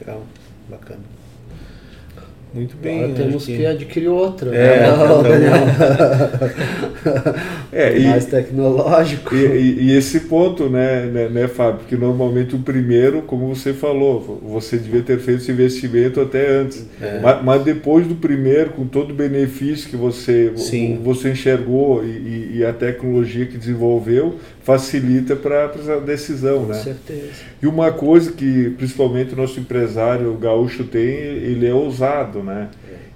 Legal, 0.00 0.22
bacana. 0.68 1.00
Muito 2.52 2.76
bem. 2.78 3.04
Agora 3.04 3.14
temos 3.14 3.46
que... 3.46 3.64
adquirir 3.64 4.08
outra. 4.08 4.52
É, 4.52 4.80
né? 4.80 4.88
então- 4.92 5.22
Daniel? 5.22 5.52
É, 7.72 7.96
e, 7.96 8.04
Mais 8.08 8.24
tecnológico. 8.26 9.32
E, 9.34 9.46
e- 9.46 9.82
e 9.84 9.96
esse 9.96 10.20
ponto, 10.20 10.68
né, 10.68 11.06
né, 11.06 11.28
né, 11.28 11.46
Fábio? 11.48 11.80
Porque 11.80 11.96
normalmente 11.96 12.54
o 12.56 12.58
primeiro, 12.58 13.22
como 13.22 13.54
você 13.54 13.72
falou, 13.72 14.40
você 14.42 14.76
devia 14.76 15.02
ter 15.02 15.18
feito 15.20 15.42
esse 15.42 15.52
investimento 15.52 16.20
até 16.20 16.48
antes. 16.58 16.84
É. 17.00 17.20
Mas, 17.20 17.44
mas 17.44 17.62
depois 17.62 18.06
do 18.08 18.16
primeiro, 18.16 18.70
com 18.70 18.84
todo 18.86 19.12
o 19.12 19.14
benefício 19.14 19.88
que 19.88 19.96
você, 19.96 20.50
Sim. 20.56 20.98
você 21.02 21.30
enxergou 21.30 22.04
e- 22.04 22.56
e 22.58 22.64
a 22.64 22.72
tecnologia 22.72 23.46
que 23.46 23.56
desenvolveu, 23.56 24.34
facilita 24.62 25.34
para 25.34 25.72
essa 25.74 26.00
decisão, 26.00 26.62
Com 26.62 26.72
né? 26.72 26.74
certeza. 26.74 27.30
E 27.62 27.66
uma 27.66 27.90
coisa 27.92 28.32
que 28.32 28.70
principalmente 28.70 29.32
o 29.32 29.36
nosso 29.36 29.58
empresário 29.58 30.32
gaúcho 30.34 30.84
tem, 30.84 31.08
ele 31.08 31.66
é 31.66 31.74
ousado, 31.74 32.42
né? 32.42 32.68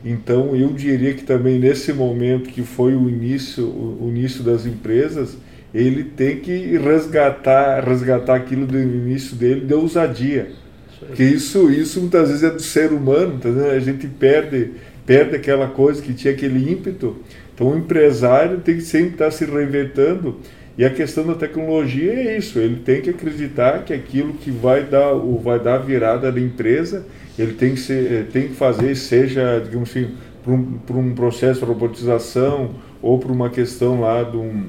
Então 0.04 0.54
eu 0.54 0.68
diria 0.68 1.14
que 1.14 1.22
também 1.22 1.58
nesse 1.58 1.92
momento 1.92 2.50
que 2.50 2.62
foi 2.62 2.94
o 2.94 3.08
início, 3.08 3.64
o 3.66 4.06
início 4.08 4.42
das 4.42 4.66
empresas, 4.66 5.36
ele 5.72 6.04
tem 6.04 6.36
que 6.36 6.76
resgatar, 6.76 7.82
resgatar 7.82 8.36
aquilo 8.36 8.66
do 8.66 8.78
início 8.78 9.34
dele 9.34 9.62
de 9.62 9.74
ousadia. 9.74 10.50
Porque 10.98 11.24
isso, 11.24 11.70
isso 11.70 12.00
muitas 12.00 12.28
vezes 12.28 12.44
é 12.44 12.50
do 12.50 12.62
ser 12.62 12.92
humano, 12.92 13.38
tá 13.40 13.48
vendo? 13.48 13.70
a 13.70 13.80
gente 13.80 14.06
perde, 14.06 14.70
perde 15.04 15.36
aquela 15.36 15.68
coisa 15.68 16.00
que 16.00 16.14
tinha 16.14 16.32
aquele 16.32 16.70
ímpeto. 16.70 17.16
Então 17.54 17.68
o 17.68 17.76
empresário 17.76 18.60
tem 18.60 18.76
que 18.76 18.82
sempre 18.82 19.12
estar 19.12 19.30
se 19.30 19.44
reinventando. 19.44 20.38
E 20.76 20.84
a 20.84 20.90
questão 20.90 21.24
da 21.24 21.34
tecnologia 21.34 22.12
é 22.12 22.36
isso, 22.36 22.58
ele 22.58 22.76
tem 22.76 23.00
que 23.00 23.10
acreditar 23.10 23.84
que 23.84 23.92
aquilo 23.92 24.32
que 24.34 24.50
vai 24.50 24.82
dar, 24.82 25.12
o, 25.12 25.38
vai 25.38 25.60
dar 25.60 25.76
a 25.76 25.78
virada 25.78 26.32
da 26.32 26.40
empresa, 26.40 27.06
ele 27.38 27.52
tem 27.52 27.74
que, 27.74 27.80
ser, 27.80 28.12
eh, 28.12 28.22
tem 28.32 28.48
que 28.48 28.54
fazer, 28.54 28.94
seja, 28.96 29.60
digamos 29.60 29.90
assim, 29.90 30.10
para 30.42 30.52
um, 30.52 30.64
por 30.78 30.96
um 30.96 31.14
processo 31.14 31.60
de 31.60 31.66
robotização 31.66 32.74
ou 33.00 33.18
por 33.18 33.30
uma 33.30 33.50
questão 33.50 34.00
lá 34.00 34.22
de 34.24 34.36
um, 34.36 34.66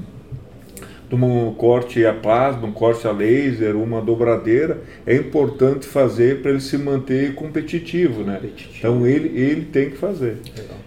de 1.08 1.14
um 1.14 1.52
corte 1.54 2.04
a 2.06 2.14
plasma, 2.14 2.66
um 2.66 2.72
corte 2.72 3.06
a 3.06 3.12
laser, 3.12 3.76
uma 3.76 4.00
dobradeira, 4.00 4.82
é 5.04 5.14
importante 5.14 5.86
fazer 5.86 6.40
para 6.40 6.52
ele 6.52 6.60
se 6.60 6.78
manter 6.78 7.34
competitivo, 7.34 8.22
né? 8.22 8.36
Competitivo. 8.36 8.74
Então 8.78 9.06
ele, 9.06 9.38
ele 9.38 9.64
tem 9.66 9.90
que 9.90 9.96
fazer. 9.96 10.38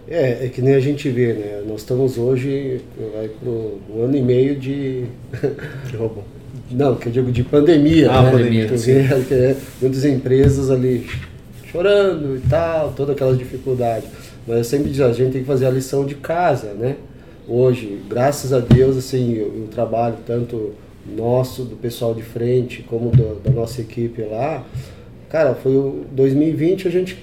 É, 0.10 0.45
é 0.45 0.50
que 0.50 0.62
nem 0.62 0.74
a 0.74 0.80
gente 0.80 1.08
vê, 1.10 1.34
né? 1.34 1.62
Nós 1.67 1.82
estamos 1.82 2.17
hoje, 2.17 2.82
vai 3.15 3.28
pro 3.30 3.80
um 3.93 4.04
ano 4.04 4.17
e 4.17 4.22
meio 4.22 4.56
de. 4.56 5.04
De 5.89 5.95
robô. 5.95 6.22
Não, 6.72 6.95
que 6.95 7.08
eu 7.08 7.12
digo 7.12 7.32
de 7.32 7.43
pandemia. 7.43 8.12
Ah, 8.12 8.24
né? 8.24 8.32
pandemia, 8.32 8.67
Tu 8.67 8.76
vê 8.78 9.04
que 9.28 9.34
é 9.34 9.56
muitas 9.82 10.06
empresas 10.06 10.69
ali 10.69 11.06
chorando 11.72 12.36
e 12.38 12.39
tal, 12.50 12.91
todas 12.95 13.15
aquelas 13.15 13.38
dificuldades. 13.38 14.08
Mas 14.48 14.58
eu 14.58 14.63
sempre 14.63 14.91
digo, 14.91 15.04
a 15.06 15.13
gente 15.13 15.32
tem 15.32 15.41
que 15.41 15.48
fazer 15.48 15.65
a 15.67 15.69
lição 15.72 16.06
de 16.06 16.15
casa, 16.15 16.74
né? 16.74 16.95
Hoje, 17.48 18.00
graças 18.08 18.54
a 18.54 18.60
Deus, 18.60 18.98
assim, 18.98 19.39
o, 19.39 19.63
o 19.65 19.67
trabalho 19.72 20.15
tanto 20.26 20.72
nosso, 21.15 21.63
do 21.63 21.76
pessoal 21.76 22.13
de 22.13 22.22
frente, 22.22 22.84
como 22.88 23.10
do- 23.10 23.39
da 23.43 23.50
nossa 23.52 23.82
equipe 23.82 24.22
lá, 24.24 24.63
cara, 25.30 25.56
foi 25.56 25.76
o 25.76 26.04
2020 26.12 26.88
a 26.88 26.91
gente 26.91 27.18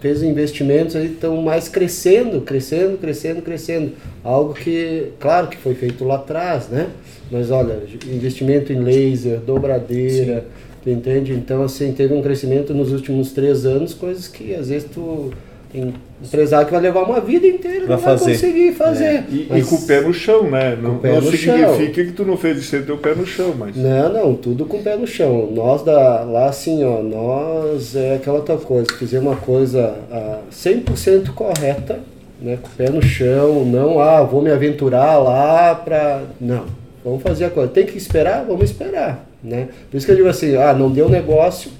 fez 0.00 0.22
investimentos 0.22 0.96
aí 0.96 1.06
estão 1.06 1.40
mais 1.42 1.68
crescendo, 1.68 2.40
crescendo, 2.40 2.98
crescendo, 2.98 3.42
crescendo. 3.42 3.92
Algo 4.24 4.54
que, 4.54 5.12
claro 5.20 5.48
que 5.48 5.56
foi 5.56 5.74
feito 5.74 6.04
lá 6.04 6.16
atrás, 6.16 6.68
né? 6.68 6.88
Mas 7.30 7.50
olha, 7.50 7.78
investimento 8.06 8.72
em 8.72 8.80
laser, 8.80 9.38
dobradeira, 9.40 10.46
tu 10.82 10.90
entende? 10.90 11.32
Então, 11.32 11.62
assim, 11.62 11.92
teve 11.92 12.14
um 12.14 12.22
crescimento 12.22 12.72
nos 12.74 12.92
últimos 12.92 13.32
três 13.32 13.66
anos, 13.66 13.92
coisas 13.94 14.26
que 14.26 14.54
às 14.54 14.68
vezes 14.68 14.88
tu 14.92 15.32
Tem 15.72 15.94
empresário 16.22 16.66
que 16.66 16.72
vai 16.72 16.82
levar 16.82 17.04
uma 17.04 17.20
vida 17.20 17.46
inteira 17.46 17.86
Pra 17.86 17.96
não 17.96 18.02
vai 18.02 18.18
fazer. 18.18 18.32
conseguir 18.32 18.72
fazer. 18.72 19.04
É, 19.04 19.24
E, 19.30 19.34
e 19.42 19.46
Mas- 19.50 19.68
com 19.68 19.76
o 19.76 19.82
pé 19.86 20.00
no 20.00 20.12
chão, 20.12 20.50
né? 20.50 20.76
Não, 20.80 20.90
Com 20.90 20.96
o 20.96 20.98
pé 21.00 21.08
não 21.12 21.20
no 21.20 21.22
significa 21.30 21.76
chão. 21.76 21.92
que 21.92 22.12
tu 22.12 22.24
não 22.24 22.36
fez 22.36 22.56
de 22.56 22.62
ser 22.64 22.84
teu 22.84 22.98
pé 22.98 23.14
no 23.14 23.24
chão, 23.24 23.54
mas. 23.56 23.76
Não, 23.76 24.12
não, 24.12 24.34
tudo 24.34 24.64
com 24.66 24.78
o 24.78 24.82
pé 24.82 24.96
no 24.96 25.06
chão. 25.06 25.48
Nós 25.54 25.82
da, 25.84 26.22
lá 26.24 26.46
assim, 26.46 26.82
ó, 26.84 27.00
nós 27.02 27.94
é 27.94 28.16
aquela 28.16 28.38
outra 28.38 28.56
coisa, 28.56 28.86
fazer 28.98 29.18
uma 29.18 29.36
coisa 29.36 29.94
ah, 30.10 30.38
100% 30.52 31.30
correta, 31.34 32.00
né, 32.42 32.58
com 32.60 32.68
o 32.68 32.70
pé 32.72 32.90
no 32.90 33.02
chão, 33.02 33.64
não, 33.64 34.00
ah, 34.00 34.22
vou 34.22 34.40
me 34.42 34.50
aventurar 34.50 35.18
lá 35.18 35.74
pra... 35.74 36.22
Não, 36.40 36.64
vamos 37.04 37.22
fazer 37.22 37.44
a 37.44 37.50
coisa. 37.50 37.70
Tem 37.70 37.86
que 37.86 37.96
esperar? 37.96 38.44
Vamos 38.46 38.64
esperar, 38.70 39.26
né? 39.44 39.68
Por 39.90 39.96
isso 39.96 40.06
que 40.06 40.12
eu 40.12 40.16
digo 40.16 40.28
assim, 40.28 40.56
ah, 40.56 40.72
não 40.72 40.90
deu 40.90 41.08
negócio 41.08 41.70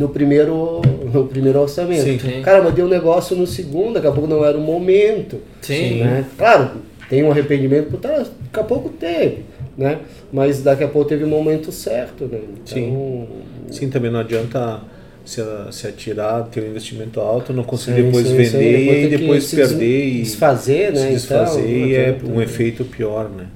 no 0.00 0.08
primeiro, 0.08 0.80
no 1.12 1.26
primeiro 1.26 1.60
orçamento. 1.60 2.02
Sim. 2.02 2.18
Sim. 2.18 2.42
Cara, 2.42 2.62
mas 2.62 2.72
deu 2.74 2.88
negócio 2.88 3.36
no 3.36 3.46
segundo, 3.46 3.94
daqui 3.94 4.06
a 4.06 4.12
pouco 4.12 4.26
não 4.28 4.42
era 4.44 4.56
o 4.56 4.60
momento. 4.60 5.38
Sim. 5.60 6.00
Né? 6.00 6.24
Claro, 6.38 6.70
tem 7.10 7.22
um 7.22 7.30
arrependimento 7.30 7.90
por 7.90 8.00
trás, 8.00 8.28
daqui 8.28 8.60
a 8.60 8.64
pouco 8.64 8.88
teve, 8.88 9.44
né? 9.76 9.98
Mas 10.32 10.62
daqui 10.62 10.82
a 10.82 10.88
pouco 10.88 11.06
teve 11.08 11.24
o 11.24 11.28
momento 11.28 11.70
certo, 11.70 12.24
né? 12.24 12.38
Então, 12.42 12.64
Sim. 12.64 13.26
Sim, 13.70 13.90
também 13.90 14.10
não 14.10 14.20
adianta 14.20 14.80
se, 15.24 15.42
se 15.70 15.86
atirar, 15.86 16.44
ter 16.44 16.62
um 16.62 16.68
investimento 16.68 17.20
alto, 17.20 17.52
não 17.52 17.62
conseguir 17.62 17.98
sim, 17.98 18.06
depois 18.06 18.26
sim, 18.26 18.36
vender 18.36 18.48
sim, 18.48 18.58
e 18.58 18.86
tem 18.86 19.10
que 19.10 19.16
depois 19.18 19.44
se 19.44 19.56
perder 19.56 19.76
des- 19.76 20.14
e 20.18 20.22
desfazer, 20.22 20.92
né? 20.92 21.00
se 21.08 21.12
desfazer 21.12 21.60
Então, 21.60 21.86
e 21.86 21.94
é 21.94 22.18
um 22.24 22.36
né? 22.38 22.44
efeito 22.44 22.84
pior, 22.86 23.28
né? 23.28 23.46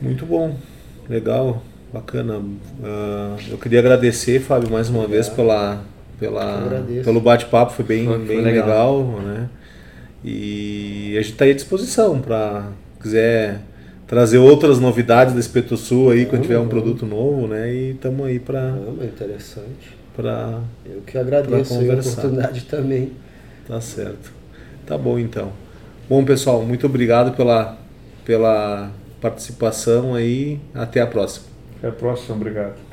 Muito 0.00 0.24
bom, 0.26 0.54
legal, 1.08 1.62
bacana. 1.92 2.40
Ah, 2.82 3.36
eu 3.48 3.58
queria 3.58 3.80
agradecer, 3.80 4.40
Fábio, 4.40 4.70
mais 4.70 4.88
uma 4.88 5.06
vez 5.06 5.28
pela, 5.28 5.82
pela, 6.18 6.84
pelo 7.04 7.20
bate-papo, 7.20 7.72
foi 7.72 7.84
bem, 7.84 8.06
Foi- 8.06 8.16
foi 8.18 8.26
bem 8.26 8.40
legal. 8.42 8.98
legal. 9.02 9.20
né? 9.22 9.48
E 10.24 11.14
a 11.16 11.22
gente 11.22 11.32
está 11.32 11.44
aí 11.44 11.52
à 11.52 11.54
disposição 11.54 12.20
para 12.20 12.66
quiser 13.00 13.60
trazer 14.06 14.38
outras 14.38 14.80
novidades 14.80 15.34
da 15.34 15.40
Espeto 15.40 15.76
Sul 15.76 16.10
aí, 16.10 16.26
quando 16.26 16.42
tiver 16.42 16.58
um 16.58 16.66
produto 16.68 17.06
novo, 17.06 17.46
né? 17.46 17.72
E 17.72 17.90
estamos 17.92 18.26
aí 18.26 18.38
para 18.38 18.74
mas 18.96 19.08
interessante. 19.08 19.96
para 20.16 20.60
Eu 20.84 21.02
que 21.06 21.16
agradeço 21.16 21.74
a 21.74 21.78
oportunidade 21.78 22.62
também. 22.64 23.12
Tá 23.66 23.80
certo. 23.80 24.32
Tá 24.86 24.98
bom 24.98 25.18
então. 25.18 25.52
Bom, 26.08 26.24
pessoal, 26.24 26.62
muito 26.64 26.86
obrigado 26.86 27.36
pela, 27.36 27.76
pela 28.24 28.90
participação 29.20 30.14
aí. 30.14 30.58
Até 30.74 31.00
a 31.02 31.06
próxima. 31.06 31.46
Até 31.78 31.88
a 31.88 31.92
próxima, 31.92 32.34
obrigado. 32.36 32.87